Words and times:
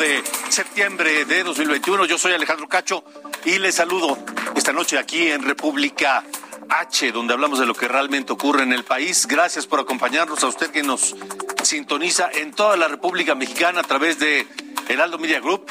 De 0.00 0.24
septiembre 0.48 1.26
de 1.26 1.44
2021. 1.44 2.06
Yo 2.06 2.16
soy 2.16 2.32
Alejandro 2.32 2.66
Cacho 2.66 3.04
y 3.44 3.58
les 3.58 3.74
saludo 3.74 4.16
esta 4.56 4.72
noche 4.72 4.98
aquí 4.98 5.30
en 5.30 5.42
República 5.42 6.24
H, 6.70 7.12
donde 7.12 7.34
hablamos 7.34 7.58
de 7.58 7.66
lo 7.66 7.74
que 7.74 7.86
realmente 7.86 8.32
ocurre 8.32 8.62
en 8.62 8.72
el 8.72 8.82
país. 8.82 9.26
Gracias 9.26 9.66
por 9.66 9.78
acompañarnos 9.78 10.42
a 10.42 10.46
usted 10.46 10.70
que 10.70 10.82
nos 10.82 11.14
sintoniza 11.62 12.30
en 12.32 12.52
toda 12.52 12.78
la 12.78 12.88
República 12.88 13.34
Mexicana 13.34 13.80
a 13.80 13.84
través 13.84 14.18
de 14.18 14.46
Heraldo 14.88 15.18
Media 15.18 15.38
Group, 15.38 15.70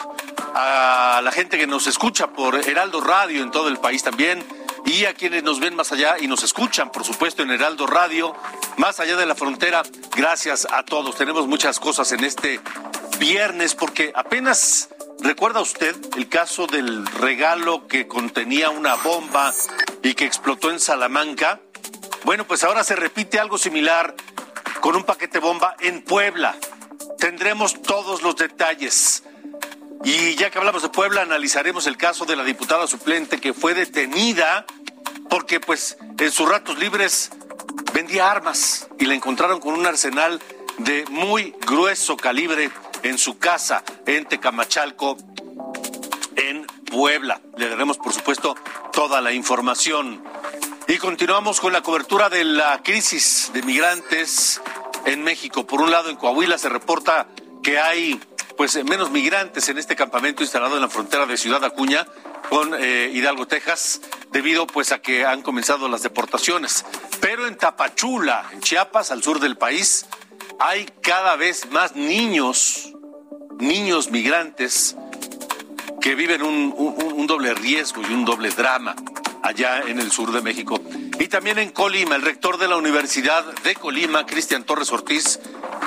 a 0.53 1.21
la 1.23 1.31
gente 1.31 1.57
que 1.57 1.65
nos 1.65 1.87
escucha 1.87 2.27
por 2.27 2.55
Heraldo 2.55 3.01
Radio 3.01 3.41
en 3.41 3.49
todo 3.49 3.67
el 3.67 3.77
país 3.77 4.03
también 4.03 4.45
y 4.89 5.05
a 5.05 5.13
quienes 5.13 5.43
nos 5.43 5.59
ven 5.59 5.75
más 5.75 5.91
allá 5.91 6.15
y 6.19 6.27
nos 6.27 6.43
escuchan, 6.43 6.91
por 6.91 7.03
supuesto, 7.03 7.43
en 7.43 7.51
Heraldo 7.51 7.85
Radio, 7.85 8.35
más 8.77 8.99
allá 8.99 9.15
de 9.15 9.27
la 9.27 9.35
frontera. 9.35 9.83
Gracias 10.15 10.67
a 10.71 10.83
todos. 10.83 11.15
Tenemos 11.15 11.47
muchas 11.47 11.79
cosas 11.79 12.11
en 12.11 12.23
este 12.23 12.59
viernes 13.19 13.75
porque 13.75 14.11
apenas 14.15 14.89
recuerda 15.19 15.61
usted 15.61 15.95
el 16.17 16.27
caso 16.27 16.65
del 16.65 17.05
regalo 17.05 17.87
que 17.87 18.07
contenía 18.07 18.71
una 18.71 18.95
bomba 18.95 19.53
y 20.01 20.15
que 20.15 20.25
explotó 20.25 20.71
en 20.71 20.79
Salamanca. 20.79 21.59
Bueno, 22.23 22.47
pues 22.47 22.63
ahora 22.63 22.83
se 22.83 22.95
repite 22.95 23.39
algo 23.39 23.59
similar 23.59 24.15
con 24.81 24.95
un 24.95 25.03
paquete 25.03 25.37
bomba 25.37 25.75
en 25.81 26.01
Puebla. 26.01 26.55
Tendremos 27.19 27.79
todos 27.83 28.23
los 28.23 28.35
detalles. 28.37 29.23
Y 30.03 30.35
ya 30.35 30.49
que 30.49 30.57
hablamos 30.57 30.81
de 30.81 30.89
Puebla, 30.89 31.21
analizaremos 31.21 31.85
el 31.85 31.97
caso 31.97 32.25
de 32.25 32.37
la 32.37 32.45
diputada 32.45 32.87
suplente 32.87 33.41
que 33.41 33.53
fue 33.53 33.73
detenida 33.73 34.65
porque 35.29 35.59
pues 35.59 35.97
en 36.17 36.31
sus 36.31 36.47
ratos 36.47 36.77
libres 36.79 37.31
vendía 37.93 38.29
armas 38.29 38.87
y 38.99 39.05
la 39.05 39.15
encontraron 39.15 39.59
con 39.59 39.73
un 39.73 39.85
arsenal 39.85 40.41
de 40.77 41.05
muy 41.09 41.55
grueso 41.65 42.15
calibre 42.17 42.69
en 43.03 43.17
su 43.17 43.37
casa 43.37 43.83
en 44.05 44.25
Tecamachalco, 44.25 45.17
en 46.35 46.65
Puebla. 46.89 47.41
Le 47.57 47.69
daremos, 47.69 47.97
por 47.97 48.13
supuesto, 48.13 48.55
toda 48.91 49.21
la 49.21 49.31
información. 49.31 50.23
Y 50.87 50.97
continuamos 50.97 51.59
con 51.59 51.73
la 51.73 51.81
cobertura 51.81 52.29
de 52.29 52.43
la 52.43 52.81
crisis 52.83 53.51
de 53.53 53.61
migrantes 53.61 54.61
en 55.05 55.23
México. 55.23 55.67
Por 55.67 55.81
un 55.81 55.91
lado, 55.91 56.09
en 56.09 56.15
Coahuila 56.15 56.57
se 56.57 56.69
reporta 56.69 57.27
que 57.61 57.79
hay 57.79 58.19
pues 58.57 58.83
menos 58.83 59.11
migrantes 59.11 59.69
en 59.69 59.77
este 59.77 59.95
campamento 59.95 60.43
instalado 60.43 60.75
en 60.75 60.81
la 60.81 60.89
frontera 60.89 61.25
de 61.25 61.37
Ciudad 61.37 61.63
Acuña 61.63 62.05
con 62.49 62.73
eh, 62.73 63.11
Hidalgo, 63.13 63.47
Texas, 63.47 64.01
debido 64.31 64.67
pues 64.67 64.91
a 64.91 65.01
que 65.01 65.25
han 65.25 65.41
comenzado 65.41 65.87
las 65.87 66.01
deportaciones. 66.01 66.83
Pero 67.21 67.47
en 67.47 67.55
Tapachula, 67.55 68.49
en 68.51 68.61
Chiapas, 68.61 69.11
al 69.11 69.23
sur 69.23 69.39
del 69.39 69.57
país, 69.57 70.05
hay 70.59 70.87
cada 71.01 71.35
vez 71.35 71.69
más 71.71 71.95
niños, 71.95 72.93
niños 73.59 74.09
migrantes 74.09 74.95
que 76.01 76.15
viven 76.15 76.41
un, 76.41 77.27
doble 77.27 77.53
riesgo 77.53 78.01
y 78.01 78.13
un 78.13 78.25
doble 78.25 78.49
drama 78.49 78.95
allá 79.43 79.81
en 79.81 79.99
el 79.99 80.11
sur 80.11 80.31
de 80.31 80.41
México. 80.41 80.81
Y 81.19 81.27
también 81.27 81.59
en 81.59 81.69
Colima, 81.69 82.15
el 82.15 82.21
rector 82.21 82.57
de 82.57 82.67
la 82.67 82.77
Universidad 82.77 83.45
de 83.63 83.75
Colima, 83.75 84.25
Cristian 84.25 84.63
Torres 84.63 84.91
Ortiz, 84.91 85.39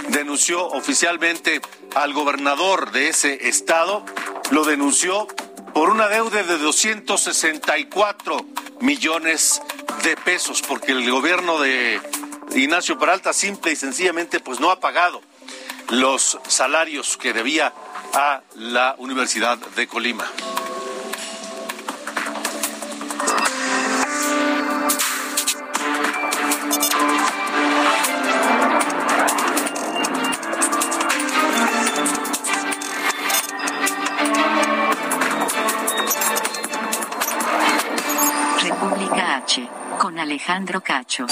denunció 0.08 0.66
oficialmente 0.68 1.60
al 1.94 2.12
gobernador 2.12 2.92
de 2.92 3.08
ese 3.08 3.48
estado, 3.48 4.04
lo 4.50 4.64
denunció 4.64 5.26
por 5.74 5.90
una 5.90 6.08
deuda 6.08 6.42
de 6.42 6.58
264 6.58 8.36
millones 8.80 9.62
de 10.02 10.16
pesos, 10.16 10.62
porque 10.62 10.92
el 10.92 11.10
gobierno 11.10 11.60
de 11.60 12.00
Ignacio 12.54 12.98
Peralta 12.98 13.32
simple 13.32 13.72
y 13.72 13.76
sencillamente 13.76 14.40
pues 14.40 14.60
no 14.60 14.70
ha 14.70 14.80
pagado 14.80 15.22
los 15.90 16.38
salarios 16.48 17.16
que 17.16 17.32
debía 17.32 17.72
a 18.14 18.42
la 18.56 18.94
Universidad 18.98 19.58
de 19.58 19.86
Colima. 19.86 20.30
Alejandro 40.18 40.80
Cacho. 40.80 41.26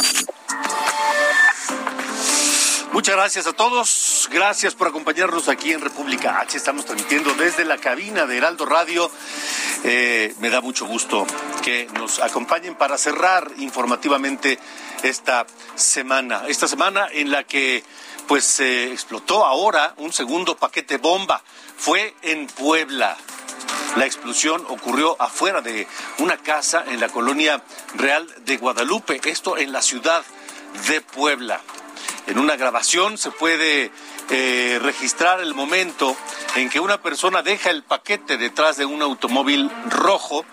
Muchas 2.93 3.15
gracias 3.15 3.47
a 3.47 3.53
todos. 3.53 4.29
Gracias 4.33 4.75
por 4.75 4.89
acompañarnos 4.89 5.49
aquí 5.49 5.73
en 5.73 5.81
República 5.81 6.41
H. 6.41 6.57
Estamos 6.57 6.85
transmitiendo 6.85 7.33
desde 7.35 7.65
la 7.65 7.79
cabina 7.79 8.27
de 8.27 8.37
Heraldo 8.37 8.67
Radio. 8.67 9.11
Eh, 9.85 10.35
me 10.41 10.51
da 10.51 10.61
mucho 10.61 10.87
gusto 10.87 11.25
que 11.63 11.89
nos 11.95 12.19
acompañen 12.19 12.75
para 12.75 12.99
cerrar 12.99 13.51
informativamente 13.59 14.59
esta 15.03 15.47
semana. 15.77 16.43
Esta 16.49 16.67
semana 16.67 17.07
en 17.13 17.31
la 17.31 17.45
que 17.45 17.85
pues 18.27 18.45
se 18.45 18.93
explotó 18.93 19.47
ahora 19.47 19.95
un 19.97 20.13
segundo 20.13 20.57
paquete 20.57 20.99
bomba. 20.99 21.43
Fue 21.77 22.15
en 22.23 22.49
Puebla. 22.49 23.17
La 23.97 24.07
explosión 24.07 24.65
ocurrió 24.69 25.21
afuera 25.21 25.61
de 25.61 25.87
una 26.19 26.37
casa 26.37 26.85
en 26.87 27.01
la 27.01 27.09
colonia 27.09 27.63
Real 27.97 28.27
de 28.45 28.57
Guadalupe, 28.57 29.21
esto 29.25 29.59
en 29.59 29.73
la 29.73 29.83
ciudad 29.83 30.23
de 30.89 31.01
Puebla. 31.01 31.61
En 32.29 32.39
una 32.39 32.57
grabación 32.57 33.19
se 33.19 33.33
puede 33.33 33.91
eh, 34.31 34.79
registrar 34.81 35.41
el 35.41 35.55
momento 35.55 36.17
en 36.55 36.71
que 36.71 36.79
una 36.79 37.03
persona 37.03 37.43
deja 37.43 37.71
el 37.71 37.83
paquete 37.83 38.39
detrás 38.39 38.77
de 38.77 38.85
un 38.85 39.03
automóvil 39.03 39.69
rojo, 39.89 40.45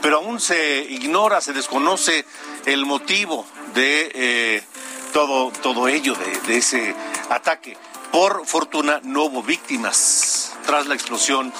pero 0.00 0.16
aún 0.16 0.40
se 0.40 0.80
ignora, 0.88 1.42
se 1.42 1.52
desconoce 1.52 2.24
el 2.64 2.86
motivo 2.86 3.46
de 3.74 4.10
eh, 4.14 4.64
todo, 5.12 5.52
todo 5.62 5.86
ello, 5.88 6.14
de, 6.14 6.40
de 6.40 6.56
ese 6.56 6.94
ataque. 7.28 7.76
Por 8.16 8.46
fortuna 8.46 8.98
no 9.04 9.24
hubo 9.24 9.42
víctimas 9.42 10.54
tras 10.64 10.86
la 10.86 10.94
explosión 10.94 11.52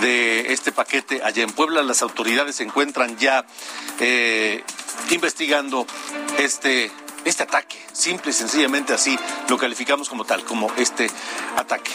de 0.00 0.52
este 0.52 0.72
paquete 0.72 1.22
allá 1.22 1.44
en 1.44 1.52
Puebla. 1.52 1.84
Las 1.84 2.02
autoridades 2.02 2.56
se 2.56 2.64
encuentran 2.64 3.16
ya 3.16 3.44
eh, 4.00 4.64
investigando 5.12 5.86
este 6.36 6.90
este 7.24 7.44
ataque, 7.44 7.76
simple 7.92 8.32
y 8.32 8.34
sencillamente 8.34 8.92
así 8.92 9.16
lo 9.48 9.56
calificamos 9.56 10.08
como 10.08 10.24
tal, 10.24 10.44
como 10.44 10.72
este 10.78 11.08
ataque. 11.56 11.92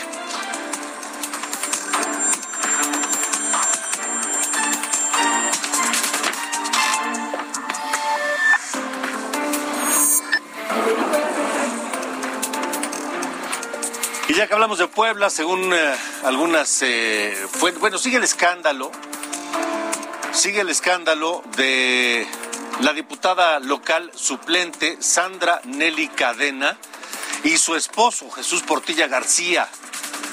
Ya 14.36 14.48
que 14.48 14.54
hablamos 14.54 14.80
de 14.80 14.90
Puebla, 14.90 15.30
según 15.30 15.74
eh, 15.74 15.96
algunas 16.26 16.82
eh, 16.82 17.48
bueno, 17.80 17.98
sigue 17.98 18.18
el 18.18 18.24
escándalo, 18.26 18.92
sigue 20.34 20.60
el 20.60 20.68
escándalo 20.68 21.42
de 21.56 22.28
la 22.82 22.92
diputada 22.92 23.62
local 23.62 24.12
suplente 24.14 24.98
Sandra 25.00 25.62
Nelly 25.64 26.10
Cadena 26.10 26.78
y 27.46 27.58
su 27.58 27.76
esposo 27.76 28.30
Jesús 28.30 28.62
Portilla 28.64 29.08
García, 29.08 29.70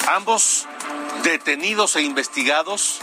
ambos 0.09 0.67
detenidos 1.23 1.95
e 1.95 2.03
investigados 2.03 3.03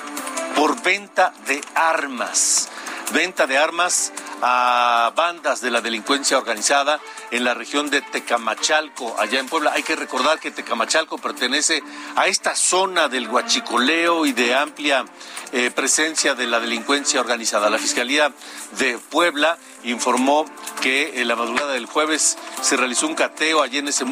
por 0.57 0.81
venta 0.81 1.34
de 1.48 1.62
armas, 1.75 2.68
venta 3.12 3.48
de 3.48 3.58
armas 3.58 4.12
a 4.42 5.12
bandas 5.16 5.62
de 5.62 5.72
la 5.72 5.82
delincuencia 5.82 6.38
organizada 6.38 7.00
en 7.32 7.44
la 7.44 7.54
región 7.54 7.90
de 7.90 8.02
Tecamachalco, 8.02 9.16
allá 9.20 9.40
en 9.40 9.48
Puebla. 9.48 9.72
Hay 9.74 9.84
que 9.84 9.96
recordar 9.96 10.40
que 10.40 10.52
Tecamachalco 10.52 11.18
pertenece 11.18 11.84
a 12.16 12.28
esta 12.28 12.56
zona 12.56 13.08
del 13.08 13.28
huachicoleo 13.28 14.26
y 14.26 14.32
de 14.32 14.56
amplia 14.56 15.06
eh, 15.52 15.72
presencia 15.72 16.36
de 16.36 16.48
la 16.48 16.60
delincuencia 16.60 17.20
organizada. 17.20 17.70
La 17.70 17.80
Fiscalía 17.80 18.32
de 18.78 18.98
Puebla 18.98 19.58
informó 19.84 20.46
que 20.82 21.22
en 21.22 21.28
la 21.28 21.36
madrugada 21.36 21.74
del 21.74 21.86
jueves 21.86 22.38
se 22.62 22.78
realizó 22.78 23.08
un 23.08 23.16
cateo 23.16 23.62
allí 23.62 23.80
en 23.80 23.88
ese 23.88 24.06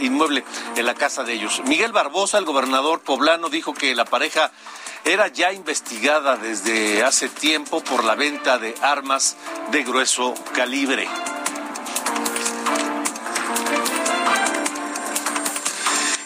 inmueble 0.00 0.44
en 0.76 0.86
la 0.86 0.94
casa 0.94 1.24
de 1.24 1.34
ellos. 1.34 1.62
Miguel 1.66 1.92
Barbosa, 1.92 2.38
el 2.38 2.44
gobernador 2.44 3.00
poblano, 3.00 3.48
dijo 3.48 3.74
que 3.74 3.94
la 3.94 4.04
pareja 4.04 4.52
era 5.04 5.28
ya 5.28 5.52
investigada 5.52 6.36
desde 6.36 7.02
hace 7.02 7.28
tiempo 7.28 7.82
por 7.82 8.04
la 8.04 8.14
venta 8.14 8.58
de 8.58 8.74
armas 8.82 9.36
de 9.70 9.82
grueso 9.82 10.34
calibre. 10.54 11.08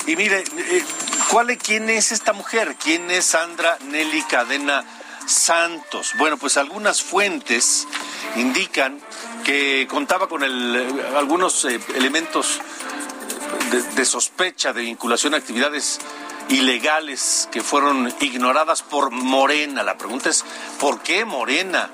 Y 0.06 0.16
mire, 0.16 0.42
eh, 0.56 0.84
¿cuál, 1.30 1.56
¿quién 1.58 1.88
es 1.88 2.12
esta 2.12 2.32
mujer? 2.32 2.76
¿Quién 2.82 3.10
es 3.10 3.26
Sandra 3.26 3.78
Nelly 3.84 4.22
Cadena 4.22 4.84
Santos? 5.26 6.12
Bueno, 6.18 6.36
pues 6.36 6.56
algunas 6.56 7.02
fuentes 7.02 7.86
indican 8.36 8.98
que 9.44 9.86
contaba 9.88 10.28
con 10.28 10.42
el, 10.42 11.02
algunos 11.16 11.64
eh, 11.66 11.80
elementos 11.94 12.60
de, 13.70 13.82
de, 13.82 14.04
sospecha 14.04 14.72
de 14.72 14.82
vinculación 14.82 15.34
a 15.34 15.36
actividades 15.36 16.00
ilegales 16.48 17.48
que 17.50 17.62
fueron 17.62 18.12
ignoradas 18.20 18.82
por 18.82 19.10
Morena. 19.10 19.82
La 19.82 19.96
pregunta 19.96 20.30
es, 20.30 20.44
¿por 20.78 21.02
qué 21.02 21.24
Morena 21.24 21.90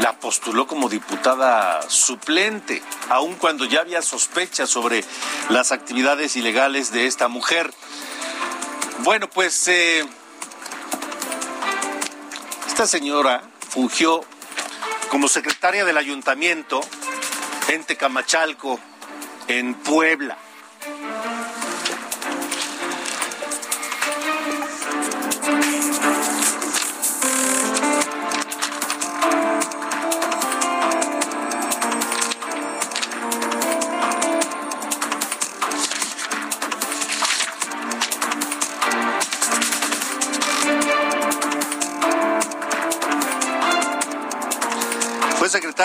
la 0.00 0.12
postuló 0.18 0.66
como 0.66 0.88
diputada 0.88 1.88
suplente, 1.88 2.82
aun 3.08 3.34
cuando 3.34 3.64
ya 3.64 3.80
había 3.80 4.02
sospechas 4.02 4.68
sobre 4.68 5.04
las 5.48 5.72
actividades 5.72 6.36
ilegales 6.36 6.92
de 6.92 7.06
esta 7.06 7.28
mujer? 7.28 7.72
Bueno, 8.98 9.28
pues 9.28 9.68
eh, 9.68 10.04
esta 12.66 12.86
señora 12.86 13.42
fungió 13.68 14.24
como 15.10 15.28
secretaria 15.28 15.84
del 15.84 15.98
ayuntamiento 15.98 16.80
en 17.68 17.84
Tecamachalco, 17.84 18.80
en 19.48 19.74
Puebla. 19.74 20.36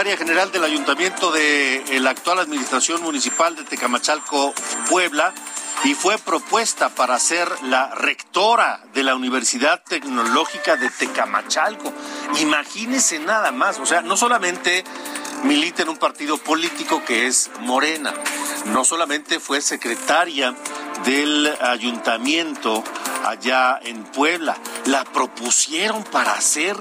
General 0.07 0.50
del 0.51 0.63
ayuntamiento 0.63 1.30
de 1.30 1.84
la 2.00 2.12
actual 2.12 2.40
administración 2.40 3.04
municipal 3.04 3.56
de 3.57 3.66
Tecamachalco, 3.66 4.54
Puebla, 4.90 5.34
y 5.84 5.94
fue 5.94 6.18
propuesta 6.18 6.88
para 6.88 7.19
ser 7.19 7.50
la 7.63 7.94
rectora 7.96 8.81
de 8.94 9.04
la 9.04 9.16
Universidad 9.16 9.84
Tecnológica 9.84 10.78
de 10.78 10.90
Tecamachalco. 10.90 11.92
Imagínese 12.40 13.19
nada 13.19 13.51
más, 13.51 13.78
o 13.80 13.86
sea, 13.86 14.01
no 14.01 14.16
solamente 14.16 14.86
milita 15.44 15.84
en 15.84 15.90
un 15.90 15.98
partido 15.98 16.38
político 16.38 17.04
que 17.04 17.28
es 17.28 17.52
Morena, 17.60 18.13
no 18.68 18.86
solamente 18.86 19.42
fue 19.42 19.60
secretaria 19.60 20.56
del 21.04 21.54
ayuntamiento 21.60 22.86
allá 23.25 23.80
en 23.84 24.04
Puebla, 24.04 24.57
la 24.86 25.04
propusieron 25.04 26.06
para 26.06 26.40
ser 26.40 26.78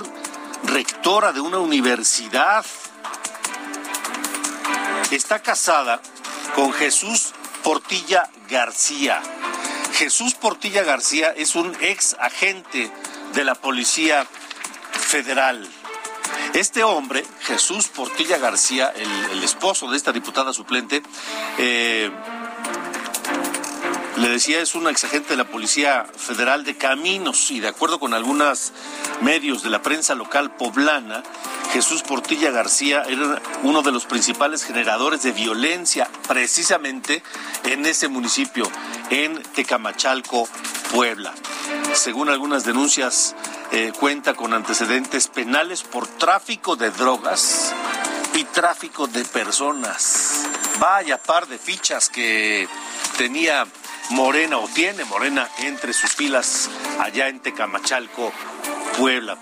rectora 0.63 1.33
de 1.33 1.41
una 1.41 1.59
universidad. 1.59 2.65
Está 5.11 5.41
casada 5.41 6.03
con 6.55 6.71
Jesús 6.75 7.33
Portilla 7.63 8.29
García. 8.51 9.23
Jesús 9.95 10.35
Portilla 10.35 10.83
García 10.83 11.33
es 11.35 11.55
un 11.55 11.75
ex 11.81 12.15
agente 12.21 12.93
de 13.33 13.45
la 13.45 13.55
Policía 13.55 14.27
Federal. 14.93 15.67
Este 16.53 16.85
hombre, 16.85 17.25
Jesús 17.41 17.89
Portilla 17.89 18.37
García, 18.37 18.93
el, 18.95 19.43
esposo 19.43 19.91
de 19.91 19.97
esta 19.97 20.13
diputada 20.13 20.53
suplente, 20.53 21.03
eh, 21.57 22.11
le 24.19 24.29
decía, 24.31 24.61
es 24.61 24.75
un 24.75 24.89
exagente 24.89 25.31
de 25.31 25.37
la 25.37 25.45
Policía 25.45 26.05
Federal 26.17 26.65
de 26.65 26.77
Caminos 26.77 27.51
y 27.51 27.61
de 27.61 27.69
acuerdo 27.69 28.01
con 28.01 28.15
algunos 28.15 28.73
medios 29.21 29.63
de 29.63 29.71
la 29.71 29.81
prensa 29.81 30.15
local 30.15 30.57
poblana, 30.57 31.23
Jesús 31.73 32.03
Portilla 32.03 32.51
García 32.51 33.05
era 33.07 33.41
uno 33.63 33.83
de 33.83 33.93
los 33.93 34.07
principales 34.07 34.65
generadores 34.65 35.23
de 35.23 35.33
violencia 35.33 36.09
precisamente 36.27 37.23
en 37.65 37.87
ese 37.87 38.09
municipio, 38.09 38.69
en 39.11 39.41
Tecamachalco, 39.55 40.49
Puebla. 40.93 41.33
Según 41.95 42.29
algunas 42.29 42.65
denuncias, 42.65 43.37
eh, 43.71 43.93
cuenta 43.99 44.35
con 44.35 44.53
antecedentes 44.53 45.29
penales 45.29 45.83
por 45.83 46.07
tráfico 46.07 46.75
de 46.75 46.91
drogas 46.91 47.73
y 48.35 48.45
tráfico 48.45 49.07
de 49.07 49.25
personas. 49.27 50.47
Vaya 50.81 51.19
par 51.19 51.47
de 51.47 51.59
fichas 51.59 52.09
que 52.09 52.69
tenía 53.17 53.67
Morena 54.11 54.59
o 54.59 54.69
tiene 54.69 55.05
Morena 55.05 55.49
entre 55.59 55.93
sus 55.93 56.13
filas 56.13 56.71
allá 56.99 57.29
en 57.29 57.41
Tecamachalco, 57.41 58.33
Puebla. 58.99 59.37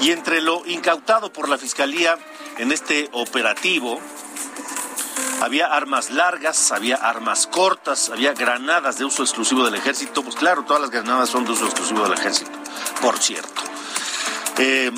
Y 0.00 0.12
entre 0.12 0.40
lo 0.40 0.66
incautado 0.66 1.32
por 1.32 1.48
la 1.48 1.58
Fiscalía 1.58 2.18
en 2.58 2.72
este 2.72 3.08
operativo, 3.12 4.00
había 5.40 5.66
armas 5.66 6.10
largas, 6.10 6.70
había 6.70 6.96
armas 6.96 7.46
cortas, 7.46 8.10
había 8.10 8.34
granadas 8.34 8.98
de 8.98 9.06
uso 9.06 9.22
exclusivo 9.22 9.64
del 9.64 9.74
ejército. 9.74 10.22
Pues 10.22 10.36
claro, 10.36 10.64
todas 10.64 10.82
las 10.82 10.90
granadas 10.90 11.30
son 11.30 11.44
de 11.44 11.52
uso 11.52 11.64
exclusivo 11.64 12.02
del 12.02 12.12
ejército, 12.12 12.50
por 13.00 13.18
cierto. 13.18 13.62
Eh, 14.58 14.92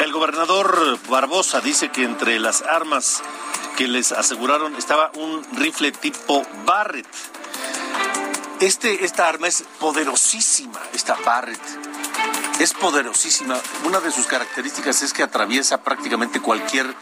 el 0.00 0.12
gobernador 0.12 0.98
Barbosa 1.08 1.60
dice 1.60 1.90
que 1.90 2.02
entre 2.02 2.40
las 2.40 2.62
armas 2.62 3.22
que 3.78 3.86
les 3.86 4.10
aseguraron 4.10 4.74
estaba 4.74 5.12
un 5.14 5.40
rifle 5.52 5.92
tipo 5.92 6.44
Barrett. 6.66 7.06
Este, 8.58 9.04
esta 9.04 9.28
arma 9.28 9.46
es 9.46 9.62
poderosísima, 9.78 10.80
esta 10.92 11.16
Barrett. 11.24 11.62
Es 12.58 12.74
poderosísima. 12.74 13.56
Una 13.84 14.00
de 14.00 14.10
sus 14.10 14.26
características 14.26 15.02
es 15.02 15.12
que 15.12 15.22
atraviesa 15.22 15.84
prácticamente 15.84 16.40
cualquier 16.40 16.92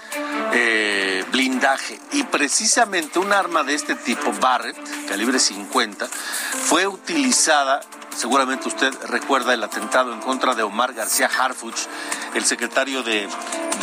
eh, 0.52 1.05
blindaje. 1.32 1.98
Y 2.12 2.24
precisamente 2.24 3.18
un 3.18 3.32
arma 3.32 3.62
de 3.62 3.74
este 3.74 3.94
tipo, 3.94 4.32
Barrett, 4.40 4.76
calibre 5.08 5.38
50, 5.38 6.06
fue 6.06 6.86
utilizada 6.86 7.80
Seguramente 8.16 8.68
usted 8.68 8.94
recuerda 9.08 9.52
el 9.52 9.62
atentado 9.62 10.10
en 10.10 10.20
contra 10.20 10.54
de 10.54 10.62
Omar 10.62 10.94
García 10.94 11.28
Harfuch, 11.28 11.76
el 12.34 12.46
secretario 12.46 13.02
de, 13.02 13.28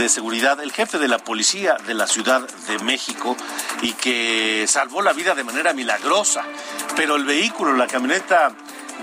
Seguridad, 0.10 0.60
el 0.60 0.72
jefe 0.72 0.98
de 0.98 1.08
la 1.08 1.20
policía 1.20 1.78
de 1.86 1.94
la 1.94 2.08
Ciudad 2.08 2.42
de 2.42 2.80
México, 2.80 3.38
y 3.84 3.94
que 3.94 4.66
salvó 4.68 5.04
la 5.04 5.14
vida 5.14 5.36
de 5.36 5.44
manera 5.44 5.74
milagrosa. 5.74 6.44
Pero 6.96 7.16
el 7.16 7.26
vehículo, 7.26 7.74
la 7.74 7.86
camioneta 7.86 8.52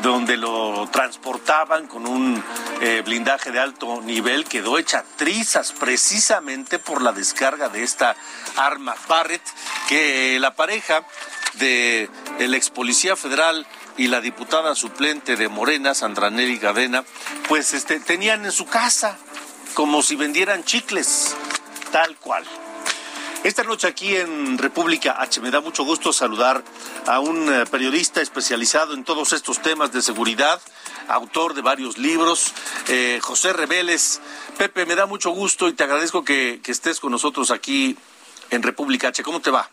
donde 0.03 0.37
lo 0.37 0.89
transportaban 0.91 1.87
con 1.87 2.07
un 2.07 2.43
eh, 2.81 3.03
blindaje 3.05 3.51
de 3.51 3.61
alto 3.61 4.01
nivel, 4.03 4.45
quedó 4.45 4.79
hecha 4.79 5.05
trizas 5.17 5.73
precisamente 5.73 6.79
por 6.79 7.03
la 7.03 7.13
descarga 7.13 7.69
de 7.69 7.83
esta 7.83 8.17
arma 8.57 8.95
Barrett, 9.09 9.43
que 9.89 10.39
la 10.41 10.55
pareja 10.55 11.05
de 11.55 12.09
el 12.39 12.55
ex 12.55 12.71
policía 12.71 13.17
federal 13.17 13.67
y 13.97 14.07
la 14.07 14.21
diputada 14.21 14.75
suplente 14.75 15.37
de 15.37 15.49
Morena, 15.49 15.95
Sandra 15.95 16.31
Nelly 16.31 16.59
Gadena, 16.59 17.05
pues 17.49 17.75
este, 17.75 18.01
tenían 18.01 18.45
en 18.45 18.53
su 18.53 18.67
casa 18.67 19.19
como 19.75 20.03
si 20.03 20.17
vendieran 20.17 20.65
chicles, 20.65 21.37
tal 21.93 22.17
cual. 22.17 22.45
Esta 23.43 23.63
noche 23.63 23.89
aquí 23.89 24.15
en 24.17 24.59
República 24.59 25.17
H 25.19 25.41
me 25.41 25.51
da 25.51 25.63
mucho 25.63 25.83
gusto 25.83 26.13
saludar 26.13 26.63
a 27.07 27.21
un 27.21 27.51
eh, 27.51 27.65
periodista 27.71 28.21
especializado 28.21 28.93
en 28.93 29.03
todos 29.03 29.33
estos 29.33 29.63
temas 29.63 29.93
de 29.93 30.03
seguridad, 30.03 30.61
autor 31.09 31.55
de 31.55 31.63
varios 31.63 31.97
libros, 31.97 32.53
eh, 32.89 33.19
José 33.23 33.55
Reveles. 33.55 34.21
Pepe, 34.59 34.85
me 34.85 34.95
da 34.95 35.07
mucho 35.07 35.31
gusto 35.31 35.69
y 35.69 35.73
te 35.73 35.85
agradezco 35.85 36.23
que, 36.23 36.61
que 36.63 36.71
estés 36.71 37.01
con 37.01 37.13
nosotros 37.13 37.51
aquí 37.51 37.97
en 38.51 38.63
República 38.63 39.09
H. 39.09 39.23
¿Cómo 39.23 39.41
te 39.41 39.51
va? 39.51 39.71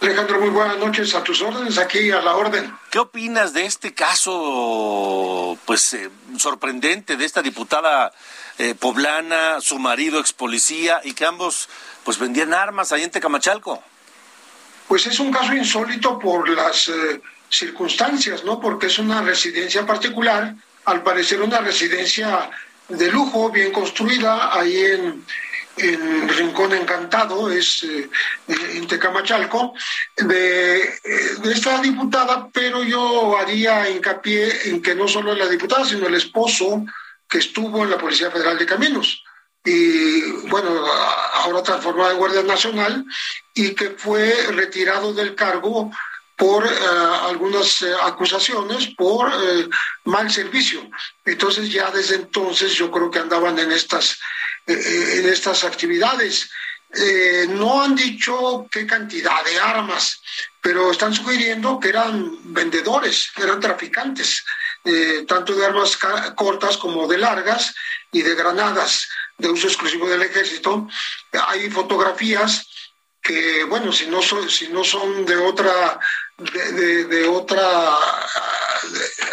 Alejandro, 0.00 0.40
muy 0.40 0.50
buenas 0.50 0.78
noches. 0.78 1.14
A 1.16 1.24
tus 1.24 1.42
órdenes, 1.42 1.76
aquí 1.76 2.10
a 2.12 2.22
la 2.22 2.36
orden. 2.36 2.72
¿Qué 2.90 3.00
opinas 3.00 3.52
de 3.52 3.66
este 3.66 3.92
caso, 3.94 5.58
pues, 5.66 5.92
eh, 5.92 6.08
sorprendente 6.38 7.16
de 7.16 7.24
esta 7.24 7.42
diputada 7.42 8.12
eh, 8.60 8.74
poblana, 8.74 9.60
su 9.60 9.78
marido 9.78 10.20
ex 10.20 10.32
policía, 10.32 11.00
y 11.02 11.14
que 11.14 11.24
ambos, 11.24 11.68
pues, 12.04 12.18
vendían 12.18 12.52
armas 12.52 12.92
ahí 12.92 13.02
en 13.02 13.10
Tecamachalco? 13.10 13.82
Pues 14.86 15.06
es 15.06 15.18
un 15.20 15.32
caso 15.32 15.54
insólito 15.54 16.18
por 16.18 16.48
las 16.48 16.88
eh, 16.88 17.20
circunstancias, 17.48 18.44
¿no? 18.44 18.60
Porque 18.60 18.88
es 18.88 18.98
una 18.98 19.22
residencia 19.22 19.86
particular, 19.86 20.54
al 20.84 21.02
parecer 21.02 21.40
una 21.42 21.58
residencia 21.60 22.50
de 22.88 23.10
lujo, 23.10 23.50
bien 23.50 23.72
construida, 23.72 24.52
ahí 24.52 24.76
en 24.76 25.24
en 25.76 26.28
Rincón 26.28 26.72
Encantado, 26.72 27.50
es 27.50 27.84
eh, 27.84 28.08
en 28.74 28.86
Tecamachalco, 28.86 29.74
eh, 30.16 30.24
de, 30.24 31.52
esta 31.52 31.80
diputada, 31.80 32.48
pero 32.52 32.82
yo 32.82 33.36
haría 33.38 33.88
hincapié 33.88 34.68
en 34.68 34.82
que 34.82 34.94
no 34.94 35.08
solo 35.08 35.34
la 35.34 35.48
diputada, 35.48 35.84
sino 35.84 36.06
el 36.06 36.14
esposo 36.14 36.84
que 37.30 37.38
estuvo 37.38 37.84
en 37.84 37.90
la 37.90 37.98
Policía 37.98 38.30
Federal 38.30 38.58
de 38.58 38.66
Caminos 38.66 39.22
y 39.64 40.22
bueno, 40.48 40.84
ahora 41.34 41.62
transformado 41.62 42.10
en 42.10 42.18
Guardia 42.18 42.42
Nacional 42.42 43.04
y 43.54 43.74
que 43.74 43.90
fue 43.90 44.34
retirado 44.50 45.12
del 45.12 45.34
cargo 45.34 45.90
por 46.36 46.66
eh, 46.66 46.70
algunas 47.28 47.84
acusaciones 48.02 48.88
por 48.96 49.30
mal 50.04 50.30
servicio. 50.30 50.90
Entonces 51.24 51.70
ya 51.70 51.90
desde 51.90 52.16
entonces 52.16 52.72
yo 52.72 52.90
creo 52.90 53.10
que 53.10 53.18
andaban 53.18 53.58
en 53.58 53.70
estas 53.70 54.18
eh, 54.66 55.18
en 55.18 55.28
estas 55.28 55.64
actividades. 55.64 56.50
Eh, 56.92 57.46
no 57.48 57.82
han 57.82 57.94
dicho 57.94 58.66
qué 58.70 58.86
cantidad 58.86 59.44
de 59.44 59.58
armas, 59.58 60.20
pero 60.60 60.90
están 60.90 61.14
sugiriendo 61.14 61.78
que 61.80 61.88
eran 61.88 62.52
vendedores, 62.52 63.30
que 63.34 63.42
eran 63.44 63.60
traficantes, 63.60 64.44
eh, 64.84 65.24
tanto 65.26 65.54
de 65.54 65.66
armas 65.66 65.98
cortas 66.34 66.76
como 66.76 67.06
de 67.06 67.18
largas 67.18 67.74
y 68.12 68.22
de 68.22 68.34
granadas 68.34 69.08
de 69.38 69.50
uso 69.50 69.66
exclusivo 69.66 70.08
del 70.08 70.22
ejército. 70.22 70.88
Hay 71.48 71.70
fotografías 71.70 72.66
que, 73.22 73.64
bueno, 73.64 73.92
si 73.92 74.06
no 74.06 74.22
son, 74.22 74.48
si 74.48 74.68
no 74.68 74.84
son 74.84 75.24
de 75.26 75.36
otra, 75.36 75.98
de, 76.38 77.04
de 77.04 77.28
otra 77.28 77.98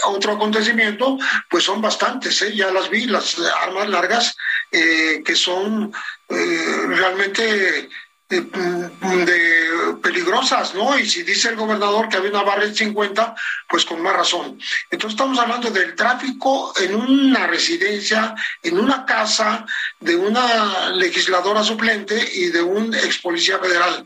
otro 0.06 0.34
acontecimiento, 0.34 1.18
pues 1.50 1.64
son 1.64 1.82
bastantes, 1.82 2.42
¿eh? 2.42 2.56
ya 2.56 2.72
las 2.72 2.90
vi, 2.90 3.06
las 3.06 3.38
armas 3.62 3.90
largas 3.90 4.36
eh, 4.72 5.22
que 5.26 5.36
son 5.36 5.94
eh, 6.30 6.84
realmente 6.88 7.90
de 8.30 9.68
peligrosas, 10.02 10.74
¿no? 10.74 10.98
Y 10.98 11.08
si 11.08 11.24
dice 11.24 11.50
el 11.50 11.56
gobernador 11.56 12.10
que 12.10 12.18
había 12.18 12.30
una 12.32 12.44
barra 12.44 12.66
de 12.66 12.74
50, 12.74 13.36
pues 13.68 13.86
con 13.86 14.02
más 14.02 14.16
razón. 14.16 14.60
Entonces 14.90 15.16
estamos 15.16 15.40
hablando 15.40 15.70
del 15.70 15.96
tráfico 15.96 16.74
en 16.78 16.96
una 16.96 17.48
residencia, 17.48 18.36
en 18.64 18.80
una 18.80 19.06
casa 19.06 19.66
de 20.00 20.16
una 20.16 20.90
legisladora 20.90 21.64
suplente 21.64 22.30
y 22.34 22.48
de 22.48 22.62
un 22.62 22.94
ex 22.94 23.20
policía 23.20 23.60
federal. 23.60 24.06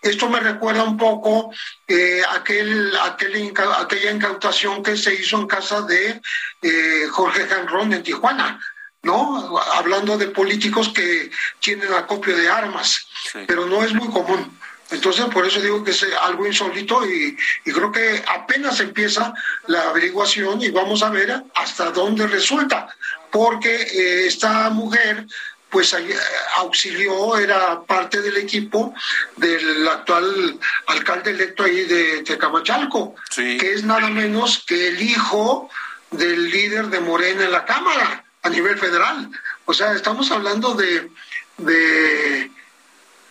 Esto 0.00 0.28
me 0.28 0.40
recuerda 0.40 0.84
un 0.84 0.96
poco 0.96 1.52
eh, 1.86 2.22
aquel, 2.30 2.92
aquella 2.96 4.10
incautación 4.10 4.82
que 4.82 4.96
se 4.96 5.14
hizo 5.14 5.38
en 5.38 5.46
casa 5.46 5.82
de 5.82 6.20
eh, 6.62 7.06
Jorge 7.10 7.46
Janrón 7.46 7.92
en 7.92 8.02
Tijuana 8.02 8.60
¿no? 9.02 9.58
Hablando 9.74 10.16
de 10.16 10.28
políticos 10.28 10.90
que 10.94 11.30
tienen 11.60 11.92
acopio 11.92 12.36
de 12.36 12.48
armas, 12.48 13.06
pero 13.46 13.66
no 13.66 13.82
es 13.82 13.92
muy 13.92 14.08
común. 14.08 14.58
Entonces, 14.90 15.24
por 15.26 15.46
eso 15.46 15.60
digo 15.60 15.82
que 15.82 15.90
es 15.90 16.06
algo 16.22 16.46
insólito 16.46 17.04
y, 17.06 17.36
creo 17.64 17.90
que 17.90 18.22
apenas 18.28 18.78
empieza 18.80 19.32
la 19.66 19.88
averiguación 19.88 20.62
y 20.62 20.70
vamos 20.70 21.02
a 21.02 21.08
ver 21.08 21.42
hasta 21.54 21.90
dónde 21.90 22.26
resulta, 22.26 22.88
porque 23.30 23.74
eh, 23.74 24.26
esta 24.26 24.70
mujer 24.70 25.26
pues 25.70 25.94
eh, 25.94 26.14
auxilió, 26.58 27.38
era 27.38 27.80
parte 27.82 28.20
del 28.20 28.36
equipo 28.36 28.94
del 29.36 29.88
actual 29.88 30.58
alcalde 30.86 31.30
electo 31.30 31.64
ahí 31.64 31.84
de 31.84 32.22
Tecamachalco, 32.24 33.14
que 33.34 33.72
es 33.72 33.82
nada 33.82 34.10
menos 34.10 34.62
que 34.66 34.88
el 34.88 35.00
hijo 35.00 35.70
del 36.10 36.50
líder 36.50 36.88
de 36.88 37.00
Morena 37.00 37.44
en 37.44 37.52
la 37.52 37.64
Cámara 37.64 38.21
a 38.42 38.48
nivel 38.48 38.78
federal. 38.78 39.30
O 39.64 39.72
sea, 39.72 39.92
estamos 39.92 40.30
hablando 40.30 40.74
de, 40.74 41.10
de, 41.58 42.50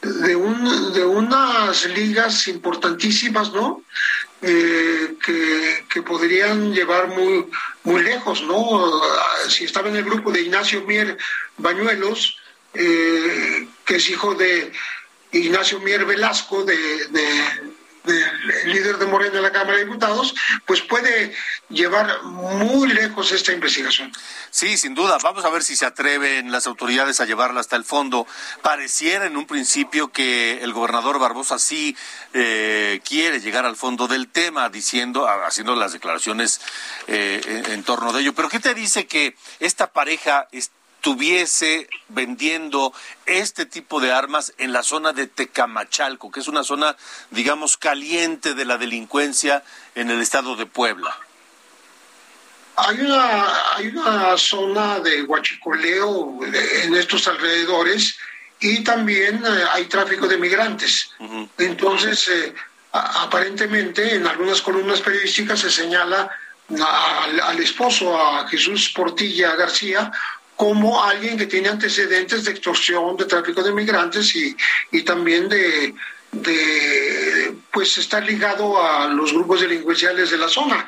de, 0.01 0.35
un, 0.35 0.93
de 0.93 1.05
unas 1.05 1.85
ligas 1.85 2.47
importantísimas, 2.47 3.51
¿no? 3.51 3.83
Eh, 4.41 5.15
que, 5.23 5.85
que, 5.87 6.01
podrían 6.01 6.73
llevar 6.73 7.09
muy, 7.09 7.45
muy 7.83 8.01
lejos, 8.01 8.41
¿no? 8.41 9.01
Si 9.49 9.65
estaba 9.65 9.89
en 9.89 9.97
el 9.97 10.03
grupo 10.03 10.31
de 10.31 10.41
Ignacio 10.41 10.81
Mier 10.81 11.15
Bañuelos, 11.57 12.37
eh, 12.73 13.67
que 13.85 13.97
es 13.97 14.09
hijo 14.09 14.33
de 14.33 14.71
Ignacio 15.31 15.79
Mier 15.79 16.05
Velasco, 16.05 16.63
de, 16.63 16.75
del 18.03 18.73
líder 18.73 18.97
de 18.97 19.05
Morena 19.05 19.37
en 19.37 19.43
la 19.43 19.51
Cámara 19.51 19.77
de 19.77 19.85
Diputados, 19.85 20.33
pues 20.65 20.81
puede 20.81 21.33
llevar 21.69 22.23
muy 22.23 22.89
lejos 22.89 23.31
esta 23.31 23.51
investigación. 23.51 24.11
Sí, 24.49 24.77
sin 24.77 24.95
duda. 24.95 25.17
Vamos 25.23 25.45
a 25.45 25.49
ver 25.49 25.63
si 25.63 25.75
se 25.75 25.85
atreven 25.85 26.51
las 26.51 26.67
autoridades 26.67 27.21
a 27.21 27.25
llevarla 27.25 27.61
hasta 27.61 27.75
el 27.75 27.85
fondo. 27.85 28.27
Pareciera 28.61 29.25
en 29.25 29.37
un 29.37 29.45
principio 29.45 30.11
que 30.11 30.61
el 30.61 30.73
gobernador 30.73 31.19
Barbosa 31.19 31.59
sí 31.59 31.95
eh, 32.33 33.01
quiere 33.07 33.39
llegar 33.39 33.65
al 33.65 33.75
fondo 33.75 34.07
del 34.07 34.27
tema, 34.27 34.69
diciendo, 34.69 35.27
haciendo 35.27 35.75
las 35.75 35.93
declaraciones 35.93 36.59
eh, 37.07 37.63
en, 37.69 37.83
torno 37.83 38.11
de 38.11 38.21
ello. 38.21 38.33
Pero 38.33 38.49
¿qué 38.49 38.59
te 38.59 38.73
dice 38.73 39.07
que 39.07 39.35
esta 39.59 39.91
pareja 39.91 40.47
estuviese 41.01 41.89
vendiendo 42.09 42.93
este 43.25 43.65
tipo 43.65 43.99
de 43.99 44.11
armas 44.11 44.53
en 44.59 44.71
la 44.71 44.83
zona 44.83 45.13
de 45.13 45.25
Tecamachalco, 45.25 46.29
que 46.29 46.41
es 46.41 46.47
una 46.47 46.63
zona, 46.63 46.95
digamos, 47.31 47.75
caliente 47.75 48.53
de 48.53 48.65
la 48.65 48.77
delincuencia 48.77 49.63
en 49.95 50.11
el 50.11 50.21
estado 50.21 50.55
de 50.55 50.67
Puebla. 50.67 51.17
Hay 52.75 53.01
una, 53.01 53.75
hay 53.75 53.87
una 53.87 54.37
zona 54.37 54.99
de 54.99 55.23
huachicoleo 55.23 56.39
en 56.83 56.93
estos 56.93 57.27
alrededores 57.27 58.19
y 58.59 58.83
también 58.83 59.43
eh, 59.43 59.63
hay 59.73 59.85
tráfico 59.85 60.27
de 60.27 60.37
migrantes. 60.37 61.09
Entonces, 61.57 62.27
eh, 62.27 62.53
aparentemente 62.91 64.13
en 64.13 64.27
algunas 64.27 64.61
columnas 64.61 65.01
periodísticas 65.01 65.61
se 65.61 65.71
señala 65.71 66.29
al, 66.79 67.59
esposo, 67.59 68.15
a 68.15 68.47
Jesús 68.47 68.93
Portilla 68.95 69.55
García, 69.55 70.11
como 70.61 71.03
alguien 71.03 71.39
que 71.39 71.47
tiene 71.47 71.69
antecedentes 71.69 72.45
de 72.45 72.51
extorsión, 72.51 73.17
de 73.17 73.25
tráfico 73.25 73.63
de 73.63 73.73
migrantes 73.73 74.35
y, 74.35 74.55
y 74.91 75.01
también 75.01 75.49
de, 75.49 75.95
de 76.31 77.55
pues 77.71 77.97
estar 77.97 78.23
ligado 78.23 78.79
a 78.79 79.07
los 79.07 79.33
grupos 79.33 79.61
delincuenciales 79.61 80.29
de 80.29 80.37
la 80.37 80.47
zona. 80.47 80.87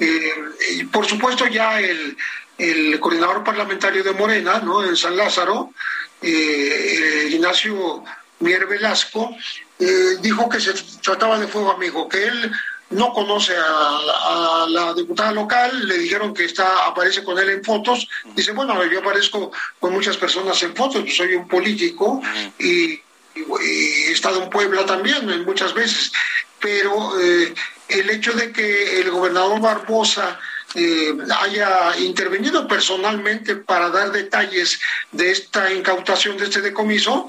Eh, 0.00 0.34
y 0.72 0.84
por 0.86 1.06
supuesto 1.06 1.46
ya 1.46 1.78
el, 1.78 2.16
el, 2.58 2.98
coordinador 2.98 3.44
parlamentario 3.44 4.02
de 4.02 4.10
Morena, 4.10 4.58
¿no? 4.58 4.82
en 4.82 4.96
San 4.96 5.16
Lázaro, 5.16 5.72
eh, 6.20 7.28
Ignacio 7.30 8.02
Mier 8.40 8.66
Velasco, 8.66 9.36
eh, 9.78 10.16
dijo 10.20 10.48
que 10.48 10.58
se 10.58 10.72
trataba 11.00 11.38
de 11.38 11.46
fuego 11.46 11.70
amigo, 11.70 12.08
que 12.08 12.26
él 12.26 12.52
no 12.92 13.12
conoce 13.12 13.54
a, 13.56 14.66
la 14.68 14.94
diputada 14.94 15.32
local, 15.32 15.86
le 15.86 15.98
dijeron 15.98 16.32
que 16.32 16.44
está, 16.44 16.86
aparece 16.86 17.24
con 17.24 17.38
él 17.38 17.50
en 17.50 17.64
fotos, 17.64 18.08
dice, 18.34 18.52
bueno, 18.52 18.84
yo 18.84 19.00
aparezco 19.00 19.50
con 19.80 19.92
muchas 19.92 20.16
personas 20.16 20.62
en 20.62 20.74
fotos, 20.74 21.04
soy 21.14 21.34
un 21.34 21.48
político 21.48 22.20
y, 22.58 23.00
he 23.34 24.12
estado 24.12 24.42
en 24.42 24.50
Puebla 24.50 24.84
también 24.84 25.44
muchas 25.46 25.72
veces, 25.72 26.12
pero 26.60 27.18
eh, 27.18 27.54
el 27.88 28.10
hecho 28.10 28.32
de 28.32 28.52
que 28.52 29.00
el 29.00 29.10
gobernador 29.10 29.58
Barbosa 29.58 30.38
eh, 30.74 31.14
haya 31.40 31.98
intervenido 31.98 32.66
personalmente 32.66 33.56
para 33.56 33.90
dar 33.90 34.10
detalles 34.10 34.80
de 35.10 35.30
esta 35.30 35.72
incautación, 35.72 36.38
de 36.38 36.44
este 36.44 36.62
decomiso, 36.62 37.28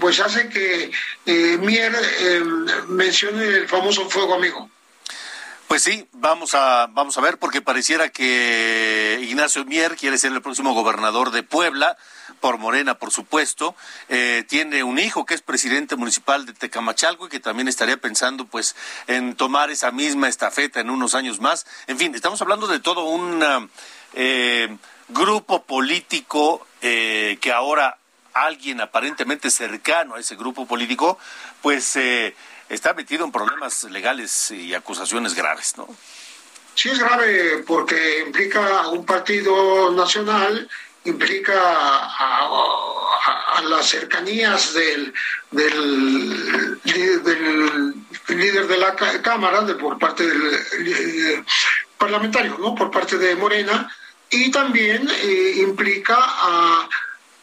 pues 0.00 0.20
hace 0.20 0.48
que 0.48 0.90
eh, 1.26 1.58
Mier 1.58 1.92
mencione 2.88 3.44
el 3.44 3.68
famoso 3.68 4.08
fuego 4.10 4.34
amigo. 4.34 4.68
Pues 5.68 5.84
sí, 5.84 6.06
vamos 6.12 6.54
a, 6.54 6.86
vamos 6.90 7.16
a 7.16 7.22
ver, 7.22 7.38
porque 7.38 7.62
pareciera 7.62 8.10
que 8.10 9.18
Ignacio 9.22 9.64
Mier 9.64 9.96
quiere 9.96 10.18
ser 10.18 10.32
el 10.32 10.42
próximo 10.42 10.74
gobernador 10.74 11.30
de 11.30 11.42
Puebla, 11.42 11.96
por 12.40 12.58
Morena, 12.58 12.98
por 12.98 13.10
supuesto. 13.10 13.74
Eh, 14.10 14.44
tiene 14.48 14.82
un 14.82 14.98
hijo 14.98 15.24
que 15.24 15.32
es 15.32 15.40
presidente 15.40 15.96
municipal 15.96 16.44
de 16.44 16.52
Tecamachalco 16.52 17.26
y 17.26 17.30
que 17.30 17.40
también 17.40 17.68
estaría 17.68 17.96
pensando, 17.96 18.44
pues, 18.44 18.76
en 19.06 19.34
tomar 19.34 19.70
esa 19.70 19.92
misma 19.92 20.28
estafeta 20.28 20.80
en 20.80 20.90
unos 20.90 21.14
años 21.14 21.40
más. 21.40 21.64
En 21.86 21.96
fin, 21.96 22.14
estamos 22.14 22.42
hablando 22.42 22.66
de 22.66 22.80
todo 22.80 23.04
un 23.04 23.42
eh, 24.12 24.76
grupo 25.08 25.62
político 25.62 26.66
que 26.80 27.52
ahora 27.54 27.96
alguien 28.34 28.80
aparentemente 28.80 29.50
cercano 29.50 30.14
a 30.14 30.20
ese 30.20 30.36
grupo 30.36 30.66
político, 30.66 31.18
pues 31.60 31.96
está 32.68 32.94
metido 32.94 33.24
en 33.24 33.32
problemas 33.32 33.84
legales 33.84 34.50
y 34.50 34.74
acusaciones 34.74 35.34
graves, 35.34 35.76
¿no? 35.76 35.88
Sí 36.74 36.88
es 36.88 36.98
grave 36.98 37.64
porque 37.66 38.20
implica 38.26 38.80
a 38.80 38.88
un 38.88 39.04
partido 39.04 39.92
nacional, 39.92 40.68
implica 41.04 41.54
a, 41.54 42.48
las 43.68 43.88
cercanías 43.88 44.74
del, 44.74 45.12
del, 45.50 46.74
líder 48.28 48.66
de 48.66 48.76
la 48.78 48.96
Cámara, 49.22 49.62
de, 49.62 49.74
por 49.74 49.98
parte 49.98 50.26
del 50.26 51.44
parlamentario, 51.96 52.56
¿no? 52.58 52.74
por 52.74 52.90
parte 52.90 53.18
de 53.18 53.36
Morena, 53.36 53.88
y 54.30 54.50
también 54.50 55.08
eh, 55.08 55.54
implica 55.58 56.16
a 56.18 56.88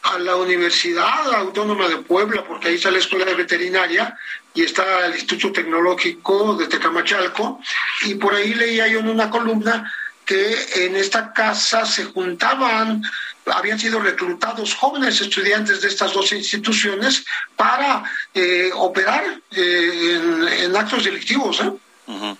a 0.03 0.20
la 0.20 0.36
Universidad 0.36 1.34
Autónoma 1.34 1.88
de 1.88 1.98
Puebla, 1.98 2.44
porque 2.48 2.70
ahí 2.70 2.75
está 2.75 2.91
la 2.91 3.00
Escuela 3.00 3.25
de 3.25 3.36
Veterinaria 3.36 4.18
y 4.53 4.63
está 4.63 5.06
el 5.06 5.13
Instituto 5.13 5.53
Tecnológico 5.53 6.56
de 6.56 6.68
Tecamachalco, 6.68 7.62
y 8.06 8.15
por 8.15 8.34
ahí 8.34 8.53
leía 8.53 8.88
yo 8.88 9.00
en 9.00 9.10
una 9.10 9.29
columna 9.29 9.91
que 10.25 10.86
en 10.86 10.96
esta 10.96 11.34
casa 11.34 11.86
se 11.86 12.06
juntaban, 12.06 13.01
habían 13.48 13.79
sido 13.79 14.00
reclutados 14.00 14.75
jóvenes 14.75 15.20
estudiantes 15.22 15.82
de 15.82 15.88
estas 15.88 16.13
dos 16.13 16.32
instituciones 16.32 17.25
para 17.56 18.03
eh, 18.34 18.70
operar 18.75 19.24
eh, 19.51 20.20
en, 20.63 20.75
actos 20.75 21.03
delictivos. 21.03 21.62
¿eh? 21.62 22.36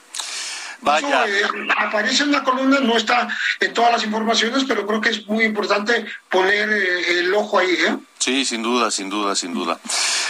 Vaya. 0.82 1.28
Eh, 1.28 1.44
aparece 1.78 2.24
en 2.24 2.32
la 2.32 2.44
columna, 2.44 2.80
no 2.80 2.98
está 2.98 3.28
en 3.60 3.74
todas 3.74 3.92
las 3.92 4.04
informaciones, 4.04 4.64
pero 4.68 4.86
creo 4.88 5.02
que 5.02 5.10
es 5.10 5.28
muy 5.28 5.44
importante 5.44 6.06
poner 6.30 6.70
eh, 6.72 7.20
el 7.20 7.34
ojo 7.34 7.60
ahí. 7.60 7.72
¿eh? 7.72 7.98
Sí, 8.18 8.46
sin 8.46 8.64
duda, 8.64 8.92
sin 8.92 9.10
duda, 9.10 9.36
sin 9.36 9.54
duda. 9.54 9.80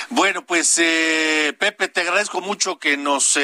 Bueno, 0.10 0.44
pues 0.44 0.77
eh, 0.77 1.56
Pepe, 1.58 1.88
te 1.88 2.01
agradezco 2.01 2.41
mucho 2.41 2.79
que 2.79 2.98
nos 2.98 3.38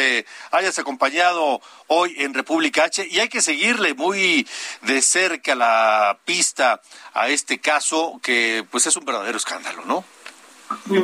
hayas 0.52 0.80
acompañado 0.80 1.62
hoy 1.88 2.16
en 2.18 2.34
República 2.34 2.86
H 2.86 3.08
y 3.10 3.20
hay 3.20 3.30
que 3.30 3.42
seguirle 3.42 3.94
muy 3.94 4.48
de 4.82 5.02
cerca 5.02 5.54
la 5.54 6.18
pista 6.26 6.82
a 7.14 7.30
este 7.30 7.60
caso 7.60 8.20
que 8.24 8.66
pues 8.72 8.88
es 8.88 8.96
un 8.96 9.06
verdadero 9.06 9.38
escándalo, 9.38 9.84
¿no? 9.86 10.04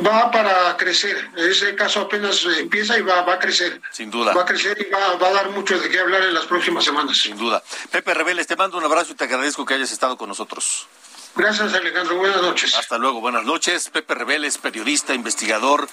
Va 0.04 0.30
para 0.30 0.76
crecer. 0.76 1.30
Ese 1.36 1.74
caso 1.74 2.00
apenas 2.00 2.44
empieza 2.58 2.98
y 2.98 3.02
va, 3.02 3.20
a 3.20 3.38
crecer. 3.38 3.80
Sin 3.90 4.10
duda. 4.10 4.34
Va 4.34 4.42
a 4.42 4.46
crecer 4.46 4.76
y 4.80 4.90
va, 4.90 5.12
a 5.12 5.32
dar 5.32 5.50
mucho 5.50 5.78
de 5.78 5.88
qué 5.88 6.00
hablar 6.00 6.22
en 6.22 6.34
las 6.34 6.44
próximas 6.44 6.84
semanas. 6.84 7.18
Sin 7.18 7.36
duda. 7.36 7.62
Pepe 7.90 8.14
Reveles, 8.14 8.46
te 8.46 8.56
mando 8.56 8.78
un 8.78 8.84
abrazo 8.84 9.12
y 9.12 9.14
te 9.14 9.24
agradezco 9.24 9.64
que 9.64 9.74
hayas 9.74 9.92
estado 9.92 10.16
con 10.16 10.28
nosotros. 10.28 10.86
Gracias, 11.34 11.72
Alejandro. 11.72 12.16
Buenas 12.16 12.42
noches. 12.42 12.74
Hasta 12.74 12.98
luego. 12.98 13.20
Buenas 13.20 13.44
noches. 13.44 13.88
Pepe 13.88 14.14
Reveles, 14.14 14.58
periodista, 14.58 15.14
investigador, 15.14 15.88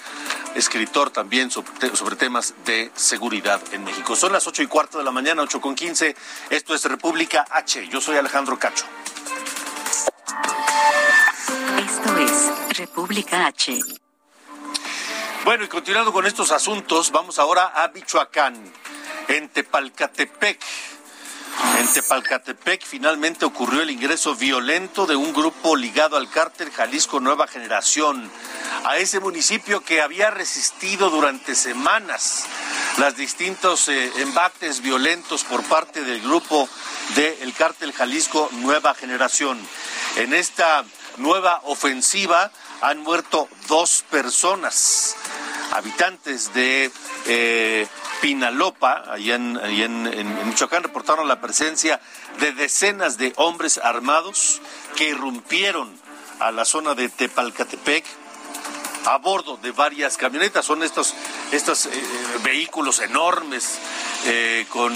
escritor 0.54 1.10
también 1.10 1.50
sobre, 1.50 1.96
sobre, 1.96 2.16
temas 2.16 2.54
de 2.66 2.90
seguridad 2.94 3.60
en 3.72 3.84
México. 3.84 4.16
Son 4.16 4.32
las 4.32 4.46
ocho 4.46 4.62
y 4.62 4.66
cuarto 4.66 4.98
de 4.98 5.04
la 5.04 5.12
mañana, 5.12 5.42
ocho 5.42 5.60
con 5.60 5.74
quince. 5.74 6.14
Esto 6.50 6.74
es 6.74 6.84
República 6.84 7.46
H. 7.50 7.88
Yo 7.88 8.02
soy 8.02 8.18
Alejandro 8.18 8.58
Cacho. 8.58 8.84
Esto 11.80 12.18
es 12.18 12.76
República 12.76 13.46
H. 13.46 13.78
Bueno, 15.46 15.64
y 15.64 15.68
continuando 15.68 16.12
con 16.12 16.26
estos 16.26 16.52
asuntos, 16.52 17.10
vamos 17.10 17.38
ahora 17.38 17.72
a 17.74 17.88
Michoacán, 17.88 18.54
en 19.28 19.48
Tepalcatepec. 19.48 20.60
En 21.78 21.88
Tepalcatepec 21.90 22.84
finalmente 22.84 23.46
ocurrió 23.46 23.80
el 23.80 23.88
ingreso 23.88 24.34
violento 24.34 25.06
de 25.06 25.16
un 25.16 25.32
grupo 25.32 25.74
ligado 25.74 26.18
al 26.18 26.28
cártel 26.28 26.70
Jalisco 26.70 27.18
Nueva 27.18 27.46
Generación 27.46 28.30
a 28.84 28.98
ese 28.98 29.18
municipio 29.18 29.80
que 29.80 30.02
había 30.02 30.30
resistido 30.30 31.08
durante 31.08 31.54
semanas 31.54 32.44
los 32.98 33.16
distintos 33.16 33.88
eh, 33.88 34.12
embates 34.18 34.82
violentos 34.82 35.44
por 35.44 35.62
parte 35.64 36.02
del 36.02 36.20
grupo 36.20 36.68
del 37.14 37.54
cártel 37.54 37.94
Jalisco 37.94 38.50
Nueva 38.52 38.94
Generación. 38.94 39.58
En 40.16 40.34
esta 40.34 40.84
nueva 41.20 41.60
ofensiva 41.64 42.50
han 42.80 42.98
muerto 43.00 43.48
dos 43.68 44.04
personas, 44.10 45.16
habitantes 45.72 46.52
de 46.54 46.90
eh, 47.26 47.86
Pinalopa, 48.20 49.04
allá, 49.12 49.34
en, 49.34 50.48
Michoacán, 50.48 50.82
reportaron 50.82 51.28
la 51.28 51.40
presencia 51.40 52.00
de 52.40 52.52
decenas 52.52 53.18
de 53.18 53.32
hombres 53.36 53.78
armados 53.78 54.60
que 54.96 55.10
irrumpieron 55.10 55.90
a 56.40 56.50
la 56.50 56.64
zona 56.64 56.94
de 56.94 57.08
Tepalcatepec 57.08 58.04
a 59.06 59.18
bordo 59.18 59.56
de 59.58 59.72
varias 59.72 60.16
camionetas. 60.16 60.64
Son 60.64 60.82
estos, 60.82 61.14
estos 61.52 61.86
eh, 61.86 61.90
vehículos 62.42 63.00
enormes 63.00 63.78
eh, 64.26 64.66
con 64.68 64.92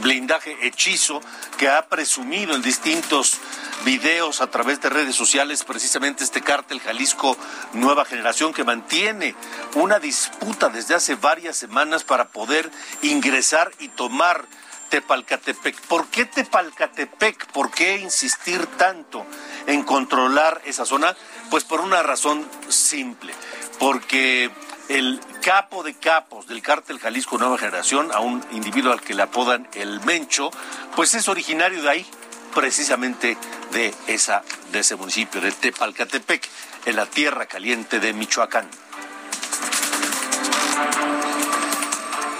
blindaje 0.00 0.56
hechizo 0.66 1.20
que 1.56 1.68
ha 1.68 1.88
presumido 1.88 2.54
en 2.54 2.62
distintos 2.62 3.38
videos 3.84 4.40
a 4.40 4.50
través 4.50 4.80
de 4.80 4.88
redes 4.88 5.14
sociales 5.14 5.64
precisamente 5.64 6.24
este 6.24 6.40
cártel 6.40 6.80
Jalisco 6.80 7.36
Nueva 7.72 8.04
Generación 8.04 8.52
que 8.52 8.64
mantiene 8.64 9.34
una 9.74 9.98
disputa 9.98 10.68
desde 10.68 10.94
hace 10.94 11.14
varias 11.14 11.56
semanas 11.56 12.04
para 12.04 12.28
poder 12.28 12.70
ingresar 13.02 13.70
y 13.78 13.88
tomar 13.88 14.46
Tepalcatepec. 14.88 15.80
¿Por 15.82 16.06
qué 16.08 16.24
Tepalcatepec? 16.24 17.46
¿Por 17.52 17.70
qué 17.70 17.98
insistir 17.98 18.66
tanto 18.78 19.26
en 19.66 19.82
controlar 19.82 20.60
esa 20.64 20.86
zona? 20.86 21.14
Pues 21.50 21.64
por 21.64 21.80
una 21.80 22.02
razón 22.02 22.48
simple, 22.68 23.34
porque 23.78 24.50
el 24.88 25.20
capo 25.42 25.82
de 25.82 25.94
capos 25.94 26.46
del 26.46 26.62
cártel 26.62 26.98
Jalisco 26.98 27.36
Nueva 27.38 27.58
Generación, 27.58 28.10
a 28.12 28.20
un 28.20 28.42
individuo 28.52 28.92
al 28.92 29.02
que 29.02 29.14
le 29.14 29.22
apodan 29.22 29.68
el 29.74 30.00
Mencho, 30.00 30.50
pues 30.96 31.14
es 31.14 31.28
originario 31.28 31.82
de 31.82 31.90
ahí, 31.90 32.06
precisamente 32.54 33.36
de 33.72 33.94
esa 34.06 34.42
de 34.72 34.80
ese 34.80 34.96
municipio 34.96 35.40
de 35.40 35.52
Tepalcatepec, 35.52 36.48
en 36.84 36.96
la 36.96 37.06
tierra 37.06 37.46
caliente 37.46 38.00
de 38.00 38.12
Michoacán. 38.12 38.68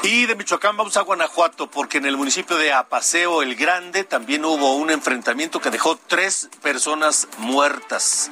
Y 0.02 0.26
de 0.26 0.36
Michoacán 0.36 0.76
vamos 0.76 0.96
a 0.96 1.02
Guanajuato, 1.02 1.70
porque 1.70 1.98
en 1.98 2.06
el 2.06 2.16
municipio 2.16 2.56
de 2.56 2.72
Apaseo 2.72 3.42
el 3.42 3.56
Grande 3.56 4.04
también 4.04 4.44
hubo 4.44 4.76
un 4.76 4.90
enfrentamiento 4.90 5.60
que 5.60 5.70
dejó 5.70 5.98
tres 6.06 6.48
personas 6.62 7.28
muertas. 7.38 8.30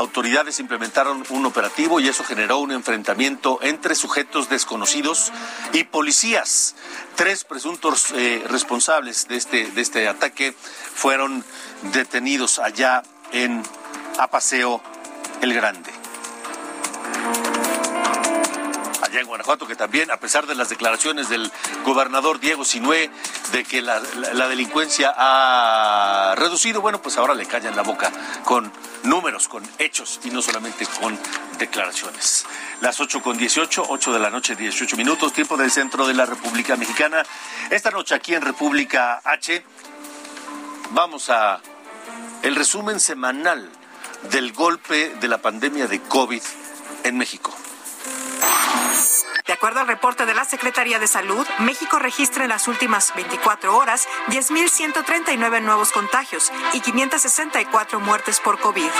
Autoridades 0.00 0.60
implementaron 0.60 1.24
un 1.28 1.44
operativo 1.44 2.00
y 2.00 2.08
eso 2.08 2.24
generó 2.24 2.56
un 2.56 2.72
enfrentamiento 2.72 3.58
entre 3.60 3.94
sujetos 3.94 4.48
desconocidos 4.48 5.30
y 5.74 5.84
policías. 5.84 6.74
Tres 7.16 7.44
presuntos 7.44 8.06
eh, 8.12 8.42
responsables 8.48 9.28
de 9.28 9.36
este, 9.36 9.70
de 9.70 9.82
este 9.82 10.08
ataque 10.08 10.54
fueron 10.94 11.44
detenidos 11.92 12.60
allá 12.60 13.02
en 13.32 13.62
Apaseo 14.18 14.80
el 15.42 15.52
Grande 15.52 15.99
allá 19.10 19.20
en 19.20 19.26
Guanajuato, 19.26 19.66
que 19.66 19.74
también, 19.74 20.10
a 20.10 20.18
pesar 20.18 20.46
de 20.46 20.54
las 20.54 20.68
declaraciones 20.68 21.28
del 21.28 21.50
gobernador 21.84 22.38
Diego 22.38 22.64
Sinué 22.64 23.10
de 23.52 23.64
que 23.64 23.82
la, 23.82 24.00
delincuencia 24.48 25.12
ha 25.16 26.34
reducido, 26.36 26.80
bueno, 26.80 27.02
pues 27.02 27.18
ahora 27.18 27.34
le 27.34 27.46
callan 27.46 27.74
la 27.74 27.82
boca 27.82 28.12
con 28.44 28.72
números, 29.02 29.48
con 29.48 29.68
hechos 29.78 30.20
y 30.24 30.30
no 30.30 30.42
solamente 30.42 30.86
con 31.00 31.18
declaraciones. 31.58 32.46
Las 32.80 33.00
8 33.00 33.20
con 33.22 33.36
18, 33.36 33.86
8 33.88 34.12
de 34.12 34.18
la 34.18 34.30
noche, 34.30 34.54
18 34.54 34.96
minutos, 34.96 35.32
tiempo 35.32 35.56
del 35.56 35.70
centro 35.70 36.06
de 36.06 36.14
la 36.14 36.26
República 36.26 36.76
Mexicana. 36.76 37.24
Esta 37.70 37.90
noche 37.90 38.14
aquí 38.14 38.34
en 38.34 38.42
República 38.42 39.20
H 39.24 39.64
vamos 40.90 41.30
a 41.30 41.60
el 42.42 42.54
resumen 42.54 43.00
semanal 43.00 43.68
del 44.30 44.52
golpe 44.52 45.16
de 45.20 45.28
la 45.28 45.38
pandemia 45.38 45.88
de 45.88 46.00
COVID 46.00 46.42
en 47.04 47.18
México. 47.18 47.52
house. 48.42 49.19
De 49.46 49.52
acuerdo 49.52 49.80
al 49.80 49.88
reporte 49.88 50.26
de 50.26 50.34
la 50.34 50.44
Secretaría 50.44 50.98
de 50.98 51.06
Salud, 51.06 51.46
México 51.60 51.98
registra 51.98 52.44
en 52.44 52.50
las 52.50 52.68
últimas 52.68 53.14
24 53.14 53.76
horas 53.76 54.08
10.139 54.28 55.62
nuevos 55.62 55.92
contagios 55.92 56.52
y 56.72 56.80
564 56.80 58.00
muertes 58.00 58.40
por 58.40 58.58
COVID. 58.58 58.90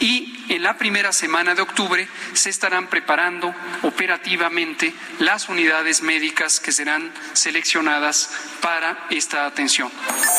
y 0.00 0.44
en 0.48 0.62
la 0.62 0.76
primera 0.76 1.12
semana 1.12 1.54
de 1.54 1.62
octubre 1.62 2.08
se 2.32 2.50
estarán 2.50 2.88
preparando 2.88 3.54
operativamente 3.82 4.92
las 5.18 5.48
unidades 5.48 6.02
médicas 6.02 6.60
que 6.60 6.72
serán 6.72 7.12
seleccionadas 7.32 8.30
para 8.60 9.06
esta 9.10 9.46
atención. 9.46 9.90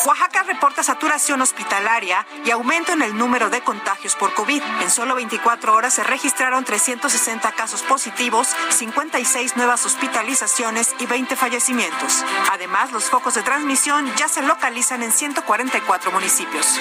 Oaxaca 0.04 0.42
reporta 0.42 0.82
saturación 0.82 1.40
hospitalaria 1.40 2.26
y 2.44 2.50
aumento 2.50 2.92
en 2.92 3.02
el 3.02 3.16
número 3.16 3.50
de 3.50 3.62
contagios 3.62 4.14
por 4.16 4.34
COVID. 4.34 4.62
En 4.82 4.90
solo 4.90 5.14
24 5.14 5.74
horas 5.74 5.94
se 5.94 6.04
registraron 6.04 6.64
360 6.64 7.52
casos 7.52 7.82
positivos, 7.82 8.48
56 8.70 9.56
nuevas 9.56 9.86
hospitalizaciones 9.86 10.94
y 10.98 11.06
20 11.06 11.36
fallecimientos. 11.36 12.24
Además, 12.52 12.92
los 12.92 13.08
focos 13.14 13.34
de 13.34 13.44
transmisión 13.44 14.12
ya 14.16 14.26
se 14.26 14.42
localizan 14.42 15.04
en 15.04 15.12
144 15.12 16.10
municipios. 16.10 16.80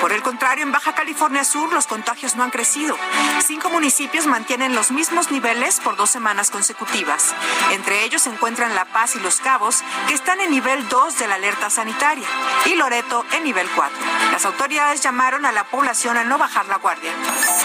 Por 0.00 0.12
el 0.12 0.24
contrario, 0.24 0.64
en 0.64 0.72
Baja 0.72 0.92
California 0.92 1.44
Sur 1.44 1.72
los 1.72 1.86
contagios 1.86 2.34
no 2.34 2.42
han 2.42 2.50
crecido. 2.50 2.96
Cinco 3.46 3.70
municipios 3.70 4.26
mantienen 4.26 4.74
los 4.74 4.90
mismos 4.90 5.30
niveles 5.30 5.78
por 5.78 5.94
dos 5.94 6.10
semanas 6.10 6.50
consecutivas. 6.50 7.32
Entre 7.70 8.02
ellos 8.02 8.22
se 8.22 8.30
encuentran 8.30 8.74
La 8.74 8.86
Paz 8.86 9.14
y 9.14 9.20
Los 9.20 9.36
Cabos, 9.36 9.84
que 10.08 10.14
están 10.14 10.40
en 10.40 10.50
nivel 10.50 10.88
2 10.88 11.16
de 11.16 11.28
la 11.28 11.36
alerta 11.36 11.70
sanitaria, 11.70 12.26
y 12.66 12.74
Loreto 12.74 13.24
en 13.36 13.44
nivel 13.44 13.68
4. 13.76 13.96
Las 14.32 14.46
autoridades 14.46 15.00
llamaron 15.00 15.46
a 15.46 15.52
la 15.52 15.62
población 15.62 16.16
a 16.16 16.24
no 16.24 16.38
bajar 16.38 16.66
la 16.66 16.78
guardia. 16.78 17.12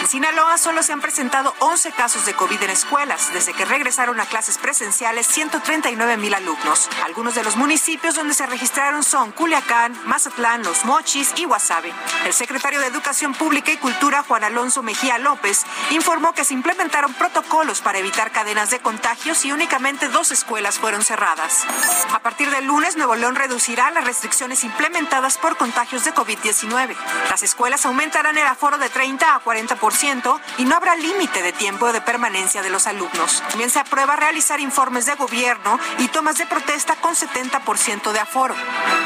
En 0.02 0.08
Sinaloa 0.08 0.60
solo 0.60 0.84
se 0.84 0.94
han 0.94 1.02
presentado 1.02 1.56
11 1.58 1.92
casos 1.94 2.28
de 2.28 2.36
COVID 2.36 2.62
en 2.62 2.70
escuelas, 2.70 3.34
desde 3.34 3.54
que 3.54 3.66
regresaron 3.66 4.20
a 4.20 4.28
clases 4.28 4.60
presenciales 4.60 5.26
139 5.26 6.18
mil 6.18 6.36
alumnos. 6.36 6.90
Algunos 7.06 7.34
de 7.34 7.44
los 7.44 7.56
municipios 7.56 8.03
donde 8.12 8.34
se 8.34 8.46
registraron 8.46 9.02
son 9.02 9.32
Culiacán, 9.32 9.98
Mazatlán, 10.06 10.62
Los 10.62 10.84
Mochis 10.84 11.32
y 11.38 11.46
Guasave. 11.46 11.94
El 12.26 12.34
secretario 12.34 12.82
de 12.82 12.88
Educación 12.88 13.34
Pública 13.34 13.72
y 13.72 13.78
Cultura, 13.78 14.24
Juan 14.28 14.44
Alonso 14.44 14.84
Mejía 14.84 15.18
López, 15.20 15.64
informó 15.92 16.34
que 16.34 16.44
se 16.44 16.54
implementaron 16.54 17.14
protocolos 17.14 17.80
para 17.80 18.00
evitar 18.00 18.32
cadenas 18.32 18.70
de 18.72 18.80
contagios 18.80 19.46
y 19.46 19.54
únicamente 19.54 20.10
dos 20.10 20.32
escuelas 20.32 20.80
fueron 20.80 21.02
cerradas. 21.02 21.64
A 22.12 22.20
partir 22.20 22.50
del 22.52 22.66
lunes, 22.66 22.98
Nuevo 22.98 23.16
León 23.16 23.36
reducirá 23.36 23.90
las 23.92 24.04
restricciones 24.04 24.66
implementadas 24.66 25.38
por 25.38 25.56
contagios 25.56 26.04
de 26.04 26.14
COVID-19. 26.14 26.96
Las 27.30 27.42
escuelas 27.42 27.86
aumentarán 27.86 28.38
el 28.38 28.46
aforo 28.46 28.78
de 28.78 28.90
30 28.90 29.34
a 29.34 29.42
40% 29.42 30.42
y 30.58 30.66
no 30.66 30.76
habrá 30.76 30.98
límite 30.98 31.42
de 31.42 31.54
tiempo 31.54 31.94
de 31.94 32.02
permanencia 32.02 32.62
de 32.62 32.70
los 32.70 32.86
alumnos. 32.86 33.42
También 33.48 33.70
se 33.70 33.80
aprueba 33.80 34.18
realizar 34.18 34.60
informes 34.60 35.06
de 35.06 35.16
gobierno 35.16 35.80
y 36.00 36.10
tomas 36.10 36.38
de 36.38 36.46
protesta 36.46 36.98
con 36.98 37.16
70% 37.16 37.93
de 37.94 38.20
aforo, 38.20 38.56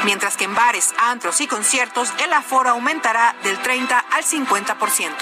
mientras 0.04 0.36
que 0.38 0.44
en 0.44 0.54
bares, 0.54 0.94
antros 0.98 1.42
y 1.42 1.46
conciertos 1.46 2.10
el 2.24 2.32
aforo 2.32 2.70
aumentará 2.70 3.36
del 3.42 3.58
30 3.58 3.98
al 3.98 4.24
50%. 4.24 5.12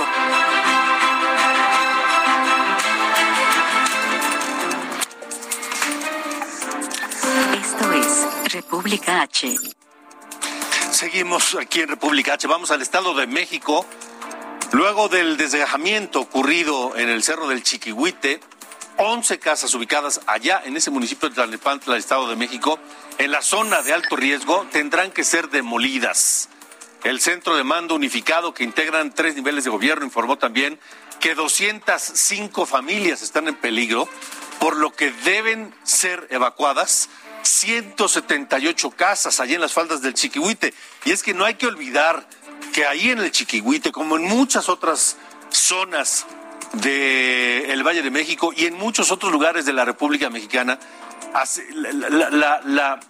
Esto 7.60 7.92
es 7.92 8.52
República 8.52 9.22
H. 9.22 9.56
Seguimos 10.92 11.56
aquí 11.56 11.80
en 11.80 11.88
República 11.88 12.34
H. 12.34 12.46
Vamos 12.46 12.70
al 12.70 12.82
Estado 12.82 13.14
de 13.14 13.26
México. 13.26 13.84
Luego 14.70 15.08
del 15.08 15.36
desgajamiento 15.36 16.20
ocurrido 16.20 16.96
en 16.96 17.08
el 17.08 17.24
Cerro 17.24 17.48
del 17.48 17.64
Chiquihuite, 17.64 18.40
11 18.98 19.38
casas 19.38 19.74
ubicadas 19.74 20.20
allá 20.26 20.62
en 20.64 20.76
ese 20.76 20.90
municipio 20.90 21.28
de 21.28 21.34
Tlalnepantla, 21.34 21.96
Estado 21.96 22.28
de 22.28 22.36
México, 22.36 22.78
en 23.18 23.30
la 23.30 23.42
zona 23.42 23.82
de 23.82 23.92
alto 23.92 24.16
riesgo, 24.16 24.66
tendrán 24.72 25.10
que 25.10 25.24
ser 25.24 25.50
demolidas. 25.50 26.48
El 27.04 27.20
Centro 27.20 27.56
de 27.56 27.64
Mando 27.64 27.94
Unificado, 27.94 28.54
que 28.54 28.64
integran 28.64 29.14
tres 29.14 29.36
niveles 29.36 29.64
de 29.64 29.70
gobierno, 29.70 30.04
informó 30.04 30.38
también 30.38 30.80
que 31.20 31.34
205 31.34 32.66
familias 32.66 33.22
están 33.22 33.48
en 33.48 33.54
peligro, 33.54 34.08
por 34.58 34.76
lo 34.76 34.92
que 34.92 35.12
deben 35.12 35.74
ser 35.84 36.26
evacuadas 36.30 37.08
178 37.42 38.90
casas 38.90 39.40
allí 39.40 39.54
en 39.54 39.60
las 39.60 39.72
faldas 39.72 40.02
del 40.02 40.14
Chiquihuite. 40.14 40.74
Y 41.04 41.12
es 41.12 41.22
que 41.22 41.34
no 41.34 41.44
hay 41.44 41.54
que 41.54 41.66
olvidar 41.66 42.26
que 42.72 42.86
ahí 42.86 43.10
en 43.10 43.20
el 43.20 43.30
Chiquihuite, 43.30 43.92
como 43.92 44.16
en 44.16 44.24
muchas 44.24 44.68
otras 44.68 45.16
zonas 45.50 46.26
del 46.72 47.82
Valle 47.82 48.02
de 48.02 48.10
México 48.10 48.52
y 48.54 48.66
en 48.66 48.74
muchos 48.74 49.10
otros 49.10 49.32
lugares 49.32 49.64
de 49.64 49.72
la 49.72 49.84
República 49.84 50.30
Mexicana, 50.30 50.78
la, 51.74 52.30
la, 52.30 52.60
la 52.64 53.00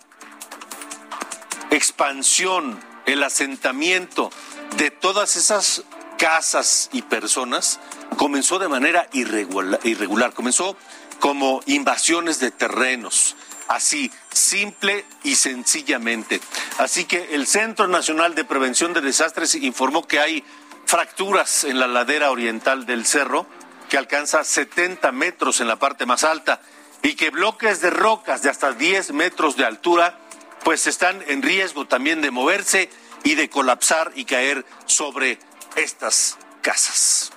expansión, 1.70 2.78
el 3.06 3.22
asentamiento 3.22 4.30
de 4.76 4.90
todas 4.90 5.36
esas 5.36 5.84
casas 6.16 6.88
y 6.92 7.02
personas 7.02 7.78
comenzó 8.16 8.58
de 8.58 8.68
manera 8.68 9.08
irregular, 9.12 9.80
irregular, 9.84 10.32
comenzó 10.32 10.76
como 11.20 11.60
invasiones 11.66 12.40
de 12.40 12.50
terrenos, 12.50 13.36
así, 13.68 14.10
simple 14.32 15.04
y 15.22 15.36
sencillamente. 15.36 16.40
Así 16.78 17.04
que 17.04 17.34
el 17.34 17.46
Centro 17.46 17.88
Nacional 17.88 18.34
de 18.34 18.44
Prevención 18.44 18.92
de 18.92 19.00
Desastres 19.00 19.54
informó 19.54 20.06
que 20.06 20.20
hay 20.20 20.44
fracturas 20.86 21.64
en 21.64 21.78
la 21.78 21.86
ladera 21.86 22.30
oriental 22.30 22.86
del 22.86 23.04
cerro 23.04 23.46
que 23.88 23.98
alcanza 23.98 24.42
70 24.44 25.12
metros 25.12 25.60
en 25.60 25.68
la 25.68 25.76
parte 25.76 26.06
más 26.06 26.24
alta 26.24 26.60
y 27.02 27.14
que 27.14 27.30
bloques 27.30 27.80
de 27.80 27.90
rocas 27.90 28.42
de 28.42 28.50
hasta 28.50 28.72
10 28.72 29.12
metros 29.12 29.56
de 29.56 29.66
altura 29.66 30.18
pues 30.64 30.86
están 30.86 31.22
en 31.28 31.42
riesgo 31.42 31.86
también 31.86 32.20
de 32.20 32.30
moverse 32.30 32.88
y 33.22 33.34
de 33.34 33.48
colapsar 33.48 34.12
y 34.14 34.24
caer 34.24 34.64
sobre 34.86 35.38
estas 35.76 36.38
casas. 36.62 37.32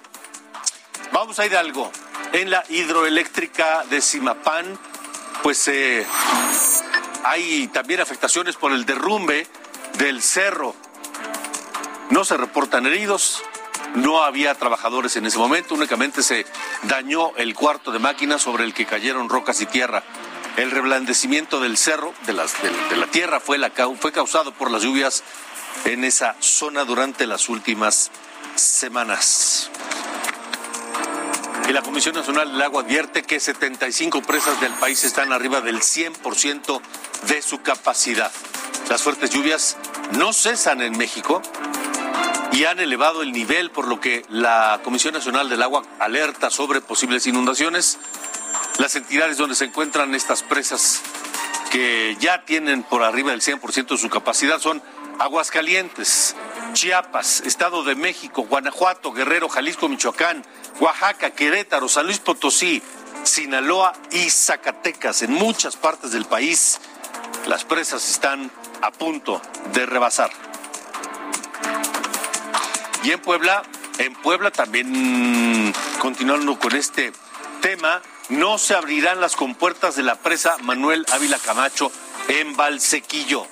Vamos 1.12 1.40
a 1.40 1.46
ir 1.46 1.56
algo. 1.56 1.92
En 2.34 2.50
la 2.50 2.64
hidroeléctrica 2.70 3.84
de 3.90 4.02
Simapán, 4.02 4.78
pues 5.44 5.68
eh, 5.68 6.06
hay 7.24 7.68
también 7.70 8.02
afectaciones 8.02 8.56
por 8.56 8.72
el 8.72 8.86
derrumbe 8.86 9.48
del 9.98 10.22
cerro. 10.22 10.76
No 12.10 12.26
se 12.26 12.38
reportan 12.38 12.88
heridos, 12.88 13.44
no 13.96 14.24
había 14.24 14.56
trabajadores 14.56 15.16
en 15.16 15.26
ese 15.26 15.38
momento, 15.38 15.76
únicamente 15.76 16.24
se 16.24 16.46
dañó 16.84 17.36
el 17.38 17.54
cuarto 17.54 17.92
de 17.92 18.00
máquina 18.00 18.40
sobre 18.40 18.64
el 18.64 18.74
que 18.74 18.86
cayeron 18.86 19.30
rocas 19.30 19.62
y 19.62 19.68
tierra. 19.68 20.04
El 20.58 20.72
reblandecimiento 20.72 21.60
del 21.60 21.78
cerro, 21.78 22.14
de, 22.26 22.34
la 22.34 22.48
tierra, 23.12 23.40
fue, 23.40 23.58
la, 23.58 23.72
fue 24.00 24.12
causado 24.12 24.52
por 24.54 24.72
las 24.72 24.82
lluvias 24.82 25.24
en 25.86 26.04
esa 26.04 26.36
zona 26.40 26.84
durante 26.84 27.28
las 27.28 27.48
últimas 27.48 28.12
semanas. 28.56 29.70
Y 31.70 31.72
la 31.72 31.84
Comisión 31.84 32.16
Nacional 32.16 32.52
del 32.52 32.62
Agua 32.64 32.82
advierte 32.82 33.22
que 33.22 33.40
75 33.40 34.24
presas 34.24 34.60
del 34.60 34.74
país 34.74 35.04
están 35.04 35.32
arriba 35.32 35.62
del 35.62 35.82
100% 35.82 36.82
de 37.28 37.42
su 37.44 37.62
capacidad. 37.62 38.32
Las 38.90 39.04
fuertes 39.04 39.30
lluvias 39.30 39.78
no 40.14 40.34
cesan 40.34 40.82
en 40.82 40.98
México 40.98 41.44
y 42.52 42.66
han 42.66 42.80
elevado 42.80 43.22
el 43.22 43.32
nivel, 43.32 43.72
por 43.72 43.88
lo 43.88 44.00
que 44.00 44.26
la 44.30 44.80
Comisión 44.84 45.14
Nacional 45.14 45.50
del 45.50 45.62
Agua 45.62 45.84
alerta 46.00 46.50
sobre 46.50 46.82
posibles 46.82 47.28
inundaciones. 47.28 48.00
Las 48.78 48.96
entidades 48.96 49.38
donde 49.38 49.56
se 49.56 49.66
encuentran 49.66 50.16
estas 50.16 50.44
presas 50.44 51.02
que 51.70 52.18
ya 52.20 52.46
tienen 52.46 52.84
por 52.84 53.04
arriba 53.04 53.32
del 53.32 53.42
100% 53.42 53.90
de 53.90 53.98
su 53.98 54.10
capacidad 54.10 54.60
son 54.60 54.82
Aguascalientes, 55.20 56.36
Chiapas, 56.74 57.42
Estado 57.42 57.84
de 57.84 57.96
México, 57.96 58.44
Guanajuato, 58.44 59.12
Guerrero, 59.12 59.50
Jalisco, 59.50 59.90
Michoacán, 59.90 60.44
Oaxaca, 60.80 61.32
Querétaro, 61.32 61.90
San 61.90 62.06
Luis 62.06 62.20
Potosí, 62.20 62.82
Sinaloa 63.24 63.94
y 64.12 64.30
Zacatecas. 64.30 65.22
En 65.22 65.34
muchas 65.34 65.76
partes 65.76 66.12
del 66.12 66.26
país 66.26 66.80
las 67.48 67.66
presas 67.66 68.10
están 68.10 68.50
a 68.82 68.92
punto 68.92 69.42
de 69.74 69.86
rebasar. 69.86 70.49
Y 73.04 73.12
en 73.12 73.20
Puebla, 73.22 73.64
en 73.98 74.14
Puebla 74.14 74.52
también 74.52 75.74
continuando 76.00 76.60
con 76.60 76.76
este 76.76 77.14
tema, 77.62 78.02
no 78.30 78.58
se 78.58 78.76
abrirán 78.76 79.22
las 79.22 79.36
compuertas 79.36 79.96
de 79.96 80.04
la 80.04 80.16
presa 80.16 80.58
Manuel 80.62 81.06
Ávila 81.12 81.38
Camacho 81.40 81.92
en 82.28 82.56
Valsequillo. 82.56 83.48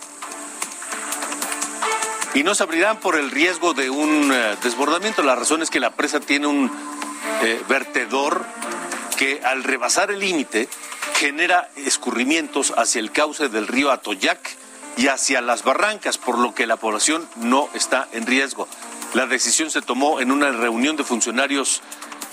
Y 2.34 2.44
no 2.44 2.54
se 2.54 2.64
abrirán 2.64 3.00
por 3.00 3.16
el 3.16 3.32
riesgo 3.32 3.74
de 3.74 3.90
un 3.90 4.32
eh, 4.32 4.56
desbordamiento. 4.62 5.24
La 5.24 5.36
razón 5.36 5.62
es 5.64 5.72
que 5.72 5.80
la 5.80 5.92
presa 5.92 6.20
tiene 6.20 6.48
un 6.48 6.72
eh, 7.42 7.64
vertedor 7.68 8.46
que 9.18 9.42
al 9.44 9.64
rebasar 9.64 10.12
el 10.12 10.20
límite 10.20 10.70
genera 11.16 11.70
escurrimientos 11.78 12.74
hacia 12.78 13.00
el 13.00 13.12
cauce 13.12 13.50
del 13.50 13.66
río 13.66 13.92
Atoyac 13.92 14.40
y 14.98 15.08
hacia 15.08 15.42
las 15.42 15.64
barrancas, 15.64 16.18
por 16.18 16.38
lo 16.38 16.54
que 16.54 16.68
la 16.68 16.78
población 16.78 17.28
no 17.38 17.70
está 17.74 18.08
en 18.12 18.28
riesgo. 18.28 18.68
La 19.13 19.26
decisión 19.26 19.72
se 19.72 19.82
tomó 19.82 20.20
en 20.20 20.32
una 20.32 20.52
reunión 20.52 20.96
de 20.96 21.04
funcionarios 21.04 21.82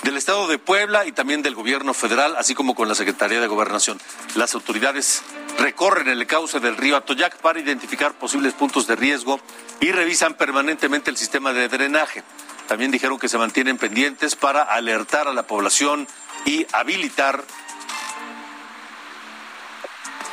del 0.03 0.17
Estado 0.17 0.47
de 0.49 0.59
Puebla 0.59 1.07
y 1.07 1.13
también 1.13 1.41
del 1.41 1.55
gobierno 1.55 1.95
federal, 1.95 2.37
así 2.37 2.55
como 2.55 2.75
con 2.75 2.89
la 2.89 2.95
Secretaría 2.95 3.41
de 3.41 3.47
Gobernación. 3.47 3.99
Las 4.35 4.55
autoridades 4.55 5.23
recorren 5.59 6.09
el 6.09 6.27
cauce 6.27 6.61
del 6.61 6.77
río 6.77 6.97
Atoyac 6.97 7.39
para 7.39 7.59
identificar 7.59 8.13
posibles 8.13 8.53
puntos 8.53 8.87
de 8.87 8.97
riesgo 8.97 9.41
y 9.81 9.93
revisan 9.93 10.35
permanentemente 10.35 11.11
el 11.11 11.17
sistema 11.17 11.53
de 11.53 11.69
drenaje. 11.69 12.23
También 12.67 12.91
dijeron 12.91 13.19
que 13.19 13.29
se 13.29 13.39
mantienen 13.39 13.79
pendientes 13.79 14.37
para 14.37 14.63
alertar 14.63 15.29
a 15.29 15.33
la 15.33 15.47
población 15.47 16.07
y 16.45 16.67
habilitar 16.73 17.45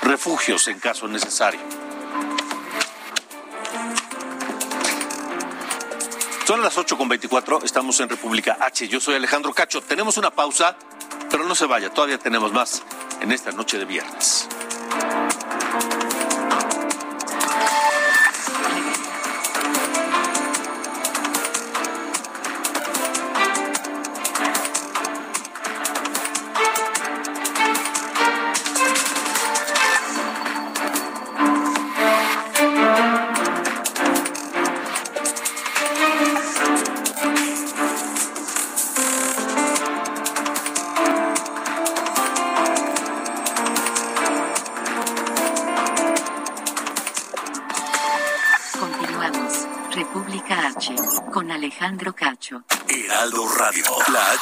refugios 0.02 0.68
en 0.68 0.80
caso 0.80 1.08
necesario. 1.08 1.60
Son 6.52 6.62
las 6.62 6.78
8.24, 6.78 7.64
estamos 7.64 7.98
en 8.02 8.10
República 8.10 8.58
H. 8.60 8.86
Yo 8.90 9.00
soy 9.00 9.16
Alejandro 9.16 9.54
Cacho. 9.54 9.80
Tenemos 9.80 10.18
una 10.18 10.32
pausa, 10.32 10.76
pero 11.30 11.46
no 11.46 11.56
se 11.56 11.66
vaya, 11.66 11.94
todavía 11.94 12.18
tenemos 12.18 12.52
más 12.52 12.84
en 13.22 13.32
esta 13.32 13.54
noche 13.54 13.80
de 13.80 13.86
viernes. 13.86 14.50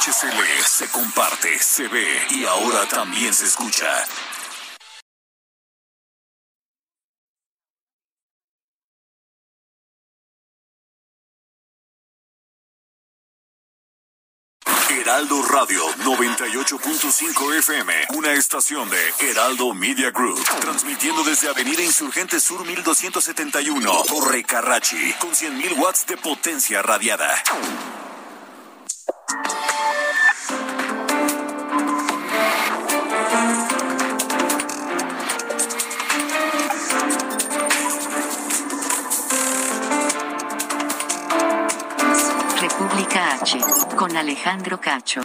HCL 0.00 0.64
se 0.64 0.88
comparte, 0.88 1.58
se 1.58 1.86
ve 1.86 2.06
y 2.30 2.46
ahora 2.46 2.88
también 2.88 3.34
se 3.34 3.44
escucha. 3.44 3.86
Heraldo 14.88 15.42
Radio 15.42 15.84
98.5 15.98 17.58
FM, 17.58 17.92
una 18.14 18.32
estación 18.32 18.88
de 18.88 19.12
Heraldo 19.18 19.74
Media 19.74 20.10
Group, 20.10 20.42
transmitiendo 20.62 21.22
desde 21.24 21.50
Avenida 21.50 21.82
Insurgente 21.82 22.40
Sur 22.40 22.64
1271, 22.64 24.04
Torre 24.06 24.44
Carrachi, 24.44 25.12
con 25.20 25.32
100.000 25.32 25.76
watts 25.78 26.06
de 26.06 26.16
potencia 26.16 26.80
radiada. 26.80 27.34
Alejandro 44.40 44.80
Cacho. 44.80 45.20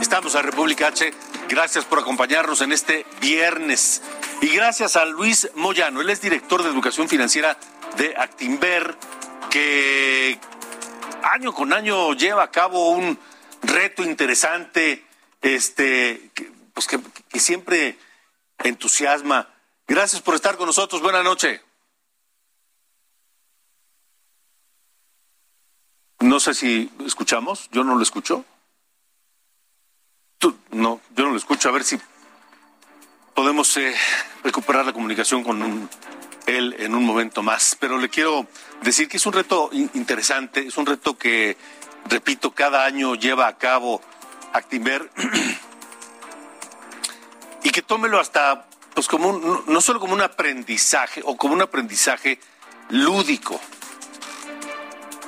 Estamos 0.00 0.36
a 0.36 0.42
República 0.42 0.86
H. 0.86 1.12
Gracias 1.48 1.84
por 1.84 1.98
acompañarnos 1.98 2.60
en 2.60 2.70
este 2.70 3.04
viernes. 3.20 4.00
Y 4.42 4.48
gracias 4.50 4.94
a 4.94 5.04
Luis 5.04 5.50
Moyano, 5.56 6.00
él 6.00 6.08
es 6.08 6.20
director 6.20 6.62
de 6.62 6.68
educación 6.68 7.08
financiera 7.08 7.58
de 7.96 8.14
Actimber, 8.16 8.96
que 9.50 10.38
año 11.24 11.52
con 11.52 11.72
año 11.72 12.12
lleva 12.12 12.44
a 12.44 12.50
cabo 12.52 12.90
un 12.90 13.18
reto 13.62 14.04
interesante, 14.04 15.04
este, 15.42 16.30
pues 16.74 16.86
que, 16.86 17.00
que 17.28 17.40
siempre 17.40 17.98
entusiasma. 18.62 19.52
Gracias 19.88 20.22
por 20.22 20.36
estar 20.36 20.56
con 20.56 20.66
nosotros. 20.66 21.02
Buenas 21.02 21.24
noches. 21.24 21.60
No 26.34 26.40
sé 26.40 26.52
si 26.52 26.90
escuchamos, 27.06 27.68
yo 27.70 27.84
no 27.84 27.94
lo 27.94 28.02
escucho. 28.02 28.44
No, 30.72 31.00
yo 31.14 31.24
no 31.26 31.30
lo 31.30 31.36
escucho. 31.36 31.68
A 31.68 31.72
ver 31.72 31.84
si 31.84 31.96
podemos 33.34 33.76
eh, 33.76 33.94
recuperar 34.42 34.84
la 34.84 34.92
comunicación 34.92 35.44
con 35.44 35.88
él 36.46 36.74
en 36.80 36.96
un 36.96 37.04
momento 37.04 37.44
más. 37.44 37.76
Pero 37.78 37.98
le 37.98 38.08
quiero 38.08 38.48
decir 38.82 39.08
que 39.08 39.18
es 39.18 39.26
un 39.26 39.32
reto 39.32 39.68
in- 39.70 39.92
interesante, 39.94 40.66
es 40.66 40.76
un 40.76 40.86
reto 40.86 41.16
que, 41.16 41.56
repito, 42.06 42.50
cada 42.50 42.84
año 42.84 43.14
lleva 43.14 43.46
a 43.46 43.56
cabo 43.56 44.02
Actimber 44.54 45.08
y 47.62 47.70
que 47.70 47.82
tómelo 47.82 48.18
hasta, 48.18 48.66
pues 48.92 49.06
como 49.06 49.28
un, 49.28 49.62
no 49.68 49.80
solo 49.80 50.00
como 50.00 50.14
un 50.14 50.22
aprendizaje 50.22 51.22
o 51.24 51.36
como 51.36 51.54
un 51.54 51.62
aprendizaje 51.62 52.40
lúdico 52.88 53.60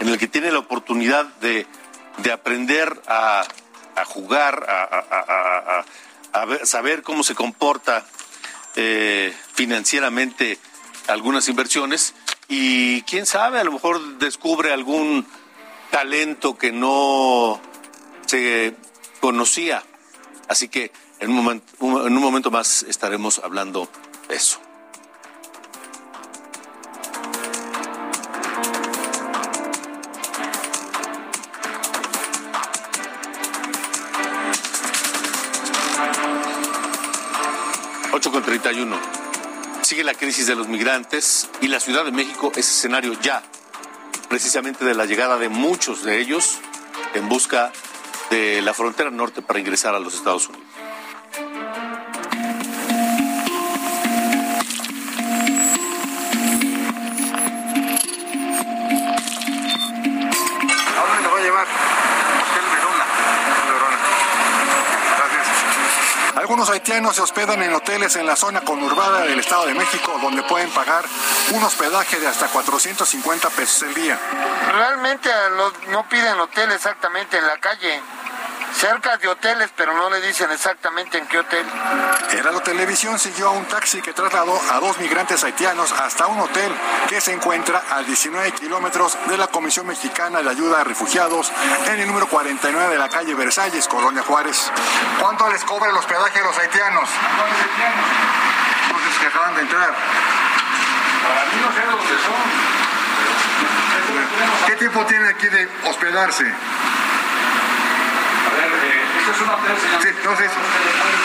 en 0.01 0.09
el 0.09 0.19
que 0.19 0.29
tiene 0.29 0.51
la 0.53 0.59
oportunidad 0.59 1.25
de, 1.41 1.67
de 2.19 2.33
aprender 2.33 3.01
a, 3.07 3.45
a 3.97 4.05
jugar, 4.05 4.67
a, 4.69 5.83
a- 5.83 5.85
saber 6.65 7.03
cómo 7.03 7.23
se 7.25 7.35
comporta 7.35 8.05
eh, 8.75 9.35
financieramente 9.55 10.59
algunas 11.09 11.49
inversiones 11.49 12.15
y 12.49 13.01
quién 13.03 13.25
sabe, 13.27 13.59
a 13.59 13.65
lo 13.65 13.73
mejor 13.73 14.19
descubre 14.19 14.73
algún 14.73 15.27
talento 15.91 16.59
que 16.59 16.73
no 16.73 17.61
se 18.27 18.75
conocía. 19.21 19.83
Así 20.49 20.69
que 20.69 20.93
en 21.21 21.31
un- 21.31 21.63
en 21.81 22.17
un 22.17 22.23
momento 22.23 22.51
más 22.51 22.83
estaremos 22.83 23.39
hablando 23.43 23.89
de 24.29 24.37
eso. 24.37 24.61
31. 38.47 38.97
Sigue 39.83 40.05
la 40.05 40.15
crisis 40.15 40.47
de 40.47 40.55
los 40.55 40.69
migrantes 40.69 41.51
y 41.61 41.67
la 41.67 41.81
Ciudad 41.81 42.05
de 42.05 42.13
México 42.13 42.53
es 42.55 42.69
escenario 42.71 43.13
ya, 43.21 43.43
precisamente 44.29 44.85
de 44.85 44.95
la 44.95 45.05
llegada 45.05 45.37
de 45.37 45.49
muchos 45.49 46.05
de 46.05 46.21
ellos 46.21 46.59
en 47.15 47.29
busca 47.29 47.73
de 48.31 48.63
la 48.63 48.73
frontera 48.73 49.11
norte 49.11 49.43
para 49.43 49.59
ingresar 49.59 49.97
a 49.97 49.99
los 49.99 50.15
Estados 50.15 50.49
Unidos. 50.49 50.56
Haitianos 66.97 67.17
se 67.17 67.21
hospedan 67.21 67.63
en 67.63 67.75
hoteles 67.75 68.17
en 68.17 68.25
la 68.25 68.37
zona 68.37 68.63
conurbada 68.63 69.21
del 69.21 69.39
Estado 69.39 69.67
de 69.67 69.75
México, 69.75 70.19
donde 70.23 70.43
pueden 70.45 70.71
pagar 70.71 71.05
un 71.53 71.63
hospedaje 71.63 72.19
de 72.19 72.27
hasta 72.27 72.47
450 72.47 73.51
pesos 73.51 73.83
el 73.83 73.93
día. 73.93 74.19
Realmente 74.73 75.29
no 75.89 76.09
piden 76.09 76.41
hotel 76.41 76.73
exactamente 76.73 77.37
en 77.37 77.47
la 77.47 77.59
calle. 77.59 78.01
Cerca 78.77 79.17
de 79.17 79.27
hoteles, 79.27 79.71
pero 79.75 79.95
no 79.95 80.11
le 80.11 80.21
dicen 80.21 80.51
exactamente 80.51 81.17
en 81.17 81.27
qué 81.29 81.39
hotel. 81.39 81.65
Heraldo 82.31 82.61
Televisión 82.61 83.19
siguió 83.19 83.49
a 83.49 83.53
un 83.53 83.65
taxi 83.65 84.03
que 84.03 84.13
trasladó 84.13 84.61
a 84.71 84.81
dos 84.81 84.99
migrantes 84.99 85.43
haitianos 85.45 85.93
hasta 85.93 86.27
un 86.27 86.39
hotel 86.41 86.71
que 87.09 87.19
se 87.23 87.33
encuentra 87.33 87.83
a 87.91 88.03
19 88.03 88.53
kilómetros 88.53 89.17
de 89.29 89.39
la 89.39 89.47
Comisión 89.47 89.87
Mexicana 89.87 90.43
de 90.43 90.51
Ayuda 90.51 90.83
a 90.83 90.85
Refugiados 90.85 91.51
en 91.87 92.01
el 92.01 92.07
número 92.07 92.29
49 92.29 92.93
de 92.93 92.99
la 92.99 93.09
calle 93.09 93.35
Versalles, 93.35 93.89
Colonia 93.89 94.23
Juárez. 94.23 94.71
¿Cuánto 95.23 95.51
les 95.51 95.65
cobra 95.65 95.89
el 95.89 95.97
hospedaje 95.97 96.39
a 96.39 96.43
los 96.43 96.59
haitianos? 96.59 97.09
Entonces 98.91 99.19
que 99.21 99.27
acaban 99.27 99.55
de 99.55 99.63
entrar. 99.63 99.95
Para 101.27 101.45
mí 101.47 101.61
no 101.63 101.73
sé 101.73 101.81
dónde 101.87 102.23
son. 102.23 102.77
¿Qué 104.67 104.77
tiempo 104.77 105.07
tienen 105.07 105.29
aquí 105.29 105.49
de 105.49 105.67
hospedarse? 105.89 106.45
Esto 109.27 109.35
es 109.35 109.41
un. 109.41 110.63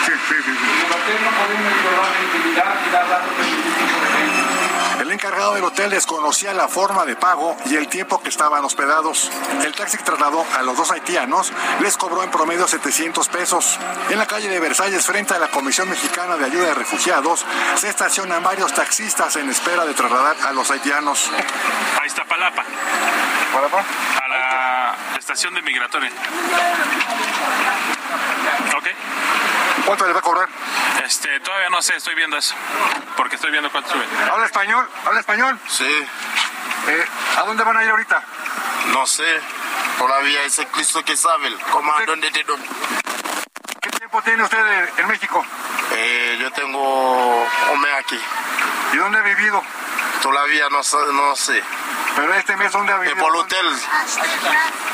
Sí, 0.06 0.14
sí, 0.28 0.36
sí. 0.44 0.52
El 0.52 1.24
no 1.24 1.32
podemos 1.38 1.74
violar 1.84 2.10
la 2.10 2.22
intimidad 2.24 2.74
y 2.88 2.92
dar 2.92 3.08
datos 3.08 3.38
de 3.38 3.44
gente. 3.44 4.71
El 5.00 5.12
encargado 5.12 5.54
del 5.56 5.64
hotel 5.64 5.90
desconocía 5.90 6.54
la 6.54 6.68
forma 6.68 7.06
de 7.06 7.16
pago 7.16 7.58
y 7.66 7.76
el 7.76 7.88
tiempo 7.88 8.22
que 8.22 8.30
estaban 8.30 8.64
hospedados. 8.64 9.32
El 9.64 9.74
taxi 9.74 9.98
que 9.98 10.04
trasladó 10.04 10.46
a 10.58 10.62
los 10.62 10.78
dos 10.78 10.92
haitianos 10.92 11.52
les 11.82 11.98
cobró 11.98 12.24
en 12.24 12.32
promedio 12.32 12.68
700 12.68 13.28
pesos. 13.30 13.80
En 14.10 14.18
la 14.18 14.26
calle 14.26 14.48
de 14.48 14.60
Versalles, 14.60 15.06
frente 15.06 15.34
a 15.34 15.40
la 15.40 15.50
Comisión 15.50 15.90
Mexicana 15.90 16.38
de 16.38 16.46
Ayuda 16.46 16.68
de 16.68 16.74
Refugiados, 16.76 17.46
se 17.76 17.90
estacionan 17.90 18.44
varios 18.44 18.74
taxistas 18.74 19.36
en 19.36 19.50
espera 19.50 19.86
de 19.86 19.94
trasladar 19.94 20.36
a 20.48 20.52
los 20.54 20.70
haitianos. 20.72 21.30
Ahí 22.00 22.08
está 22.08 22.24
Palapa. 22.26 22.64
¿Palapa? 23.54 23.80
A 24.24 24.28
la 24.28 24.96
estación 25.18 25.54
de 25.54 25.62
migratoria. 25.62 26.12
Ok. 28.78 28.88
¿Cuánto 29.86 30.08
le 30.08 30.14
va 30.14 30.20
a 30.20 30.22
cobrar? 30.22 30.48
Este, 31.06 31.40
todavía 31.42 31.70
no 31.70 31.82
sé, 31.82 31.96
estoy 31.96 32.16
viendo 32.16 32.38
eso. 32.38 32.54
Porque 33.18 33.36
estoy 33.36 33.52
viendo 33.52 33.72
cuánto 33.72 33.92
sube. 33.92 34.06
¿Habla 34.32 34.46
español? 34.46 34.88
¿Habla 35.06 35.20
español? 35.20 35.60
Sí. 35.68 36.06
Eh, 36.88 37.06
¿A 37.38 37.42
dónde 37.44 37.64
van 37.64 37.78
a 37.78 37.84
ir 37.84 37.90
ahorita? 37.90 38.24
No 38.94 39.06
sé. 39.06 39.40
Todavía 39.98 40.44
es 40.44 40.58
el 40.60 40.68
Cristo 40.68 41.04
que 41.04 41.16
sabe. 41.18 41.48
El 41.48 41.58
comandante 41.60 42.32
de 42.32 42.44
dónde. 42.44 42.68
¿Qué 43.82 43.90
tiempo 43.92 44.22
tiene 44.22 44.44
usted 44.44 44.90
en 44.98 45.08
México? 45.08 45.46
Eh, 45.94 46.38
yo 46.42 46.52
tengo 46.52 47.44
un 47.74 47.82
mes 47.82 47.92
aquí. 48.00 48.20
¿Y 48.94 48.98
dónde 48.98 49.20
ha 49.20 49.24
vivido? 49.24 49.62
Todavía 50.22 50.70
no, 50.70 50.84
sé- 50.84 50.98
no 51.14 51.36
sé. 51.36 51.62
Pero 52.16 52.34
este 52.36 52.56
mes, 52.58 52.72
¿dónde 52.72 52.94
ha 52.94 52.98
Eh, 52.98 53.00
vivido? 53.00 53.18
por 53.18 53.36
el 53.36 53.42
hotel. 53.42 53.68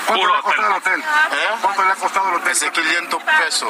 ¿Cuánto 0.07 0.21
Puro 0.21 0.33
le 0.33 0.39
ha 0.39 0.41
costado 0.41 0.67
el 0.67 0.73
hotel? 0.73 0.99
¿Eh? 1.01 1.47
¿Cuánto 1.61 1.83
le 1.83 1.91
ha 1.91 1.95
costado 1.95 2.29
el 2.29 2.35
hotel? 2.35 2.51
Ese 2.51 2.71
500 2.71 3.23
pesos. 3.23 3.69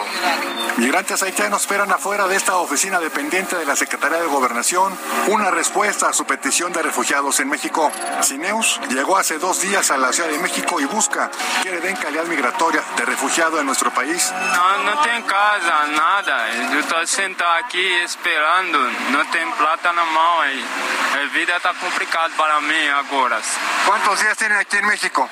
Migrantes 0.78 1.24
haitianos 1.24 1.62
esperan 1.62 1.92
afuera 1.92 2.28
de 2.28 2.36
esta 2.36 2.58
oficina 2.58 3.00
dependiente 3.00 3.56
de 3.56 3.66
la 3.66 3.76
Secretaría 3.76 4.20
de 4.20 4.28
Gobernación 4.28 4.98
una 5.28 5.50
respuesta 5.50 6.10
a 6.10 6.14
su 6.14 6.26
petición 6.26 6.72
de 6.72 6.84
refugiados 6.84 7.40
en 7.40 7.50
México. 7.50 7.92
Cineus 8.22 8.80
llegó 8.90 9.18
hace 9.18 9.40
dos 9.40 9.62
días 9.62 9.90
a 9.92 9.98
la 9.98 10.14
Ciudad 10.14 10.30
de 10.30 10.38
México 10.38 10.80
y 10.80 10.86
busca 10.86 11.32
que 11.64 11.72
le 11.72 11.82
den 11.82 11.96
calidad 11.96 12.26
migratoria 12.26 12.84
de 12.96 13.06
refugiado 13.06 13.60
en 13.60 13.66
nuestro 13.66 13.92
país. 13.92 14.32
Não, 14.32 14.84
não 14.84 15.02
tem 15.02 15.22
casa, 15.24 15.88
nada. 15.88 16.48
Eu 16.72 16.80
estou 16.80 17.06
sentado 17.08 17.58
aqui 17.60 18.04
esperando. 18.04 18.78
Não 19.12 19.26
tem 19.26 19.50
plata 19.52 19.92
na 19.94 20.06
mão. 20.06 20.28
aí. 20.42 20.66
A 21.14 21.26
vida 21.28 21.56
está 21.56 21.74
complicada 21.74 22.34
para 22.36 22.62
mim 22.62 22.88
agora. 22.90 23.40
¿Cuántos 23.86 24.20
días 24.20 24.38
tienen 24.38 24.58
aquí 24.58 24.78
en 24.78 24.86
México? 24.86 25.30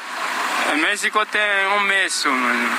Em 0.74 0.78
México 0.78 1.20
um 1.78 1.80
mês. 1.82 2.26
mano. 2.26 2.70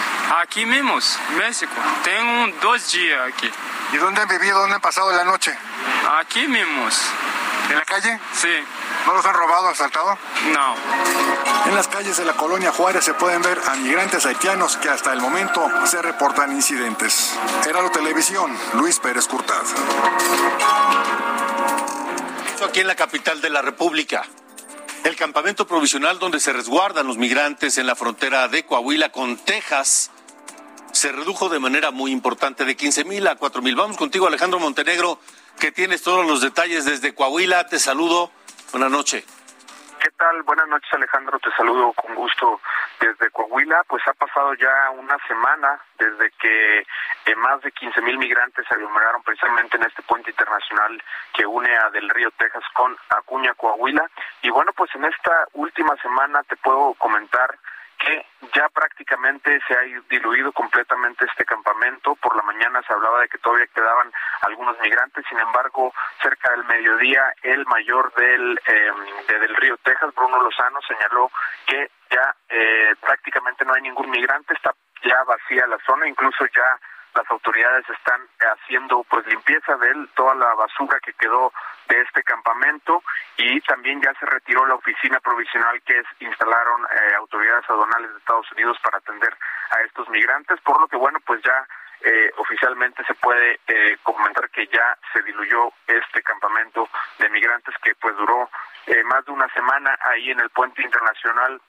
Aqui 0.40 0.66
mesmo, 0.66 0.98
México. 1.36 1.72
Tem 2.02 2.22
um, 2.22 2.50
dois 2.60 2.90
dias 2.90 3.20
aqui. 3.28 3.50
¿Y 3.92 3.96
dónde 3.98 4.20
han 4.20 4.28
vivido? 4.28 4.58
¿Dónde 4.58 4.74
han 4.74 4.80
pasado 4.80 5.12
la 5.12 5.24
noche? 5.24 5.56
Aqui 6.18 6.48
mesmo. 6.48 6.88
¿En 7.70 7.76
la 7.76 7.84
calle? 7.84 8.18
Sim. 8.32 8.64
¿No 9.06 9.14
los 9.14 9.24
han 9.24 9.34
robado, 9.34 9.68
asaltado? 9.68 10.18
Não. 10.52 10.74
En 11.66 11.74
las 11.74 11.88
calles 11.88 12.16
de 12.16 12.24
la 12.24 12.34
colonia 12.34 12.72
Juárez 12.72 13.04
se 13.04 13.14
pueden 13.14 13.42
ver 13.42 13.60
a 13.66 13.74
migrantes 13.76 14.24
haitianos 14.24 14.76
que 14.76 14.88
hasta 14.88 15.12
el 15.12 15.20
momento 15.20 15.68
se 15.84 16.00
reportan 16.00 16.52
incidentes. 16.52 17.36
Heraldo 17.66 17.90
Televisión, 17.90 18.56
Luis 18.74 19.00
Pérez 19.00 19.26
Curtad. 19.26 19.62
Esto 22.52 22.64
aquí 22.66 22.80
en 22.80 22.86
la 22.86 22.94
capital 22.94 23.40
de 23.40 23.50
la 23.50 23.62
República. 23.62 24.24
El 25.06 25.14
campamento 25.14 25.68
provisional 25.68 26.18
donde 26.18 26.40
se 26.40 26.52
resguardan 26.52 27.06
los 27.06 27.16
migrantes 27.16 27.78
en 27.78 27.86
la 27.86 27.94
frontera 27.94 28.48
de 28.48 28.66
Coahuila 28.66 29.12
con 29.12 29.36
Texas 29.36 30.10
se 30.90 31.12
redujo 31.12 31.48
de 31.48 31.60
manera 31.60 31.92
muy 31.92 32.10
importante 32.10 32.64
de 32.64 32.76
15 32.76 33.04
mil 33.04 33.24
a 33.28 33.36
4 33.36 33.62
mil. 33.62 33.76
Vamos 33.76 33.96
contigo, 33.96 34.26
Alejandro 34.26 34.58
Montenegro, 34.58 35.20
que 35.60 35.70
tienes 35.70 36.02
todos 36.02 36.26
los 36.26 36.40
detalles 36.40 36.86
desde 36.86 37.14
Coahuila. 37.14 37.68
Te 37.68 37.78
saludo. 37.78 38.32
Buenas 38.72 38.90
noches. 38.90 39.22
¿Qué 40.06 40.12
tal? 40.12 40.44
Buenas 40.44 40.68
noches, 40.68 40.88
Alejandro. 40.92 41.36
Te 41.40 41.50
saludo 41.56 41.92
con 41.94 42.14
gusto 42.14 42.60
desde 43.00 43.28
Coahuila. 43.30 43.82
Pues 43.88 44.06
ha 44.06 44.12
pasado 44.12 44.54
ya 44.54 44.90
una 44.90 45.18
semana 45.26 45.80
desde 45.98 46.30
que 46.38 46.78
eh, 46.78 47.34
más 47.34 47.60
de 47.62 47.72
15 47.72 48.00
mil 48.02 48.16
migrantes 48.16 48.64
se 48.68 48.74
aglomeraron 48.76 49.24
precisamente 49.24 49.76
en 49.76 49.82
este 49.82 50.02
puente 50.02 50.30
internacional 50.30 51.02
que 51.34 51.44
une 51.44 51.74
a 51.76 51.90
Del 51.90 52.08
Río, 52.10 52.30
Texas, 52.38 52.62
con 52.72 52.96
Acuña, 53.08 53.54
Coahuila. 53.54 54.08
Y 54.42 54.50
bueno, 54.50 54.70
pues 54.76 54.94
en 54.94 55.06
esta 55.06 55.48
última 55.54 55.96
semana 55.96 56.40
te 56.44 56.54
puedo 56.54 56.94
comentar 56.94 57.58
que 57.98 58.26
ya 58.54 58.68
prácticamente 58.68 59.60
se 59.66 59.74
ha 59.74 59.80
diluido 60.08 60.52
completamente 60.52 61.24
este 61.24 61.44
campamento. 61.44 62.14
Por 62.16 62.36
la 62.36 62.42
mañana 62.42 62.82
se 62.86 62.92
hablaba 62.92 63.20
de 63.20 63.28
que 63.28 63.38
todavía 63.38 63.66
quedaban 63.68 64.12
algunos 64.42 64.78
migrantes, 64.80 65.24
sin 65.28 65.38
embargo, 65.38 65.92
cerca 66.22 66.50
del 66.52 66.64
mediodía, 66.64 67.32
el 67.42 67.64
mayor 67.66 68.12
del, 68.14 68.60
eh, 68.66 68.92
de 69.28 69.38
Del 69.38 69.56
Río, 69.56 69.76
Texas, 69.78 70.14
Bruno 70.14 70.42
Lozano, 70.42 70.80
señaló 70.82 71.30
que 71.66 71.90
ya 72.10 72.34
eh, 72.48 72.94
prácticamente 73.00 73.64
no 73.64 73.74
hay 73.74 73.82
ningún 73.82 74.10
migrante, 74.10 74.54
está 74.54 74.72
ya 75.02 75.22
vacía 75.24 75.66
la 75.66 75.78
zona, 75.86 76.08
incluso 76.08 76.46
ya 76.46 76.78
las 77.16 77.30
autoridades 77.30 77.88
están 77.88 78.20
haciendo 78.38 79.04
pues 79.08 79.26
limpieza 79.26 79.76
de 79.76 79.88
él, 79.88 80.08
toda 80.14 80.34
la 80.34 80.54
basura 80.54 81.00
que 81.00 81.14
quedó 81.14 81.52
de 81.88 82.00
este 82.02 82.22
campamento 82.22 83.02
y 83.38 83.60
también 83.62 84.00
ya 84.02 84.12
se 84.20 84.26
retiró 84.26 84.66
la 84.66 84.74
oficina 84.74 85.18
provisional 85.20 85.80
que 85.82 85.98
es, 85.98 86.06
instalaron 86.20 86.82
eh, 86.84 87.14
autoridades 87.16 87.68
aduanales 87.68 88.12
de 88.12 88.18
Estados 88.18 88.52
Unidos 88.52 88.76
para 88.82 88.98
atender 88.98 89.34
a 89.70 89.80
estos 89.82 90.08
migrantes, 90.10 90.60
por 90.60 90.80
lo 90.80 90.88
que 90.88 90.96
bueno 90.96 91.18
pues 91.20 91.42
ya 91.42 91.66
eh, 92.02 92.30
oficialmente 92.36 93.02
se 93.04 93.14
puede 93.14 93.60
eh, 93.66 93.96
comentar 94.02 94.50
que 94.50 94.66
ya 94.66 94.98
se 95.12 95.22
diluyó 95.22 95.72
este 95.86 96.22
campamento 96.22 96.88
de 97.18 97.30
migrantes 97.30 97.74
que 97.82 97.94
pues 97.94 98.16
duró 98.16 98.50
más 99.06 99.24
de 99.24 99.32
una 99.32 99.48
semana 99.48 99.98
ahí 100.00 100.30
en 100.30 100.38
el 100.38 100.50
puente 100.50 100.82
internacional 100.82 101.60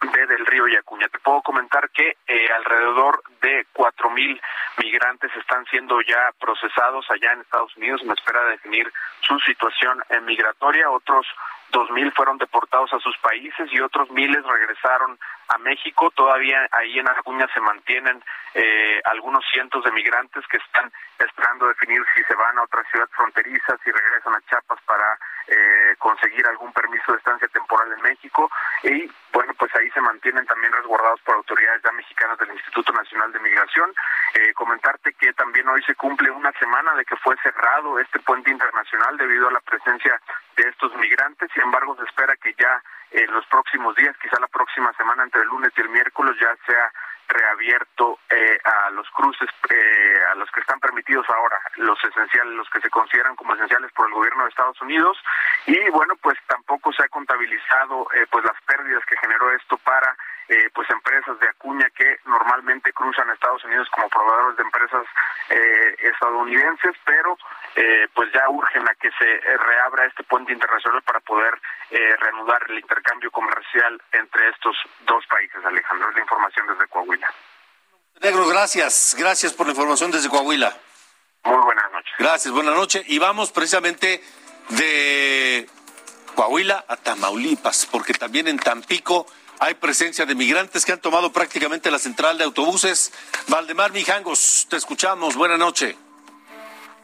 de 0.00 0.26
Del 0.26 0.46
Río 0.46 0.68
y 0.68 0.76
Acuña. 0.76 1.08
Te 1.08 1.18
puedo 1.18 1.42
comentar 1.42 1.90
que 1.90 2.16
eh, 2.26 2.48
alrededor 2.56 3.22
de 3.40 3.66
cuatro 3.72 4.10
mil 4.10 4.40
migrantes 4.78 5.30
están 5.36 5.64
siendo 5.66 6.00
ya 6.02 6.30
procesados 6.38 7.06
allá 7.10 7.32
en 7.32 7.40
Estados 7.40 7.76
Unidos 7.76 8.02
en 8.02 8.10
espera 8.10 8.42
de 8.44 8.50
definir 8.52 8.92
su 9.20 9.38
situación 9.40 10.02
migratoria. 10.24 10.90
Otros 10.90 11.26
dos 11.76 11.90
mil 11.90 12.10
fueron 12.12 12.38
deportados 12.38 12.90
a 12.94 12.98
sus 13.00 13.14
países 13.18 13.68
y 13.70 13.80
otros 13.80 14.10
miles 14.10 14.42
regresaron 14.42 15.18
a 15.48 15.58
México. 15.58 16.10
Todavía 16.10 16.66
ahí 16.72 16.98
en 16.98 17.06
Acuña 17.06 17.46
se 17.52 17.60
mantienen 17.60 18.24
eh, 18.54 19.02
algunos 19.04 19.44
cientos 19.52 19.84
de 19.84 19.92
migrantes 19.92 20.42
que 20.48 20.56
están 20.56 20.90
esperando 21.18 21.68
definir 21.68 22.02
si 22.14 22.22
se 22.24 22.34
van 22.34 22.56
a 22.56 22.62
otra 22.62 22.82
ciudad 22.90 23.06
fronteriza, 23.14 23.76
si 23.84 23.90
regresan 23.92 24.34
a 24.34 24.40
Chiapas 24.48 24.80
para 24.86 25.18
eh, 25.48 25.94
conseguir 25.98 26.46
algún 26.46 26.72
permiso 26.72 27.12
de 27.12 27.18
estancia 27.18 27.46
temporal 27.48 27.92
en 27.92 28.02
México 28.02 28.50
y 28.82 29.08
bueno 29.32 29.52
pues 29.58 29.70
ahí 29.76 29.88
se 29.90 30.00
mantienen 30.00 30.44
también 30.46 30.72
resguardados 30.72 31.20
por 31.20 31.36
autoridades 31.36 31.82
ya 31.84 31.92
mexicanas 31.92 32.36
del 32.38 32.50
Instituto 32.50 32.92
Nacional 32.92 33.30
de 33.32 33.38
Migración 33.38 33.94
eh, 34.34 34.52
comentarte 34.54 35.12
que 35.12 35.32
también 35.34 35.68
hoy 35.68 35.82
se 35.84 35.94
cumple 35.94 36.30
una 36.30 36.50
semana 36.58 36.94
de 36.94 37.04
que 37.04 37.16
fue 37.16 37.36
cerrado 37.44 38.00
este 38.00 38.18
puente 38.20 38.50
internacional 38.50 39.16
debido 39.16 39.48
a 39.48 39.52
la 39.52 39.60
presencia 39.60 40.20
de 40.56 40.68
estos 40.68 40.94
migrantes 40.96 41.48
sin 41.54 41.65
embargo 41.66 41.96
se 41.96 42.04
espera 42.04 42.34
que 42.36 42.54
ya 42.58 42.82
en 43.10 43.32
los 43.32 43.46
próximos 43.46 43.94
días 43.96 44.16
quizá 44.20 44.40
la 44.40 44.48
próxima 44.48 44.92
semana 44.94 45.24
entre 45.24 45.42
el 45.42 45.48
lunes 45.48 45.72
y 45.76 45.80
el 45.80 45.88
miércoles 45.88 46.36
ya 46.40 46.54
sea 46.66 46.90
reabierto 47.28 48.18
eh, 48.30 48.58
a 48.64 48.90
los 48.90 49.08
cruces, 49.10 49.48
eh, 49.70 50.18
a 50.30 50.34
los 50.36 50.50
que 50.50 50.60
están 50.60 50.78
permitidos 50.80 51.26
ahora, 51.28 51.58
los 51.76 51.98
esenciales, 52.04 52.54
los 52.54 52.70
que 52.70 52.80
se 52.80 52.90
consideran 52.90 53.34
como 53.36 53.54
esenciales 53.54 53.90
por 53.92 54.06
el 54.06 54.14
gobierno 54.14 54.44
de 54.44 54.50
Estados 54.50 54.80
Unidos. 54.80 55.18
Y 55.66 55.90
bueno, 55.90 56.14
pues 56.22 56.38
tampoco 56.46 56.92
se 56.92 57.02
ha 57.02 57.08
contabilizado 57.08 58.06
eh, 58.14 58.26
pues 58.30 58.44
las 58.44 58.60
pérdidas 58.62 59.04
que 59.06 59.16
generó 59.18 59.50
esto 59.52 59.76
para 59.78 60.16
eh, 60.48 60.70
pues 60.74 60.88
empresas 60.90 61.38
de 61.40 61.48
Acuña 61.48 61.88
que 61.90 62.18
normalmente 62.24 62.92
cruzan 62.92 63.30
a 63.30 63.34
Estados 63.34 63.64
Unidos 63.64 63.88
como 63.90 64.08
proveedores 64.08 64.56
de 64.56 64.62
empresas 64.62 65.06
eh, 65.50 65.96
estadounidenses, 66.12 66.94
pero 67.04 67.36
eh, 67.74 68.08
pues 68.14 68.32
ya 68.32 68.48
urgen 68.48 68.88
a 68.88 68.94
que 68.94 69.10
se 69.18 69.34
eh, 69.34 69.56
reabra 69.56 70.06
este 70.06 70.22
puente 70.24 70.52
internacional 70.52 71.02
para 71.02 71.20
poder 71.20 71.60
eh, 71.90 72.16
reanudar 72.20 72.64
el 72.68 72.78
intercambio 72.78 73.30
comercial 73.30 74.00
entre 74.12 74.48
estos 74.50 74.76
dos 75.06 75.26
países, 75.26 75.64
Alejandro. 75.64 76.08
Es 76.10 76.14
la 76.14 76.22
información 76.22 76.66
desde 76.68 76.86
Coahuila. 76.88 77.28
Negro, 78.22 78.46
gracias. 78.46 79.14
Gracias 79.18 79.52
por 79.52 79.66
la 79.66 79.72
información 79.72 80.10
desde 80.10 80.28
Coahuila. 80.28 80.74
Muy 81.44 81.62
buenas 81.62 81.92
noches. 81.92 82.12
Gracias, 82.18 82.52
buenas 82.52 82.74
noches. 82.74 83.04
Y 83.06 83.18
vamos 83.18 83.52
precisamente 83.52 84.22
de 84.70 85.68
Coahuila 86.34 86.84
a 86.88 86.96
Tamaulipas, 86.96 87.86
porque 87.86 88.14
también 88.14 88.48
en 88.48 88.58
Tampico 88.58 89.26
hay 89.58 89.74
presencia 89.74 90.26
de 90.26 90.34
migrantes 90.34 90.84
que 90.84 90.92
han 90.92 91.00
tomado 91.00 91.32
prácticamente 91.32 91.90
la 91.90 91.98
central 91.98 92.38
de 92.38 92.44
autobuses. 92.44 93.12
Valdemar 93.48 93.92
Mijangos, 93.92 94.66
te 94.68 94.76
escuchamos. 94.76 95.36
Buenas 95.36 95.58
noches. 95.58 95.96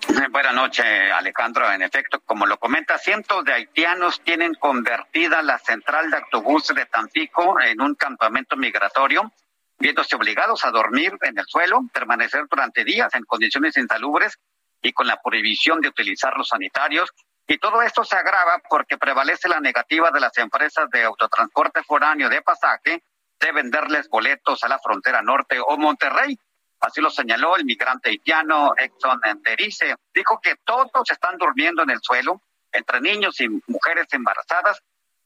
Buenas 0.31 0.55
noches, 0.55 0.85
Alejandro. 1.15 1.71
En 1.73 1.83
efecto, 1.83 2.21
como 2.21 2.47
lo 2.47 2.59
comenta, 2.59 2.99
cientos 2.99 3.45
de 3.45 3.53
haitianos 3.53 4.21
tienen 4.23 4.55
convertida 4.55 5.43
la 5.43 5.59
central 5.59 6.11
de 6.11 6.19
autobuses 6.19 6.75
de 6.75 6.87
Tampico 6.87 7.61
en 7.61 7.81
un 7.81 7.95
campamento 7.95 8.57
migratorio, 8.57 9.33
viéndose 9.79 10.17
obligados 10.17 10.65
a 10.65 10.71
dormir 10.71 11.13
en 11.23 11.39
el 11.39 11.45
suelo, 11.47 11.83
permanecer 11.93 12.45
durante 12.51 12.85
días 12.85 13.15
en 13.15 13.25
condiciones 13.25 13.77
insalubres 13.77 14.39
y 14.83 14.93
con 14.93 15.07
la 15.07 15.21
prohibición 15.23 15.81
de 15.81 15.89
utilizar 15.89 16.37
los 16.37 16.49
sanitarios, 16.49 17.11
Y 17.47 17.59
todo 17.59 17.83
esto 17.83 18.05
se 18.05 18.17
agrava 18.17 18.61
porque 18.69 18.99
prevalece 18.99 19.49
la 19.49 19.61
negativa 19.61 20.11
de 20.11 20.21
las 20.21 20.37
empresas 20.39 20.89
de 20.91 21.05
autotransporte 21.05 21.83
foráneo 21.83 22.29
de 22.29 22.43
pasaje 22.43 23.03
de 23.41 23.53
venderles 23.53 24.09
boletos 24.09 24.63
a 24.63 24.69
la 24.69 24.79
frontera 24.79 25.21
norte 25.23 25.59
o 25.61 25.77
Monterrey. 25.77 26.39
Así 26.81 27.01
lo 27.01 27.11
señaló 27.11 27.57
el 27.57 27.65
migrante 27.65 28.11
haitiano 28.11 28.75
Exxon 28.77 29.21
Derice. 29.43 29.97
Dijo 30.15 30.41
que 30.41 30.57
todos 30.65 31.11
están 31.11 31.37
durmiendo 31.39 31.83
en 31.83 31.91
el 31.91 32.01
suelo, 32.01 32.41
entre 32.71 33.01
niños 33.01 33.41
y 33.41 33.49
mujeres 33.67 34.07
embarazadas, 34.13 34.81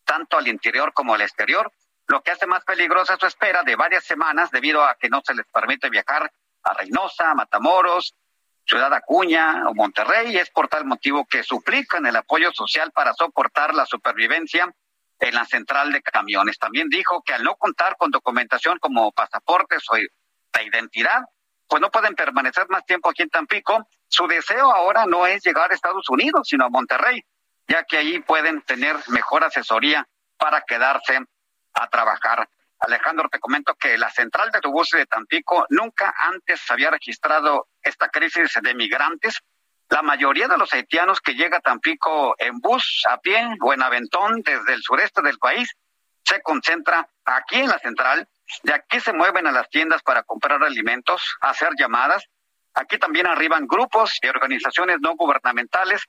tanto 0.04 0.38
al 0.38 0.48
interior 0.48 0.92
como 0.92 1.14
al 1.14 1.20
exterior, 1.22 1.70
lo 2.08 2.22
que 2.22 2.30
hace 2.30 2.46
más 2.46 2.64
peligrosa 2.64 3.16
su 3.18 3.26
espera 3.26 3.62
de 3.62 3.76
varias 3.76 4.04
semanas 4.04 4.50
debido 4.50 4.84
a 4.84 4.94
que 4.94 5.08
no 5.08 5.20
se 5.24 5.34
les 5.34 5.46
permite 5.46 5.90
viajar 5.90 6.30
a 6.62 6.72
Reynosa, 6.74 7.34
Matamoros, 7.34 8.14
Ciudad 8.66 8.92
Acuña 8.92 9.68
o 9.68 9.74
Monterrey. 9.74 10.36
Es 10.36 10.50
por 10.50 10.68
tal 10.68 10.84
motivo 10.84 11.24
que 11.26 11.42
suplican 11.42 12.04
el 12.06 12.16
apoyo 12.16 12.52
social 12.52 12.90
para 12.92 13.14
soportar 13.14 13.74
la 13.74 13.86
supervivencia 13.86 14.74
en 15.18 15.34
la 15.34 15.44
central 15.46 15.92
de 15.92 16.02
camiones. 16.02 16.58
También 16.58 16.88
dijo 16.88 17.22
que 17.22 17.32
al 17.32 17.44
no 17.44 17.56
contar 17.56 17.96
con 17.96 18.10
documentación 18.10 18.78
como 18.78 19.12
pasaportes 19.12 19.84
o 19.90 19.94
de 19.96 20.10
identidad, 20.64 21.22
pues 21.68 21.80
no 21.80 21.90
pueden 21.90 22.14
permanecer 22.14 22.68
más 22.68 22.84
tiempo 22.84 23.10
aquí 23.10 23.22
en 23.22 23.30
Tampico. 23.30 23.88
Su 24.08 24.26
deseo 24.26 24.72
ahora 24.72 25.06
no 25.06 25.26
es 25.26 25.44
llegar 25.44 25.70
a 25.70 25.74
Estados 25.74 26.08
Unidos, 26.08 26.48
sino 26.48 26.66
a 26.66 26.70
Monterrey, 26.70 27.24
ya 27.68 27.84
que 27.84 27.98
ahí 27.98 28.20
pueden 28.20 28.62
tener 28.62 28.96
mejor 29.08 29.44
asesoría 29.44 30.06
para 30.36 30.62
quedarse 30.62 31.18
a 31.74 31.88
trabajar. 31.88 32.48
Alejandro, 32.80 33.28
te 33.28 33.38
comento 33.38 33.74
que 33.74 33.96
la 33.96 34.10
central 34.10 34.50
de 34.50 34.58
autobuses 34.58 35.00
de 35.00 35.06
Tampico 35.06 35.66
nunca 35.70 36.14
antes 36.18 36.70
había 36.70 36.90
registrado 36.90 37.68
esta 37.82 38.08
crisis 38.08 38.58
de 38.62 38.74
migrantes. 38.74 39.40
La 39.88 40.02
mayoría 40.02 40.48
de 40.48 40.58
los 40.58 40.72
haitianos 40.72 41.20
que 41.20 41.34
llega 41.34 41.58
a 41.58 41.60
Tampico 41.60 42.34
en 42.38 42.58
bus, 42.58 43.02
a 43.08 43.18
pie 43.18 43.48
o 43.60 43.72
en 43.72 43.82
aventón 43.82 44.42
desde 44.42 44.74
el 44.74 44.82
sureste 44.82 45.22
del 45.22 45.38
país 45.38 45.74
se 46.24 46.42
concentra 46.42 47.08
aquí 47.24 47.56
en 47.56 47.68
la 47.68 47.78
central. 47.78 48.28
De 48.62 48.74
aquí 48.74 49.00
se 49.00 49.12
mueven 49.12 49.46
a 49.46 49.52
las 49.52 49.68
tiendas 49.70 50.02
para 50.02 50.24
comprar 50.24 50.62
alimentos, 50.62 51.36
hacer 51.40 51.70
llamadas. 51.78 52.24
Aquí 52.74 52.98
también 52.98 53.26
arriban 53.26 53.66
grupos 53.66 54.18
y 54.20 54.28
organizaciones 54.28 54.98
no 55.00 55.14
gubernamentales 55.14 56.02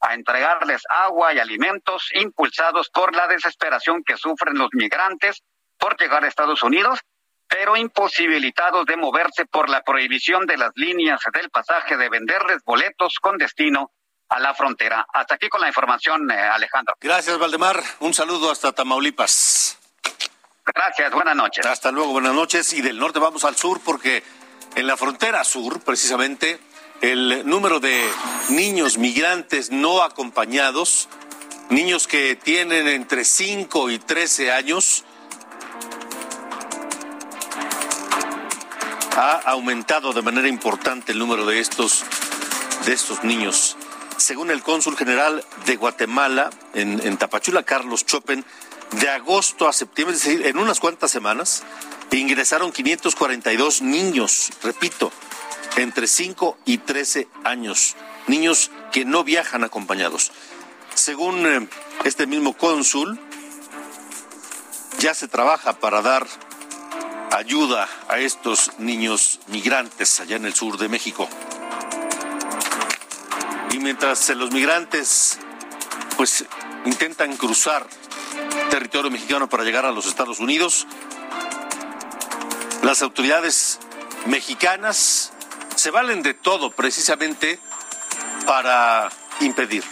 a 0.00 0.14
entregarles 0.14 0.82
agua 0.88 1.34
y 1.34 1.38
alimentos 1.38 2.10
impulsados 2.14 2.88
por 2.90 3.14
la 3.14 3.26
desesperación 3.26 4.02
que 4.04 4.16
sufren 4.16 4.56
los 4.56 4.68
migrantes 4.72 5.42
por 5.84 6.00
llegar 6.00 6.24
a 6.24 6.28
Estados 6.28 6.62
Unidos, 6.62 6.98
pero 7.46 7.76
imposibilitados 7.76 8.86
de 8.86 8.96
moverse 8.96 9.44
por 9.44 9.68
la 9.68 9.82
prohibición 9.82 10.46
de 10.46 10.56
las 10.56 10.70
líneas 10.76 11.20
del 11.30 11.50
pasaje 11.50 11.98
de 11.98 12.08
venderles 12.08 12.64
boletos 12.64 13.18
con 13.20 13.36
destino 13.36 13.92
a 14.30 14.40
la 14.40 14.54
frontera. 14.54 15.06
Hasta 15.12 15.34
aquí 15.34 15.50
con 15.50 15.60
la 15.60 15.68
información, 15.68 16.30
eh, 16.30 16.40
Alejandro. 16.40 16.94
Gracias, 17.02 17.38
Valdemar. 17.38 17.82
Un 18.00 18.14
saludo 18.14 18.50
hasta 18.50 18.72
Tamaulipas. 18.72 19.78
Gracias, 20.64 21.12
buenas 21.12 21.36
noches. 21.36 21.66
Hasta 21.66 21.92
luego, 21.92 22.12
buenas 22.12 22.32
noches. 22.32 22.72
Y 22.72 22.80
del 22.80 22.98
norte 22.98 23.18
vamos 23.18 23.44
al 23.44 23.54
sur 23.54 23.78
porque 23.84 24.22
en 24.76 24.86
la 24.86 24.96
frontera 24.96 25.44
sur, 25.44 25.82
precisamente, 25.84 26.60
el 27.02 27.46
número 27.46 27.78
de 27.78 28.10
niños 28.48 28.96
migrantes 28.96 29.70
no 29.70 30.02
acompañados, 30.02 31.10
niños 31.68 32.08
que 32.08 32.36
tienen 32.36 32.88
entre 32.88 33.26
5 33.26 33.90
y 33.90 33.98
13 33.98 34.50
años, 34.50 35.04
ha 39.16 39.40
aumentado 39.46 40.12
de 40.12 40.22
manera 40.22 40.48
importante 40.48 41.12
el 41.12 41.18
número 41.18 41.46
de 41.46 41.60
estos, 41.60 42.04
de 42.86 42.92
estos 42.92 43.24
niños. 43.24 43.76
Según 44.16 44.50
el 44.50 44.62
cónsul 44.62 44.96
general 44.96 45.44
de 45.66 45.76
Guatemala 45.76 46.50
en, 46.72 47.00
en 47.04 47.16
Tapachula, 47.16 47.62
Carlos 47.62 48.06
Chopen, 48.06 48.44
de 48.92 49.10
agosto 49.10 49.68
a 49.68 49.72
septiembre, 49.72 50.16
es 50.16 50.22
decir, 50.22 50.46
en 50.46 50.58
unas 50.58 50.78
cuantas 50.78 51.10
semanas, 51.10 51.64
ingresaron 52.18 52.72
542 52.72 53.82
niños, 53.82 54.50
repito, 54.62 55.12
entre 55.76 56.06
5 56.06 56.58
y 56.64 56.78
13 56.78 57.28
años, 57.44 57.96
niños 58.26 58.70
que 58.92 59.04
no 59.04 59.24
viajan 59.24 59.64
acompañados. 59.64 60.32
Según 60.94 61.46
eh, 61.46 61.68
este 62.04 62.26
mismo 62.26 62.56
cónsul, 62.56 63.18
ya 64.98 65.14
se 65.14 65.28
trabaja 65.28 65.80
para 65.80 66.02
dar 66.02 66.26
ayuda 67.34 67.88
a 68.08 68.18
estos 68.18 68.78
niños 68.78 69.40
migrantes 69.48 70.20
allá 70.20 70.36
en 70.36 70.44
el 70.44 70.54
sur 70.54 70.78
de 70.78 70.88
México. 70.88 71.28
Y 73.72 73.78
mientras 73.78 74.28
los 74.30 74.52
migrantes 74.52 75.38
pues 76.16 76.44
intentan 76.84 77.36
cruzar 77.36 77.86
territorio 78.70 79.10
mexicano 79.10 79.48
para 79.48 79.64
llegar 79.64 79.84
a 79.84 79.90
los 79.90 80.06
Estados 80.06 80.38
Unidos, 80.38 80.86
las 82.82 83.02
autoridades 83.02 83.80
mexicanas 84.26 85.32
se 85.74 85.90
valen 85.90 86.22
de 86.22 86.34
todo 86.34 86.70
precisamente 86.70 87.58
para 88.46 89.10
impedir 89.40 89.82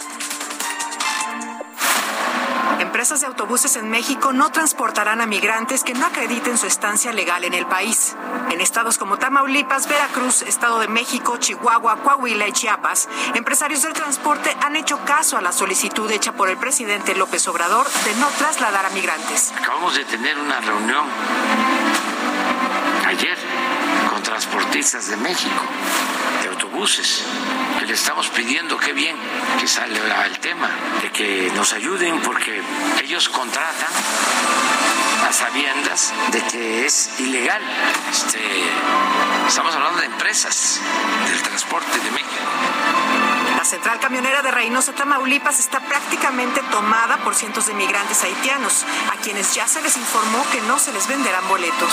Empresas 2.79 3.21
de 3.21 3.27
autobuses 3.27 3.75
en 3.75 3.89
México 3.89 4.33
no 4.33 4.51
transportarán 4.51 5.21
a 5.21 5.25
migrantes 5.25 5.83
que 5.83 5.93
no 5.93 6.05
acrediten 6.05 6.57
su 6.57 6.67
estancia 6.67 7.13
legal 7.13 7.43
en 7.43 7.53
el 7.53 7.65
país. 7.65 8.15
En 8.51 8.61
estados 8.61 8.97
como 8.97 9.17
Tamaulipas, 9.17 9.87
Veracruz, 9.87 10.41
Estado 10.41 10.79
de 10.79 10.87
México, 10.87 11.37
Chihuahua, 11.37 11.97
Coahuila 11.97 12.47
y 12.47 12.51
Chiapas, 12.51 13.07
empresarios 13.35 13.81
del 13.81 13.93
transporte 13.93 14.55
han 14.61 14.75
hecho 14.75 14.99
caso 15.05 15.37
a 15.37 15.41
la 15.41 15.51
solicitud 15.51 16.09
hecha 16.11 16.33
por 16.33 16.49
el 16.49 16.57
presidente 16.57 17.15
López 17.15 17.47
Obrador 17.47 17.87
de 18.05 18.15
no 18.15 18.27
trasladar 18.37 18.85
a 18.85 18.89
migrantes. 18.89 19.51
Acabamos 19.57 19.95
de 19.95 20.05
tener 20.05 20.37
una 20.37 20.59
reunión 20.59 21.05
ayer 23.07 23.37
con 24.09 24.23
transportistas 24.23 25.07
de 25.07 25.17
México, 25.17 25.63
de 26.41 26.49
autobuses 26.49 27.23
que 27.79 27.85
le 27.85 27.93
estamos 27.93 28.27
pidiendo, 28.29 28.77
qué 28.77 28.93
bien 28.93 29.15
que 29.59 29.67
sale 29.67 29.99
el 30.25 30.39
tema, 30.39 30.69
de 31.01 31.09
que 31.11 31.51
nos 31.55 31.73
ayuden 31.73 32.19
porque 32.21 32.61
ellos 33.03 33.29
contratan 33.29 33.89
a 35.27 35.33
sabiendas 35.33 36.13
de 36.31 36.41
que 36.43 36.85
es 36.85 37.09
ilegal. 37.19 37.61
Este, 38.11 38.39
estamos 39.47 39.73
hablando 39.75 39.99
de 39.99 40.05
empresas 40.07 40.81
del 41.27 41.41
transporte 41.41 41.99
de 41.99 42.11
México 42.11 43.02
central 43.73 43.99
camionera 43.99 44.43
de 44.43 44.51
Reynosa, 44.51 44.93
Tamaulipas, 44.93 45.59
está 45.59 45.79
prácticamente 45.79 46.61
tomada 46.69 47.17
por 47.23 47.33
cientos 47.33 47.65
de 47.65 47.73
migrantes 47.73 48.23
haitianos, 48.23 48.85
a 49.11 49.19
quienes 49.23 49.55
ya 49.55 49.67
se 49.67 49.81
les 49.81 49.97
informó 49.97 50.45
que 50.51 50.61
no 50.61 50.77
se 50.77 50.93
les 50.93 51.07
venderán 51.07 51.47
boletos. 51.47 51.91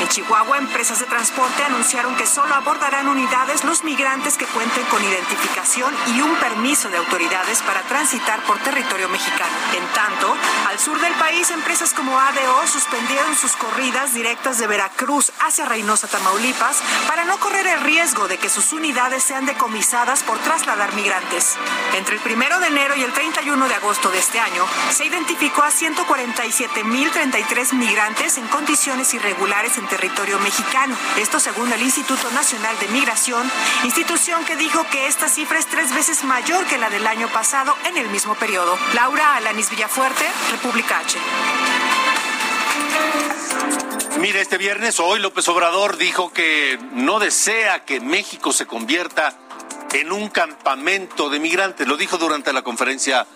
En 0.00 0.08
Chihuahua, 0.08 0.58
empresas 0.58 0.98
de 0.98 1.06
transporte 1.06 1.62
anunciaron 1.62 2.16
que 2.16 2.26
solo 2.26 2.52
abordarán 2.56 3.06
unidades 3.06 3.62
los 3.62 3.84
migrantes 3.84 4.36
que 4.36 4.46
cuenten 4.46 4.84
con 4.86 5.00
identificación 5.04 5.94
y 6.08 6.22
un 6.22 6.34
permiso 6.40 6.88
de 6.88 6.96
autoridades 6.96 7.62
para 7.62 7.82
transitar 7.82 8.42
por 8.42 8.58
territorio 8.58 9.08
mexicano. 9.08 9.52
En 9.76 9.86
tanto, 9.94 10.34
al 10.68 10.80
sur 10.80 11.00
del 11.00 11.14
país, 11.14 11.52
empresas 11.52 11.94
como 11.94 12.18
ADO 12.18 12.66
suspendieron 12.66 13.36
sus 13.36 13.52
corridas 13.52 14.12
directas 14.12 14.58
de 14.58 14.66
Veracruz 14.66 15.30
hacia 15.38 15.66
Reynosa, 15.66 16.08
Tamaulipas, 16.08 16.82
para 17.06 17.24
no 17.24 17.38
correr 17.38 17.68
el 17.68 17.80
riesgo 17.82 18.26
de 18.26 18.38
que 18.38 18.48
sus 18.48 18.72
unidades 18.72 19.22
sean 19.22 19.46
decomisadas 19.46 20.24
por 20.24 20.36
trasladar 20.38 20.92
migrantes 20.94 21.11
migrantes. 21.12 21.56
Entre 21.96 22.16
el 22.16 22.22
primero 22.22 22.58
de 22.58 22.66
enero 22.68 22.96
y 22.96 23.02
el 23.02 23.12
31 23.12 23.68
de 23.68 23.74
agosto 23.74 24.10
de 24.10 24.18
este 24.18 24.40
año, 24.40 24.64
se 24.90 25.04
identificó 25.04 25.62
a 25.62 25.70
147.033 25.70 27.74
migrantes 27.74 28.38
en 28.38 28.48
condiciones 28.48 29.12
irregulares 29.12 29.76
en 29.76 29.86
territorio 29.88 30.38
mexicano. 30.38 30.96
Esto 31.18 31.38
según 31.38 31.70
el 31.72 31.82
Instituto 31.82 32.30
Nacional 32.30 32.78
de 32.78 32.88
Migración, 32.88 33.46
institución 33.84 34.42
que 34.46 34.56
dijo 34.56 34.86
que 34.90 35.06
esta 35.06 35.28
cifra 35.28 35.58
es 35.58 35.66
tres 35.66 35.94
veces 35.94 36.24
mayor 36.24 36.64
que 36.66 36.78
la 36.78 36.88
del 36.88 37.06
año 37.06 37.28
pasado 37.28 37.76
en 37.84 37.98
el 37.98 38.08
mismo 38.08 38.34
periodo. 38.36 38.78
Laura 38.94 39.36
Alanis 39.36 39.68
Villafuerte, 39.70 40.24
República 40.50 41.00
H. 41.00 41.18
Mire, 44.18 44.40
este 44.40 44.56
viernes 44.56 44.98
hoy 45.00 45.18
López 45.18 45.48
Obrador 45.48 45.96
dijo 45.96 46.32
que 46.32 46.78
no 46.92 47.18
desea 47.18 47.84
que 47.84 47.98
México 48.00 48.52
se 48.52 48.66
convierta 48.66 49.36
en 49.92 50.12
un 50.12 50.28
campamento 50.28 51.28
de 51.28 51.40
migrantes. 51.40 51.86
Lo 51.86 51.96
dijo 51.96 52.18
durante 52.18 52.52
la 52.52 52.62
conferencia 52.62 53.26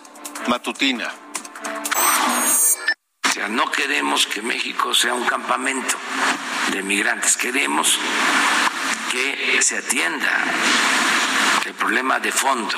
matutina. 0.47 1.13
O 3.25 3.29
sea, 3.29 3.47
no 3.47 3.69
queremos 3.71 4.25
que 4.27 4.41
México 4.41 4.93
sea 4.93 5.13
un 5.13 5.25
campamento 5.25 5.95
de 6.71 6.81
migrantes, 6.83 7.37
queremos 7.37 7.97
que 9.11 9.61
se 9.61 9.77
atienda 9.77 10.43
el 11.65 11.73
problema 11.73 12.19
de 12.19 12.31
fondo. 12.31 12.77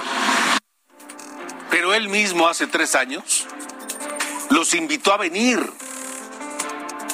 Pero 1.69 1.93
él 1.93 2.09
mismo 2.09 2.47
hace 2.47 2.67
tres 2.67 2.95
años 2.95 3.47
los 4.49 4.73
invitó 4.73 5.13
a 5.13 5.17
venir. 5.17 5.71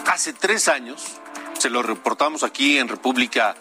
Hace 0.08 0.34
tres 0.34 0.68
años, 0.68 1.04
se 1.60 1.70
lo 1.70 1.84
reportamos 1.84 2.44
aquí 2.44 2.78
en 2.78 2.88
República 2.88 3.56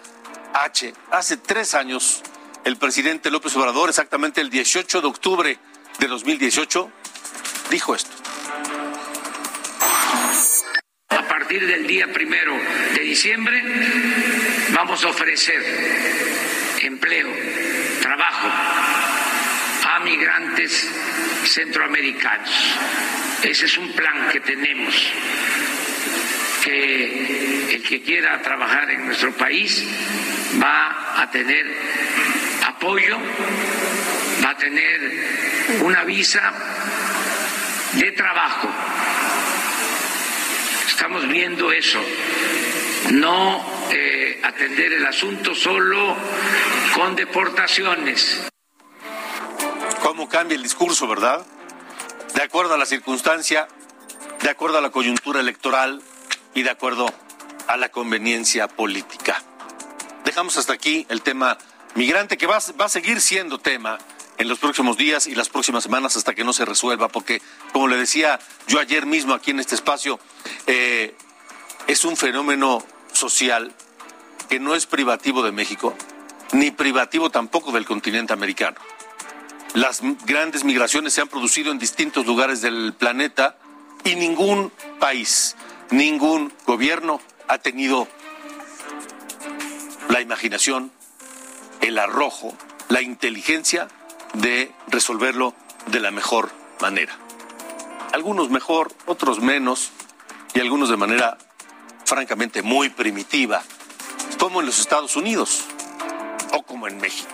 H, 0.53 0.95
hace 1.11 1.37
tres 1.37 1.75
años 1.75 2.23
el 2.65 2.77
presidente 2.77 3.31
López 3.31 3.55
Obrador, 3.57 3.91
exactamente 3.91 4.41
el 4.41 4.51
18 4.51 5.01
de 5.01 5.07
octubre 5.07 5.59
de 5.99 6.07
2018, 6.07 6.91
dijo 7.71 7.95
esto. 7.95 8.11
A 11.11 11.29
partir 11.29 11.67
del 11.67 11.87
día 11.87 12.11
primero 12.13 12.57
de 12.95 13.01
diciembre 13.03 13.63
vamos 14.75 15.05
a 15.05 15.09
ofrecer 15.09 15.63
empleo, 16.83 17.29
trabajo 18.01 18.49
a 19.91 20.01
migrantes 20.01 20.89
centroamericanos. 21.45 22.51
Ese 23.43 23.67
es 23.67 23.77
un 23.77 23.93
plan 23.93 24.31
que 24.33 24.41
tenemos, 24.41 24.95
que 26.65 27.75
el 27.75 27.83
que 27.83 28.03
quiera 28.03 28.41
trabajar 28.41 28.91
en 28.91 29.07
nuestro 29.07 29.33
país 29.33 29.85
va 30.61 31.23
a 31.23 31.31
tener 31.31 31.67
apoyo, 32.85 33.17
va 34.45 34.51
a 34.51 34.57
tener 34.59 35.81
una 35.83 36.05
visa 36.05 36.53
de 37.95 38.13
trabajo. 38.13 38.69
Estamos 40.87 41.27
viendo 41.27 41.73
eso, 41.73 41.99
no 43.13 43.65
eh, 43.91 44.39
atender 44.43 44.93
el 44.93 45.07
asunto 45.07 45.55
solo 45.55 46.15
con 46.95 47.17
deportaciones. 47.17 48.49
¿Cómo 50.03 50.29
cambia 50.29 50.57
el 50.57 50.63
discurso, 50.63 51.09
verdad? 51.09 51.45
De 52.35 52.43
acuerdo 52.43 52.75
a 52.75 52.79
la 52.79 52.87
circunstancia, 52.87 53.67
de 54.43 54.51
acuerdo 54.51 54.77
a 54.77 54.83
la 54.83 54.91
coyuntura 54.91 55.41
electoral 55.41 56.03
y 56.53 56.63
de 56.63 56.71
acuerdo 56.71 57.11
a 57.67 57.79
la 57.79 57.89
conveniencia 57.89 58.69
política. 58.69 59.43
Dejamos 60.27 60.59
hasta 60.59 60.75
aquí 60.75 61.07
el 61.09 61.23
tema 61.23 61.57
migrante 61.95 62.37
que 62.37 62.47
va, 62.47 62.59
va 62.81 62.87
a 62.87 62.89
seguir 62.89 63.21
siendo 63.21 63.59
tema 63.59 63.99
en 64.39 64.49
los 64.49 64.59
próximos 64.59 64.97
días 64.97 65.27
y 65.27 65.35
las 65.35 65.49
próximas 65.49 65.85
semanas 65.85 66.17
hasta 66.17 66.35
que 66.35 66.45
no 66.45 66.53
se 66.53 66.65
resuelva, 66.65 67.09
porque 67.09 67.41
como 67.73 67.89
le 67.89 67.97
decía 67.97 68.39
yo 68.67 68.81
ayer 68.81 69.07
mismo 69.07 69.35
aquí 69.35 69.51
en 69.51 69.61
este 69.61 69.75
espacio, 69.75 70.19
eh, 70.67 71.15
es 71.87 72.05
un 72.05 72.17
fenómeno 72.17 72.85
social 73.13 73.73
que 74.49 74.59
no 74.59 74.75
es 74.75 74.87
privativo 74.87 75.43
de 75.43 75.53
México, 75.53 75.95
ni 76.53 76.71
privativo 76.71 77.31
tampoco 77.31 77.73
del 77.73 77.85
continente 77.85 78.33
americano. 78.33 78.77
Las 79.75 80.01
grandes 80.25 80.65
migraciones 80.65 81.15
se 81.15 81.21
han 81.21 81.29
producido 81.29 81.73
en 81.73 81.79
distintos 81.79 82.27
lugares 82.27 82.61
del 82.61 82.95
planeta 82.95 83.57
y 84.05 84.15
ningún 84.15 84.73
país, 85.01 85.57
ningún 85.91 86.53
gobierno 86.67 87.21
ha 87.49 87.59
tenido 87.59 88.07
la 90.09 90.21
imaginación, 90.21 90.93
el 91.81 91.99
arrojo, 91.99 92.55
la 92.89 93.03
inteligencia 93.03 93.89
de 94.35 94.73
resolverlo 94.89 95.55
de 95.87 96.01
la 96.01 96.11
mejor 96.11 96.51
manera. 96.81 97.17
Algunos 98.13 98.51
mejor, 98.51 98.93
otros 99.07 99.41
menos, 99.41 99.91
y 100.55 100.61
algunos 100.61 100.89
de 100.89 100.97
manera 100.97 101.37
francamente 102.05 102.63
muy 102.63 102.89
primitiva, 102.89 103.63
como 104.39 104.61
en 104.61 104.67
los 104.67 104.79
Estados 104.79 105.17
Unidos 105.17 105.65
o 106.53 106.63
como 106.63 106.87
en 106.87 106.99
México. 106.99 107.31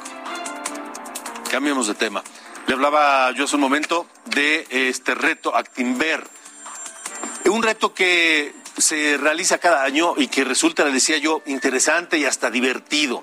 Cambiemos 1.51 1.87
de 1.87 1.95
tema. 1.95 2.23
Le 2.67 2.75
hablaba 2.75 3.31
yo 3.33 3.45
hace 3.45 3.57
un 3.57 3.63
momento 3.63 4.07
de 4.27 4.67
este 4.71 5.15
reto 5.15 5.55
Actimber, 5.55 6.27
un 7.47 7.63
reto 7.63 7.93
que 7.93 8.55
se 8.79 9.19
realiza 9.19 9.59
cada 9.59 9.83
año 9.83 10.15
y 10.17 10.29
que 10.29 10.45
resulta, 10.45 10.85
le 10.85 10.93
decía 10.93 11.19
yo, 11.19 11.43
interesante 11.47 12.17
y 12.19 12.25
hasta 12.25 12.51
divertido. 12.51 13.23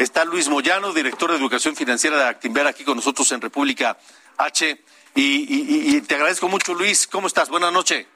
Está 0.00 0.24
Luis 0.24 0.48
Moyano, 0.48 0.94
director 0.94 1.30
de 1.30 1.36
Educación 1.36 1.76
Financiera 1.76 2.16
de 2.16 2.24
Actimber, 2.24 2.66
aquí 2.66 2.84
con 2.84 2.96
nosotros 2.96 3.30
en 3.32 3.40
República 3.42 3.98
H. 4.38 4.78
Y, 5.14 6.00
te 6.00 6.14
agradezco 6.14 6.48
mucho, 6.48 6.72
Luis. 6.72 7.06
¿Cómo 7.06 7.26
estás? 7.26 7.50
Buenas 7.50 7.70
noches. 7.70 8.06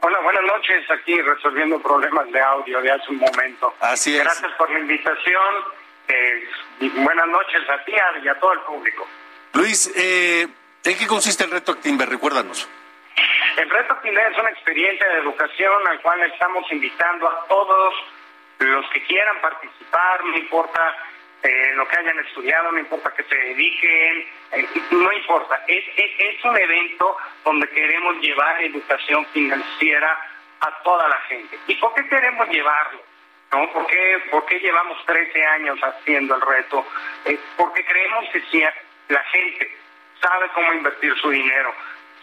Hola, 0.00 0.18
buenas 0.18 0.42
noches. 0.42 0.84
Aquí 0.90 1.14
resolviendo 1.22 1.80
problemas 1.80 2.28
de 2.32 2.40
audio 2.40 2.82
de 2.82 2.90
hace 2.90 3.08
un 3.10 3.18
momento. 3.18 3.72
Así 3.78 4.16
es. 4.16 4.24
Gracias 4.24 4.50
por 4.58 4.68
la 4.72 4.80
invitación. 4.80 5.54
Eh, 6.08 6.48
buenas 6.80 7.28
noches 7.28 7.70
a 7.70 7.84
ti 7.84 7.92
y 8.24 8.28
a 8.28 8.34
todo 8.40 8.54
el 8.54 8.60
público. 8.62 9.06
Luis, 9.52 9.92
eh, 9.94 10.48
¿en 10.82 10.98
qué 10.98 11.06
consiste 11.06 11.44
el 11.44 11.52
reto 11.52 11.70
Actimber? 11.70 12.08
Recuérdanos. 12.08 12.68
El 13.58 13.70
reto 13.70 13.92
Actimber 13.92 14.32
es 14.32 14.38
una 14.40 14.50
experiencia 14.50 15.06
de 15.06 15.20
educación 15.20 15.86
al 15.86 16.00
cual 16.00 16.20
estamos 16.22 16.64
invitando 16.72 17.28
a 17.28 17.46
todos 17.46 17.94
los 18.58 18.90
que 18.90 19.04
quieran 19.04 19.40
participar, 19.40 20.24
no 20.24 20.36
importa 20.36 20.96
eh, 21.42 21.72
lo 21.74 21.88
que 21.88 21.98
hayan 21.98 22.18
estudiado, 22.20 22.70
no 22.70 22.78
importa 22.78 23.12
que 23.14 23.24
se 23.24 23.34
dediquen, 23.34 24.26
eh, 24.52 24.68
no 24.92 25.12
importa. 25.12 25.64
Es, 25.66 25.84
es, 25.96 26.44
un 26.44 26.56
evento 26.56 27.16
donde 27.44 27.68
queremos 27.68 28.16
llevar 28.20 28.62
educación 28.62 29.26
financiera 29.26 30.18
a 30.60 30.82
toda 30.82 31.08
la 31.08 31.16
gente. 31.28 31.58
¿Y 31.66 31.74
por 31.76 31.94
qué 31.94 32.08
queremos 32.08 32.48
llevarlo? 32.48 33.00
¿No? 33.52 33.70
¿Por, 33.72 33.86
qué, 33.86 34.22
¿Por 34.30 34.46
qué 34.46 34.60
llevamos 34.60 35.04
13 35.04 35.46
años 35.46 35.78
haciendo 35.82 36.36
el 36.36 36.40
reto? 36.40 36.86
Eh, 37.24 37.38
porque 37.56 37.84
creemos 37.84 38.24
que 38.32 38.40
si 38.42 38.62
la 39.08 39.22
gente 39.24 39.76
sabe 40.20 40.48
cómo 40.54 40.72
invertir 40.72 41.14
su 41.18 41.30
dinero, 41.30 41.74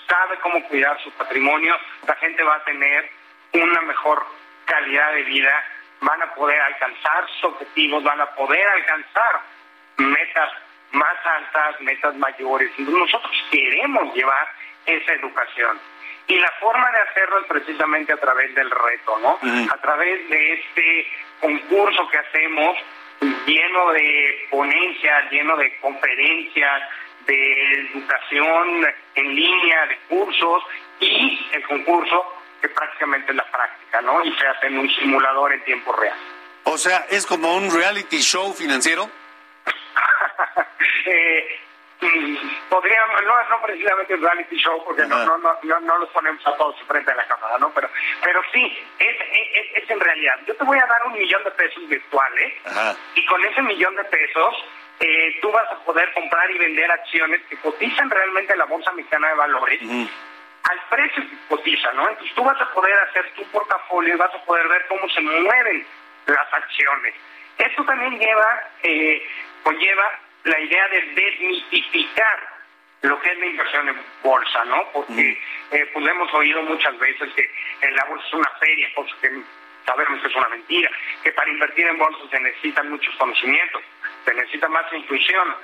sabe 0.08 0.38
cómo 0.40 0.64
cuidar 0.68 0.98
su 1.04 1.12
patrimonio, 1.12 1.76
la 2.08 2.16
gente 2.16 2.42
va 2.44 2.56
a 2.56 2.64
tener 2.64 3.10
una 3.54 3.82
mejor 3.82 4.26
calidad 4.66 5.14
de 5.14 5.24
vida 5.24 5.66
van 6.02 6.22
a 6.22 6.34
poder 6.34 6.60
alcanzar 6.62 7.28
sus 7.28 7.52
objetivos, 7.52 8.04
van 8.04 8.22
a 8.22 8.28
poder 8.36 8.66
alcanzar 8.68 9.42
metas 9.98 10.52
más 10.92 11.18
altas, 11.26 11.82
metas 11.82 12.16
mayores. 12.16 12.72
Nosotros 12.80 13.32
queremos 13.52 14.14
llevar 14.16 14.48
esa 14.86 15.14
educación. 15.14 15.80
Y 16.28 16.36
la 16.36 16.52
forma 16.60 16.92
de 16.92 17.00
hacerlo 17.00 17.40
es 17.40 17.48
precisamente 17.48 18.14
a 18.14 18.18
través 18.18 18.54
del 18.54 18.70
reto, 18.70 19.18
¿no? 19.20 19.40
A 19.72 19.78
través 19.78 20.30
de 20.30 20.54
este 20.54 21.08
concurso 21.40 22.08
que 22.10 22.18
hacemos, 22.20 22.78
lleno 23.46 23.92
de 23.92 24.48
ponencias, 24.52 25.32
lleno 25.32 25.58
de 25.58 25.76
conferencias, 25.80 26.84
de 27.26 27.74
educación 27.92 28.88
en 29.16 29.36
línea, 29.36 29.86
de 29.88 29.98
cursos, 30.08 30.64
y 31.00 31.48
el 31.52 31.64
concurso 31.64 32.39
que 32.62 32.70
prácticamente 32.70 33.32
es 33.32 33.36
la 33.36 33.50
práctica, 33.52 34.02
¿no? 34.02 34.24
Y 34.24 34.34
se 34.38 34.48
hace 34.48 34.68
en 34.68 34.80
un 34.80 34.90
simulador 34.90 35.54
en 35.54 35.64
tiempo 35.64 35.94
real. 35.94 36.18
O 36.64 36.78
sea, 36.78 37.06
¿es 37.10 37.26
como 37.26 37.56
un 37.56 37.74
reality 37.74 38.20
show 38.20 38.54
financiero? 38.54 39.10
eh, 41.06 41.60
mm, 42.02 42.36
podríamos, 42.70 43.24
no, 43.24 43.50
no 43.50 43.62
precisamente 43.62 44.14
un 44.14 44.22
reality 44.22 44.58
show, 44.58 44.84
porque 44.86 45.06
no, 45.06 45.26
no, 45.26 45.38
no, 45.38 45.80
no, 45.80 45.98
los 45.98 46.10
ponemos 46.10 46.46
a 46.46 46.56
todos 46.58 46.76
frente 46.88 47.12
a 47.12 47.16
la 47.16 47.28
cámara, 47.28 47.58
¿no? 47.60 47.72
Pero, 47.72 47.90
pero 48.24 48.42
sí, 48.54 48.78
es, 49.00 49.16
es, 49.16 49.84
es 49.84 49.90
en 49.90 50.00
realidad. 50.00 50.40
Yo 50.46 50.56
te 50.56 50.64
voy 50.64 50.78
a 50.78 50.86
dar 50.86 51.08
un 51.08 51.14
millón 51.14 51.44
de 51.44 51.52
pesos 51.52 51.88
virtuales 51.88 52.54
y 53.16 53.26
con 53.26 53.44
ese 53.46 53.62
millón 53.62 53.96
de 53.96 54.04
pesos 54.06 54.56
eh, 55.00 55.40
tú 55.42 55.52
vas 55.52 55.72
a 55.72 55.80
poder 55.86 56.14
comprar 56.14 56.52
y 56.52 56.58
vender 56.58 56.92
acciones 56.92 57.42
que 57.50 57.58
cotizan 57.58 58.10
realmente 58.10 58.54
en 58.54 58.60
la 58.60 58.66
Bolsa 58.66 58.92
Mexicana 58.92 59.30
de 59.30 59.36
Valores 59.36 59.82
al 60.64 60.80
precio 60.90 61.24
que 61.24 61.38
cotiza, 61.48 61.92
¿no? 61.94 62.10
Entonces 62.10 62.36
tú 62.36 62.44
vas 62.44 62.60
a 62.62 62.72
poder 62.74 62.94
hacer 63.00 63.32
tu 63.36 63.44
portafolio 63.46 64.14
y 64.14 64.18
vas 64.18 64.34
a 64.34 64.44
poder 64.46 64.68
ver 64.68 64.86
cómo 64.88 65.08
se 65.10 65.22
mueven 65.22 65.86
las 66.28 66.54
acciones. 66.54 67.16
Esto 67.58 67.84
también 67.86 68.20
lleva, 68.20 68.64
eh, 68.84 69.28
conlleva 69.64 70.20
la 70.44 70.60
idea 70.60 70.88
de 70.90 71.02
desmitificar 71.14 72.60
lo 73.02 73.20
que 73.22 73.32
es 73.32 73.40
la 73.40 73.46
inversión 73.46 73.90
en 73.90 74.02
bolsa, 74.24 74.66
¿no? 74.66 74.90
Porque 74.92 75.42
eh, 75.72 75.90
pues 75.94 76.08
hemos 76.08 76.34
oído 76.34 76.62
muchas 76.64 76.98
veces 77.00 77.32
que 77.34 77.50
en 77.82 77.96
la 77.96 78.04
bolsa 78.06 78.28
es 78.28 78.34
una 78.34 78.50
feria, 78.60 78.90
cosa 78.94 79.16
que 79.22 79.42
sabemos 79.86 80.22
que 80.22 80.28
es 80.28 80.36
una 80.36 80.50
mentira, 80.50 80.92
que 81.24 81.32
para 81.32 81.50
invertir 81.50 81.88
en 81.88 81.98
bolsa 81.98 82.20
se 82.30 82.40
necesitan 82.40 82.90
muchos 82.90 83.16
conocimientos, 83.16 83.82
se 84.26 84.34
necesita 84.34 84.68
más 84.68 84.92
intuición. 84.94 85.56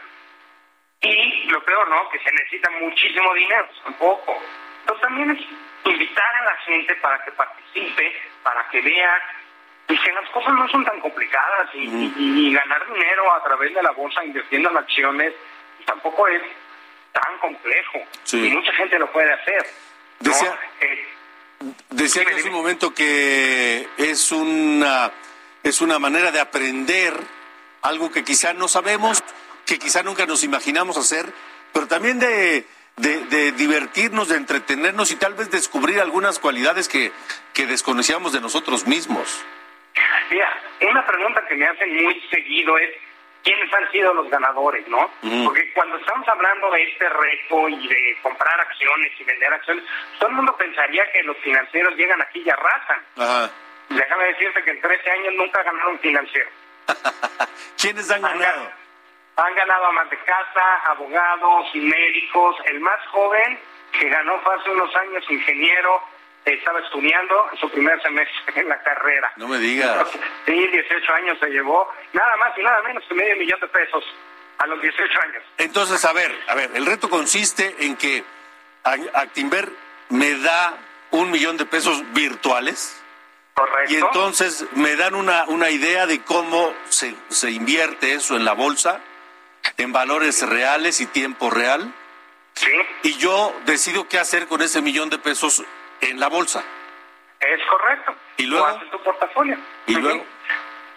Y 1.02 1.44
lo 1.50 1.64
peor, 1.64 1.90
¿no? 1.90 2.10
Que 2.10 2.20
se 2.20 2.32
necesita 2.32 2.70
muchísimo 2.72 3.34
dinero, 3.34 3.68
tampoco. 3.84 4.42
Pero 4.86 5.00
también 5.00 5.32
es 5.32 5.40
invitar 5.84 6.36
a 6.36 6.46
la 6.46 6.56
gente 6.58 6.96
para 6.96 7.24
que 7.24 7.32
participe, 7.32 8.16
para 8.44 8.68
que 8.70 8.82
vea 8.82 9.22
y 9.88 9.98
que 9.98 10.12
las 10.14 10.30
cosas 10.32 10.54
no 10.54 10.68
son 10.70 10.84
tan 10.84 11.00
complicadas 11.00 11.70
y, 11.74 12.54
ganar 12.54 12.86
dinero 12.92 13.34
a 13.34 13.44
través 13.44 13.74
de 13.74 13.84
la 13.84 13.92
bolsa 13.92 14.24
invirtiendo 14.24 14.70
en 14.70 14.78
acciones 14.78 15.34
tampoco 15.86 16.28
es 16.28 16.42
tan 17.12 17.38
complejo 17.40 18.00
y 18.34 18.50
mucha 18.50 18.74
gente 18.74 19.00
lo 19.00 19.12
puede 19.12 19.32
hacer. 19.32 19.66
Decía, 20.20 20.58
eh, 20.82 21.08
decía 21.92 22.24
en 22.24 22.30
ese 22.30 22.50
momento 22.50 22.94
que 22.94 23.88
es 23.98 24.32
una 24.32 25.12
es 25.64 25.82
una 25.82 26.00
manera 26.00 26.32
de 26.32 26.40
aprender 26.40 27.14
algo 27.82 28.12
que 28.12 28.24
quizá 28.24 28.54
no 28.54 28.68
sabemos, 28.68 29.24
que 29.66 29.80
quizá 29.80 30.04
nunca 30.04 30.26
nos 30.26 30.44
imaginamos 30.44 30.98
hacer, 30.98 31.32
pero 31.74 31.88
también 31.88 32.20
de 32.20 32.66
de, 32.98 33.52
divertirnos, 33.52 34.30
de 34.30 34.38
entretenernos 34.38 35.12
y 35.12 35.16
tal 35.16 35.34
vez 35.34 35.52
descubrir 35.52 36.00
algunas 36.00 36.40
cualidades 36.40 36.88
que, 36.88 37.12
que 37.54 37.66
desconocíamos 37.66 38.34
de 38.34 38.42
nosotros 38.42 38.88
mismos. 38.88 39.46
Mira, 40.32 40.52
una 40.90 41.06
pregunta 41.06 41.46
que 41.48 41.56
me 41.56 41.68
hacen 41.68 42.04
muy 42.04 42.20
seguido 42.30 42.78
es, 42.78 42.90
quiénes 43.44 43.72
han 43.74 43.92
sido 43.92 44.14
los 44.14 44.30
ganadores, 44.30 44.88
¿no? 44.88 45.10
Porque 45.46 45.72
cuando 45.74 45.98
estamos 45.98 46.28
hablando 46.28 46.72
de 46.72 46.84
este 46.84 47.08
reto 47.08 47.70
y 47.70 47.88
de 47.88 48.18
comprar 48.24 48.60
acciones 48.60 49.12
y 49.20 49.24
vender 49.24 49.54
acciones, 49.54 49.84
todo 50.20 50.30
el 50.30 50.36
mundo 50.36 50.56
pensaría 50.58 51.10
que 51.12 51.24
los 51.24 51.38
financieros 51.38 51.96
llegan 51.96 52.22
aquí 52.22 52.42
y 52.44 52.50
arrasan. 52.50 53.02
Ajá. 53.18 53.52
Déjame 53.90 54.26
decirte 54.26 54.64
que 54.64 54.72
en 54.72 54.82
13 54.82 55.12
años 55.12 55.34
nunca 55.38 55.62
ganaron 55.62 56.00
financiero. 56.00 56.50
¿Quiénes 57.78 58.10
han 58.10 58.24
ganado? 58.24 58.42
Han 58.42 58.42
ganado 58.42 58.85
amas 59.38 60.10
de 60.10 60.18
casa, 60.20 60.76
abogados, 60.86 61.68
médicos. 61.76 62.56
El 62.66 62.80
más 62.80 63.00
joven 63.08 63.60
que 63.92 64.10
ganó 64.10 64.40
fue 64.42 64.56
hace 64.56 64.70
unos 64.70 64.96
años 64.96 65.24
ingeniero, 65.30 66.02
estaba 66.46 66.80
estudiando 66.80 67.50
su 67.60 67.70
primer 67.70 68.02
semestre 68.02 68.62
en 68.62 68.70
la 68.70 68.82
carrera. 68.84 69.32
No 69.38 69.48
me 69.48 69.58
digas. 69.58 70.08
Sí, 70.46 70.54
18 70.54 71.14
años 71.14 71.38
se 71.40 71.48
llevó, 71.48 71.92
nada 72.14 72.38
más 72.38 72.58
y 72.58 72.62
nada 72.62 72.82
menos 72.84 73.04
que 73.08 73.16
medio 73.16 73.36
millón 73.38 73.60
de 73.60 73.68
pesos 73.68 74.04
a 74.60 74.68
los 74.68 74.82
18 74.82 75.22
años. 75.22 75.44
Entonces, 75.58 76.06
a 76.06 76.14
ver, 76.14 76.32
a 76.48 76.56
ver, 76.56 76.72
el 76.76 76.86
reto 76.86 77.10
consiste 77.10 77.76
en 77.80 77.96
que 77.98 78.24
Actimber 78.84 79.70
me 80.10 80.38
da 80.38 80.78
un 81.12 81.32
millón 81.32 81.58
de 81.58 81.66
pesos 81.66 82.04
virtuales. 82.14 83.02
Correcto. 83.54 83.94
Y 83.94 83.96
entonces 83.96 84.66
me 84.74 84.96
dan 84.98 85.16
una, 85.16 85.46
una 85.46 85.70
idea 85.70 86.06
de 86.06 86.22
cómo 86.22 86.74
se, 86.90 87.16
se 87.30 87.52
invierte 87.52 88.14
eso 88.14 88.36
en 88.36 88.44
la 88.44 88.54
bolsa, 88.54 89.02
en 89.78 89.92
valores 89.92 90.48
reales 90.48 91.02
y 91.02 91.06
tiempo 91.08 91.50
real. 91.50 91.94
Sí. 92.54 92.72
Y 93.04 93.18
yo 93.18 93.54
decido 93.66 94.08
qué 94.08 94.18
hacer 94.18 94.48
con 94.48 94.62
ese 94.62 94.82
millón 94.82 95.10
de 95.10 95.18
pesos 95.18 95.64
en 96.02 96.20
la 96.20 96.28
bolsa. 96.28 96.64
Es 97.40 97.60
correcto. 97.70 98.16
¿Y 98.38 98.46
luego? 98.46 98.66
O 98.66 98.68
haces 98.68 98.92
tu 98.92 99.00
portafolio. 99.04 99.58
¿Y 99.88 99.96
luego? 99.96 100.26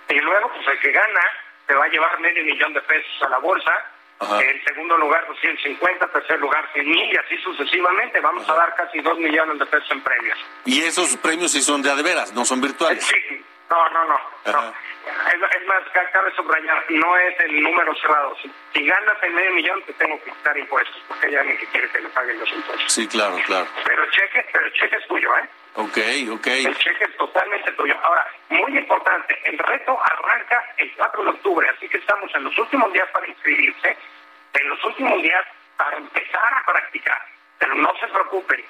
Y 0.09 0.21
luego, 0.21 0.51
pues 0.55 0.67
el 0.69 0.81
que 0.81 0.93
gana 0.93 1.21
te 1.67 1.75
va 1.75 1.85
a 1.85 1.89
llevar 1.89 2.19
medio 2.21 2.45
millón 2.45 2.73
de 2.73 2.81
pesos 2.83 3.23
a 3.23 3.29
la 3.29 3.39
bolsa. 3.39 3.73
Ajá. 4.21 4.41
En 4.43 4.65
segundo 4.65 4.97
lugar, 4.97 5.25
250, 5.29 6.09
tercer 6.09 6.41
lugar, 6.41 6.69
100 6.73 6.91
mil 6.91 7.13
y 7.13 7.17
así 7.17 7.37
sucesivamente. 7.39 8.19
Vamos 8.21 8.49
a 8.49 8.55
dar 8.55 8.75
casi 8.75 9.01
2 9.01 9.19
millones 9.19 9.59
de 9.59 9.67
pesos 9.67 9.91
en 9.91 10.01
premios. 10.01 10.39
Y 10.65 10.83
esos 10.83 11.17
premios 11.19 11.53
sí 11.53 11.63
son 11.63 11.83
de 11.83 11.91
a 11.91 11.95
de 11.95 12.03
veras, 12.03 12.33
no 12.33 12.45
son 12.45 12.61
virtuales. 12.61 13.05
Sí, 13.05 13.45
no, 13.71 13.89
no, 13.91 14.05
no. 14.05 14.21
no. 14.53 14.75
Es, 15.29 15.57
es 15.61 15.67
más, 15.67 15.83
ca- 15.93 16.11
cabe 16.11 16.31
subrayar, 16.35 16.85
no 16.91 17.17
es 17.17 17.41
el 17.41 17.63
número 17.63 17.95
cerrado. 17.97 18.37
Si, 18.43 18.51
si 18.75 18.87
ganas 18.87 19.23
el 19.23 19.33
medio 19.33 19.53
millón, 19.53 19.83
te 19.83 19.93
tengo 19.95 20.23
que 20.23 20.31
quitar 20.31 20.57
impuestos, 20.59 21.03
porque 21.09 21.27
hay 21.27 21.37
alguien 21.37 21.59
que 21.59 21.67
quiere 21.67 21.89
que 21.91 22.01
le 22.01 22.09
paguen 22.11 22.39
los 22.39 22.51
impuestos. 22.53 22.93
Sí, 22.93 23.07
claro, 23.09 23.37
claro. 23.47 23.67
Pero 23.85 24.05
el 24.05 24.11
cheque, 24.11 24.47
pero 24.53 24.67
el 24.67 24.73
cheque 24.73 24.97
es 24.97 25.07
tuyo, 25.09 25.37
¿eh? 25.39 25.49
Ok, 25.75 25.99
ok. 26.33 26.47
El 26.47 26.77
cheque 26.79 27.05
es 27.05 27.17
totalmente 27.17 27.71
tuyo. 27.73 27.95
Ahora, 28.03 28.27
muy 28.49 28.77
importante, 28.77 29.39
el 29.45 29.59
reto 29.59 29.99
arranca 30.03 30.65
el 30.77 30.93
4 30.95 31.23
de 31.25 31.31
octubre, 31.31 31.69
así 31.69 31.89
que 31.89 31.99
estamos 31.99 32.35
en 32.35 32.45
los 32.45 32.59
últimos 32.59 32.93
días 32.93 33.09
para 33.11 33.27
inscribirse, 33.29 33.97
en 34.55 34.69
los 34.69 34.83
últimos 34.85 35.23
días 35.23 35.45
para 35.77 35.97
empezar 35.97 36.55
a 36.55 36.65
practicar. 36.65 37.23
Pero 37.59 37.75
no 37.77 37.93
se 38.01 38.09
preocupen, 38.09 38.65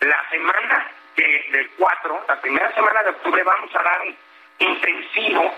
la 0.00 0.28
semana 0.30 0.90
que, 1.14 1.46
del 1.52 1.70
4, 1.78 2.24
la 2.28 2.40
primera 2.40 2.74
semana 2.74 3.02
de 3.04 3.10
octubre, 3.10 3.42
vamos 3.44 3.74
a 3.76 3.82
dar 3.82 4.00
un 4.02 4.16
intensivo 4.60 5.52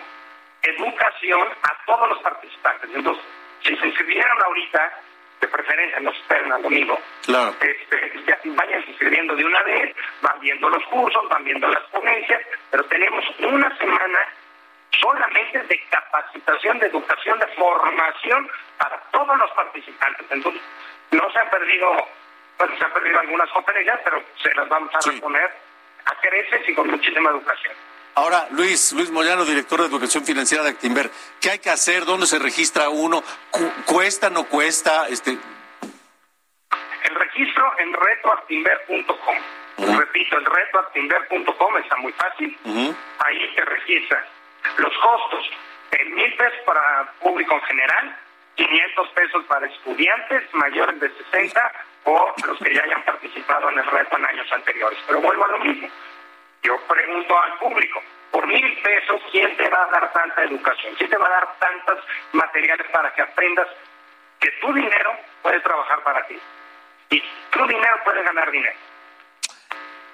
educación 0.62 1.48
a 1.62 1.84
todos 1.86 2.08
los 2.08 2.18
participantes. 2.20 2.90
Entonces, 2.94 3.24
si 3.64 3.76
se 3.76 3.86
inscribieron 3.86 4.42
ahorita, 4.42 4.92
de 5.40 5.48
preferencia 5.48 5.98
no 6.00 6.10
esperen 6.10 6.52
al 6.52 6.62
domingo, 6.62 6.98
Claro. 7.24 7.54
este, 7.60 8.22
ya 8.26 8.38
vayan 8.44 8.84
inscribiendo 8.86 9.34
de 9.34 9.44
una 9.44 9.62
vez, 9.64 9.94
van 10.20 10.38
viendo 10.40 10.68
los 10.68 10.84
cursos, 10.84 11.28
van 11.28 11.42
viendo 11.44 11.66
las 11.68 11.82
ponencias, 11.90 12.40
pero 12.70 12.84
tenemos 12.84 13.24
una 13.40 13.76
semana 13.76 14.18
solamente 15.00 15.58
de 15.64 15.82
capacitación, 15.90 16.78
de 16.78 16.86
educación, 16.86 17.38
de 17.40 17.46
formación 17.48 18.48
para 18.78 18.98
todos 19.10 19.36
los 19.36 19.50
participantes. 19.52 20.26
Entonces, 20.30 20.62
no 21.10 21.28
se 21.32 21.38
han 21.40 21.50
perdido, 21.50 22.06
bueno, 22.58 22.76
se 22.78 22.84
han 22.84 22.92
perdido 22.92 23.18
algunas 23.20 23.50
conferencias, 23.50 24.00
pero 24.04 24.22
se 24.36 24.54
las 24.54 24.68
vamos 24.68 24.94
a 24.94 25.10
reponer 25.10 25.50
a 26.04 26.14
creces 26.20 26.68
y 26.68 26.74
con 26.74 26.88
muchísima 26.88 27.30
educación. 27.30 27.74
Ahora, 28.14 28.46
Luis, 28.50 28.92
Luis 28.92 29.10
Moyano, 29.10 29.44
director 29.44 29.80
de 29.80 29.86
Educación 29.86 30.24
Financiera 30.24 30.62
de 30.64 30.70
Actimber, 30.70 31.10
¿qué 31.40 31.50
hay 31.52 31.58
que 31.58 31.70
hacer? 31.70 32.04
¿Dónde 32.04 32.26
se 32.26 32.38
registra 32.38 32.90
uno? 32.90 33.22
Cu- 33.50 33.72
¿Cuesta, 33.86 34.28
no 34.28 34.44
cuesta? 34.44 35.08
Este, 35.08 35.30
El 35.30 37.14
registro 37.14 37.72
en 37.78 37.92
retoactimber.com. 37.94 39.96
Repito, 39.96 40.36
el 40.38 40.44
retoactimber.com 40.44 41.76
está 41.78 41.96
muy 41.96 42.12
fácil. 42.12 42.56
Ahí 43.18 43.52
te 43.56 43.64
registras. 43.64 44.26
Los 44.76 44.92
costos, 44.98 45.50
en 45.92 46.14
mil 46.14 46.34
pesos 46.36 46.58
para 46.66 47.10
público 47.20 47.54
en 47.54 47.62
general, 47.62 48.16
500 48.56 49.08
pesos 49.08 49.44
para 49.46 49.66
estudiantes 49.66 50.42
mayores 50.52 51.00
de 51.00 51.10
60 51.30 51.72
o 52.04 52.34
los 52.46 52.58
que 52.58 52.74
ya 52.74 52.82
hayan 52.82 53.02
participado 53.04 53.70
en 53.70 53.78
el 53.78 53.86
reto 53.86 54.18
en 54.18 54.26
años 54.26 54.52
anteriores. 54.52 54.98
Pero 55.06 55.20
vuelvo 55.22 55.44
a 55.46 55.48
lo 55.48 55.58
mismo. 55.60 55.88
Yo 56.62 56.78
pregunto 56.86 57.42
al 57.42 57.58
público, 57.58 58.00
por 58.30 58.46
mil 58.46 58.82
pesos, 58.82 59.20
¿quién 59.30 59.56
te 59.56 59.68
va 59.68 59.84
a 59.84 59.90
dar 59.90 60.12
tanta 60.12 60.44
educación? 60.44 60.94
¿Quién 60.96 61.10
te 61.10 61.16
va 61.16 61.26
a 61.26 61.30
dar 61.30 61.58
tantos 61.58 62.04
materiales 62.32 62.86
para 62.92 63.12
que 63.14 63.22
aprendas 63.22 63.66
que 64.38 64.50
tu 64.60 64.72
dinero 64.72 65.12
puede 65.42 65.60
trabajar 65.60 66.02
para 66.04 66.26
ti? 66.26 66.38
Y 67.10 67.22
tu 67.50 67.66
dinero 67.66 67.96
puede 68.04 68.22
ganar 68.22 68.50
dinero. 68.50 68.78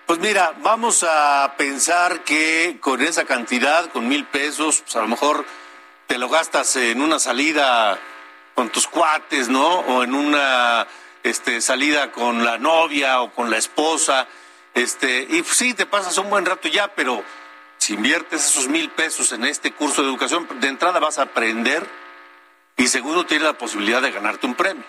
Pues 0.07 0.19
mira, 0.21 0.55
vamos 0.59 1.05
a 1.07 1.55
pensar 1.59 2.21
que 2.21 2.79
con 2.81 3.03
esa 3.03 3.27
cantidad, 3.27 3.91
con 3.91 4.09
mil 4.09 4.25
pesos, 4.25 4.81
pues 4.81 4.97
a 4.97 5.03
lo 5.03 5.09
mejor 5.09 5.45
te 6.07 6.17
lo 6.17 6.31
gastas 6.31 6.75
en 6.77 7.03
una 7.03 7.19
salida 7.19 7.99
con 8.55 8.71
tus 8.71 8.89
cuates, 8.89 9.51
¿no? 9.51 9.81
O 9.81 10.03
en 10.03 10.15
una 10.15 10.87
este, 11.23 11.61
salida 11.61 12.11
con 12.11 12.43
la 12.43 12.57
novia 12.57 13.21
o 13.21 13.33
con 13.33 13.51
la 13.51 13.59
esposa. 13.59 14.27
Este, 14.75 15.27
y 15.29 15.43
pues, 15.43 15.57
sí, 15.57 15.75
te 15.75 15.87
pasas 15.87 16.17
un 16.19 16.31
buen 16.31 16.47
rato 16.47 16.69
ya, 16.69 16.89
pero 16.89 17.23
si 17.79 17.95
inviertes 17.95 18.45
esos 18.47 18.69
mil 18.69 18.91
pesos 18.91 19.33
en 19.33 19.45
este 19.45 19.73
curso 19.73 20.03
de 20.03 20.09
educación, 20.09 20.47
de 20.61 20.69
entrada 20.69 21.01
vas 21.01 21.19
a 21.19 21.23
aprender 21.23 21.87
y 22.77 22.87
segundo 22.87 23.27
tienes 23.27 23.47
la 23.47 23.55
posibilidad 23.55 24.01
de 24.01 24.13
ganarte 24.13 24.47
un 24.47 24.55
premio. 24.55 24.85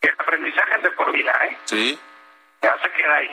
El 0.00 0.10
aprendizaje 0.18 0.76
es 0.76 0.82
de 0.82 0.90
por 0.90 1.12
vida, 1.12 1.32
¿eh? 1.44 1.58
¿Sí? 1.64 1.98
Ya 2.60 2.76
se 2.82 2.90
queda 2.90 3.14
ahí. 3.16 3.30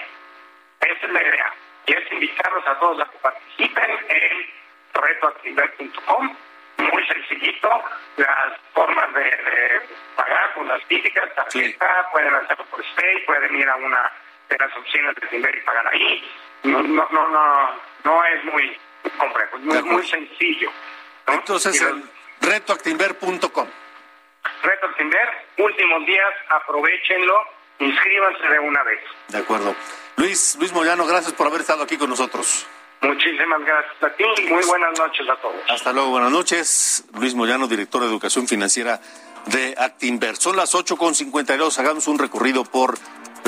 Esa 0.81 1.05
es 1.07 1.11
la 1.11 1.21
idea. 1.21 1.53
Y 1.87 1.93
es 1.93 2.11
invitarlos 2.11 2.65
a 2.67 2.79
todos 2.79 3.01
a 3.01 3.09
que 3.09 3.17
participen 3.17 3.91
en 4.07 4.49
retoactividad.com. 4.93 6.35
Muy 6.77 7.07
sencillito. 7.07 7.83
Las 8.17 8.59
formas 8.73 9.13
de, 9.13 9.23
de 9.23 9.81
pagar 10.15 10.53
con 10.53 10.67
las 10.67 10.81
típicas, 10.87 11.33
tarjeta, 11.35 12.09
pueden 12.11 12.33
hacerlo 12.35 12.65
por 12.65 12.85
Stay, 12.85 13.25
pueden 13.25 13.55
ir 13.55 13.67
a 13.67 13.75
una 13.75 14.11
de 14.49 14.57
las 14.57 14.75
opciones 14.77 15.15
de 15.15 15.27
Timber 15.27 15.55
y 15.55 15.61
pagar 15.61 15.87
ahí. 15.87 16.23
No, 16.63 16.81
no, 16.81 17.07
no, 17.11 17.27
no, 17.29 17.69
no 18.03 18.25
es 18.25 18.43
muy 18.45 18.77
complejo, 19.17 19.57
es 19.57 19.63
muy, 19.63 19.81
muy 19.83 20.07
sencillo. 20.07 20.71
Entonces, 21.27 21.81
en 21.81 22.03
retoactimber.com. 22.41 23.67
Reto 24.63 24.87
Timber, 24.97 25.29
últimos 25.57 26.05
días, 26.05 26.33
aprovechenlo, 26.49 27.35
inscríbanse 27.79 28.47
de 28.47 28.59
una 28.59 28.83
vez. 28.83 28.99
De 29.29 29.37
acuerdo. 29.37 29.75
Luis, 30.17 30.57
Luis 30.59 30.73
Moyano, 30.73 31.05
gracias 31.05 31.33
por 31.33 31.47
haber 31.47 31.61
estado 31.61 31.83
aquí 31.83 31.97
con 31.97 32.09
nosotros. 32.09 32.67
Muchísimas 33.01 33.61
gracias 33.63 34.03
a 34.03 34.09
ti 34.09 34.25
y 34.37 34.49
muy 34.49 34.65
buenas 34.65 34.97
noches 34.99 35.29
a 35.29 35.35
todos. 35.37 35.61
Hasta 35.69 35.93
luego, 35.93 36.09
buenas 36.09 36.31
noches. 36.31 37.05
Luis 37.17 37.33
Moyano, 37.33 37.67
director 37.67 38.01
de 38.01 38.07
Educación 38.07 38.45
Financiera 38.47 38.99
de 39.45 39.73
Actinver. 39.77 40.35
Son 40.35 40.57
las 40.57 40.75
8.52, 40.75 41.79
hagamos 41.79 42.07
un 42.07 42.19
recorrido 42.19 42.65
por 42.65 42.97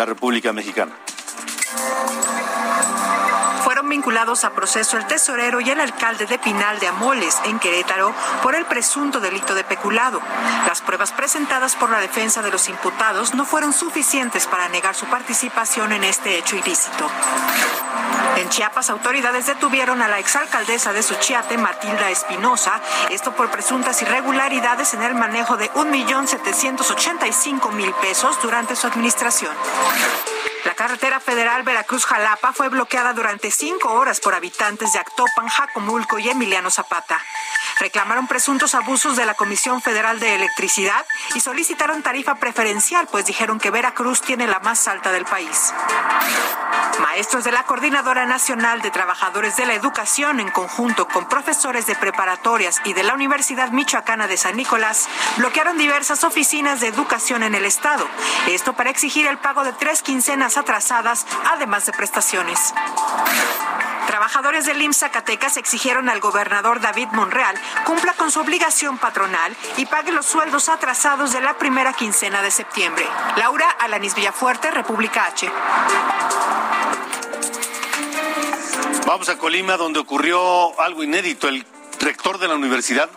la 0.01 0.05
República 0.07 0.51
Mexicana. 0.51 0.93
Fueron 3.63 3.87
vinculados 3.87 4.43
a 4.43 4.49
proceso 4.49 4.97
el 4.97 5.05
tesorero 5.05 5.61
y 5.61 5.69
el 5.69 5.79
alcalde 5.79 6.25
de 6.25 6.39
Pinal 6.39 6.79
de 6.79 6.87
Amoles, 6.87 7.39
en 7.45 7.59
Querétaro, 7.59 8.11
por 8.41 8.55
el 8.55 8.65
presunto 8.65 9.19
delito 9.19 9.53
de 9.53 9.63
peculado. 9.63 10.19
Las 10.65 10.81
pruebas 10.81 11.11
presentadas 11.11 11.75
por 11.75 11.91
la 11.91 11.99
defensa 11.99 12.41
de 12.41 12.49
los 12.49 12.67
imputados 12.67 13.35
no 13.35 13.45
fueron 13.45 13.73
suficientes 13.73 14.47
para 14.47 14.69
negar 14.69 14.95
su 14.95 15.05
participación 15.05 15.91
en 15.91 16.03
este 16.03 16.39
hecho 16.39 16.55
ilícito. 16.55 17.07
En 18.41 18.49
Chiapas, 18.49 18.89
autoridades 18.89 19.45
detuvieron 19.45 20.01
a 20.01 20.07
la 20.07 20.17
exalcaldesa 20.17 20.93
de 20.93 21.03
Suchiate, 21.03 21.59
Matilda 21.59 22.09
Espinosa, 22.09 22.81
esto 23.11 23.35
por 23.35 23.51
presuntas 23.51 24.01
irregularidades 24.01 24.95
en 24.95 25.03
el 25.03 25.13
manejo 25.13 25.57
de 25.57 25.69
1.785.000 25.73 27.93
pesos 28.01 28.41
durante 28.41 28.75
su 28.75 28.87
administración. 28.87 29.55
La 30.65 30.73
carretera 30.73 31.19
federal 31.19 31.61
Veracruz-Jalapa 31.61 32.51
fue 32.51 32.69
bloqueada 32.69 33.13
durante 33.13 33.51
cinco 33.51 33.93
horas 33.93 34.19
por 34.19 34.33
habitantes 34.33 34.93
de 34.93 34.97
Actopan, 34.97 35.47
Jacomulco 35.47 36.17
y 36.17 36.29
Emiliano 36.29 36.71
Zapata. 36.71 37.21
Reclamaron 37.81 38.27
presuntos 38.27 38.75
abusos 38.75 39.17
de 39.17 39.25
la 39.25 39.33
Comisión 39.33 39.81
Federal 39.81 40.19
de 40.19 40.35
Electricidad 40.35 41.03
y 41.33 41.39
solicitaron 41.39 42.03
tarifa 42.03 42.35
preferencial, 42.35 43.07
pues 43.07 43.25
dijeron 43.25 43.59
que 43.59 43.71
Veracruz 43.71 44.21
tiene 44.21 44.45
la 44.45 44.59
más 44.59 44.87
alta 44.87 45.11
del 45.11 45.25
país. 45.25 45.73
Maestros 47.01 47.43
de 47.43 47.51
la 47.51 47.63
Coordinadora 47.63 48.27
Nacional 48.27 48.83
de 48.83 48.91
Trabajadores 48.91 49.57
de 49.57 49.65
la 49.65 49.73
Educación, 49.73 50.39
en 50.39 50.51
conjunto 50.51 51.07
con 51.07 51.27
profesores 51.27 51.87
de 51.87 51.95
preparatorias 51.95 52.79
y 52.85 52.93
de 52.93 53.01
la 53.01 53.15
Universidad 53.15 53.71
Michoacana 53.71 54.27
de 54.27 54.37
San 54.37 54.57
Nicolás, 54.57 55.09
bloquearon 55.37 55.79
diversas 55.79 56.23
oficinas 56.23 56.81
de 56.81 56.87
educación 56.87 57.41
en 57.41 57.55
el 57.55 57.65
Estado. 57.65 58.07
Esto 58.47 58.73
para 58.73 58.91
exigir 58.91 59.25
el 59.25 59.39
pago 59.39 59.63
de 59.63 59.73
tres 59.73 60.03
quincenas 60.03 60.55
atrasadas, 60.55 61.25
además 61.51 61.87
de 61.87 61.93
prestaciones. 61.93 62.75
Trabajadores 64.11 64.65
del 64.65 64.81
IMSS 64.81 64.97
Zacatecas 64.97 65.55
exigieron 65.55 66.09
al 66.09 66.19
gobernador 66.19 66.81
David 66.81 67.07
Monreal 67.13 67.55
cumpla 67.85 68.11
con 68.11 68.29
su 68.29 68.41
obligación 68.41 68.97
patronal 68.97 69.55
y 69.77 69.85
pague 69.85 70.11
los 70.11 70.25
sueldos 70.25 70.67
atrasados 70.67 71.31
de 71.31 71.39
la 71.39 71.57
primera 71.57 71.93
quincena 71.93 72.41
de 72.41 72.51
septiembre. 72.51 73.07
Laura 73.37 73.69
Alanis 73.69 74.13
Villafuerte, 74.13 74.69
República 74.69 75.27
H. 75.27 75.49
Vamos 79.07 79.29
a 79.29 79.37
Colima, 79.37 79.77
donde 79.77 79.99
ocurrió 80.01 80.77
algo 80.81 81.03
inédito. 81.03 81.47
El 81.47 81.65
rector 82.01 82.37
de 82.37 82.49
la 82.49 82.55
universidad 82.55 83.09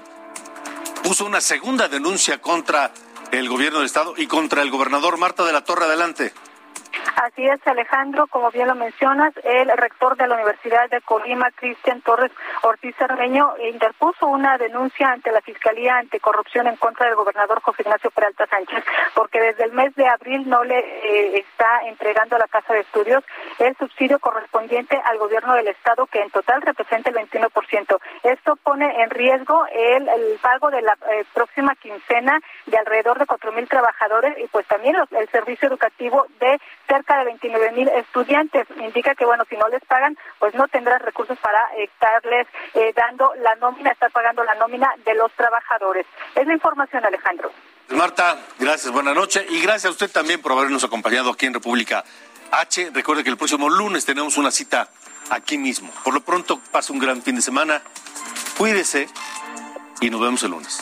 puso 1.02 1.26
una 1.26 1.40
segunda 1.40 1.88
denuncia 1.88 2.40
contra 2.40 2.92
el 3.32 3.48
gobierno 3.48 3.80
del 3.80 3.86
estado 3.86 4.14
y 4.16 4.28
contra 4.28 4.62
el 4.62 4.70
gobernador 4.70 5.18
Marta 5.18 5.42
de 5.42 5.52
la 5.52 5.64
Torre. 5.64 5.86
Adelante. 5.86 6.32
Así 7.16 7.46
es, 7.46 7.64
Alejandro, 7.66 8.26
como 8.26 8.50
bien 8.50 8.68
lo 8.68 8.74
mencionas, 8.74 9.32
el 9.44 9.68
rector 9.76 10.16
de 10.16 10.26
la 10.26 10.34
Universidad 10.34 10.90
de 10.90 11.00
Colima, 11.00 11.50
Cristian 11.52 12.00
Torres 12.02 12.32
Ortiz 12.62 12.94
Cermeño, 12.96 13.54
interpuso 13.70 14.26
una 14.26 14.58
denuncia 14.58 15.10
ante 15.10 15.32
la 15.32 15.40
Fiscalía 15.40 15.96
Anticorrupción 15.98 16.66
en 16.66 16.76
contra 16.76 17.06
del 17.06 17.14
gobernador 17.14 17.60
José 17.62 17.82
Ignacio 17.82 18.10
Peralta 18.10 18.46
Sánchez, 18.46 18.84
porque 19.14 19.40
desde 19.40 19.64
el 19.64 19.72
mes 19.72 19.94
de 19.94 20.06
abril 20.06 20.48
no 20.48 20.64
le 20.64 20.78
eh, 20.78 21.38
está 21.38 21.80
entregando 21.86 22.36
a 22.36 22.40
la 22.40 22.48
Casa 22.48 22.74
de 22.74 22.80
Estudios 22.80 23.24
el 23.58 23.76
subsidio 23.76 24.18
correspondiente 24.18 25.00
al 25.04 25.18
gobierno 25.18 25.54
del 25.54 25.68
Estado, 25.68 26.06
que 26.06 26.20
en 26.20 26.30
total 26.30 26.62
representa 26.62 27.10
el 27.10 27.16
21%. 27.16 27.98
Esto 28.22 28.56
pone 28.56 29.02
en 29.02 29.10
riesgo 29.10 29.66
el, 29.72 30.08
pago 30.40 30.70
de 30.70 30.82
la 30.82 30.96
eh, 31.12 31.24
próxima 31.32 31.74
quincena 31.76 32.40
de 32.66 32.78
alrededor 32.78 33.18
de 33.18 33.26
4.000 33.26 33.68
trabajadores 33.68 34.36
y 34.38 34.46
pues 34.48 34.66
también 34.66 34.96
el 35.10 35.28
servicio 35.30 35.68
educativo 35.68 36.26
de 36.40 36.60
cerca 36.86 37.18
de 37.18 37.24
29 37.24 37.72
mil 37.72 37.88
estudiantes. 37.88 38.66
Indica 38.80 39.14
que, 39.14 39.24
bueno, 39.24 39.44
si 39.48 39.56
no 39.56 39.68
les 39.68 39.84
pagan, 39.84 40.16
pues 40.38 40.54
no 40.54 40.68
tendrán 40.68 41.00
recursos 41.00 41.38
para 41.38 41.60
estarles 41.78 42.46
eh, 42.74 42.92
dando 42.94 43.32
la 43.42 43.54
nómina, 43.56 43.90
estar 43.90 44.10
pagando 44.10 44.44
la 44.44 44.54
nómina 44.54 44.94
de 45.04 45.14
los 45.14 45.32
trabajadores. 45.32 46.06
Es 46.34 46.46
la 46.46 46.54
información, 46.54 47.04
Alejandro. 47.04 47.50
Marta, 47.90 48.38
gracias, 48.58 48.92
buenas 48.92 49.14
noches. 49.14 49.44
Y 49.50 49.60
gracias 49.60 49.86
a 49.86 49.90
usted 49.90 50.10
también 50.10 50.40
por 50.40 50.52
habernos 50.52 50.84
acompañado 50.84 51.30
aquí 51.30 51.46
en 51.46 51.54
República 51.54 52.04
H. 52.50 52.90
Recuerde 52.92 53.24
que 53.24 53.30
el 53.30 53.36
próximo 53.36 53.68
lunes 53.68 54.04
tenemos 54.04 54.36
una 54.36 54.50
cita 54.50 54.88
aquí 55.30 55.58
mismo. 55.58 55.92
Por 56.02 56.14
lo 56.14 56.20
pronto, 56.20 56.60
pase 56.70 56.92
un 56.92 56.98
gran 56.98 57.22
fin 57.22 57.36
de 57.36 57.42
semana. 57.42 57.82
Cuídese 58.56 59.08
y 60.00 60.10
nos 60.10 60.20
vemos 60.20 60.42
el 60.44 60.50
lunes. 60.52 60.78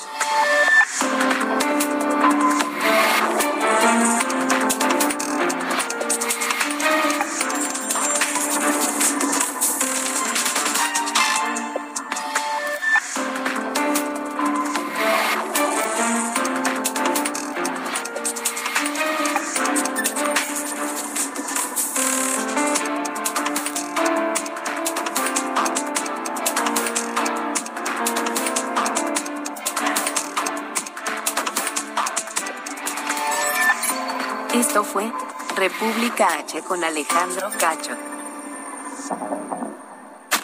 República 35.63 36.39
H 36.41 36.61
con 36.63 36.83
Alejandro 36.83 37.49
Cacho. 37.57 37.97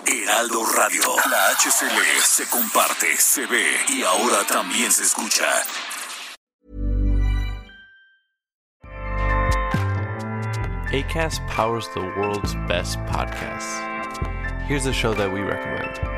Heraldo 0.07 0.65
Radio, 0.77 1.03
la 1.29 1.57
HCL 1.57 2.23
se 2.23 2.49
comparte, 2.49 3.17
se 3.17 3.45
ve 3.47 3.67
y 3.89 4.05
ahora 4.05 4.45
también 4.47 4.93
se 4.93 5.03
escucha. 5.03 5.45
ACAST 10.93 11.45
powers 11.49 11.89
the 11.95 12.01
world's 12.17 12.55
best 12.69 13.01
podcasts. 13.07 13.83
Here's 14.69 14.87
a 14.87 14.93
show 14.93 15.15
that 15.15 15.33
we 15.33 15.41
recommend. 15.41 16.18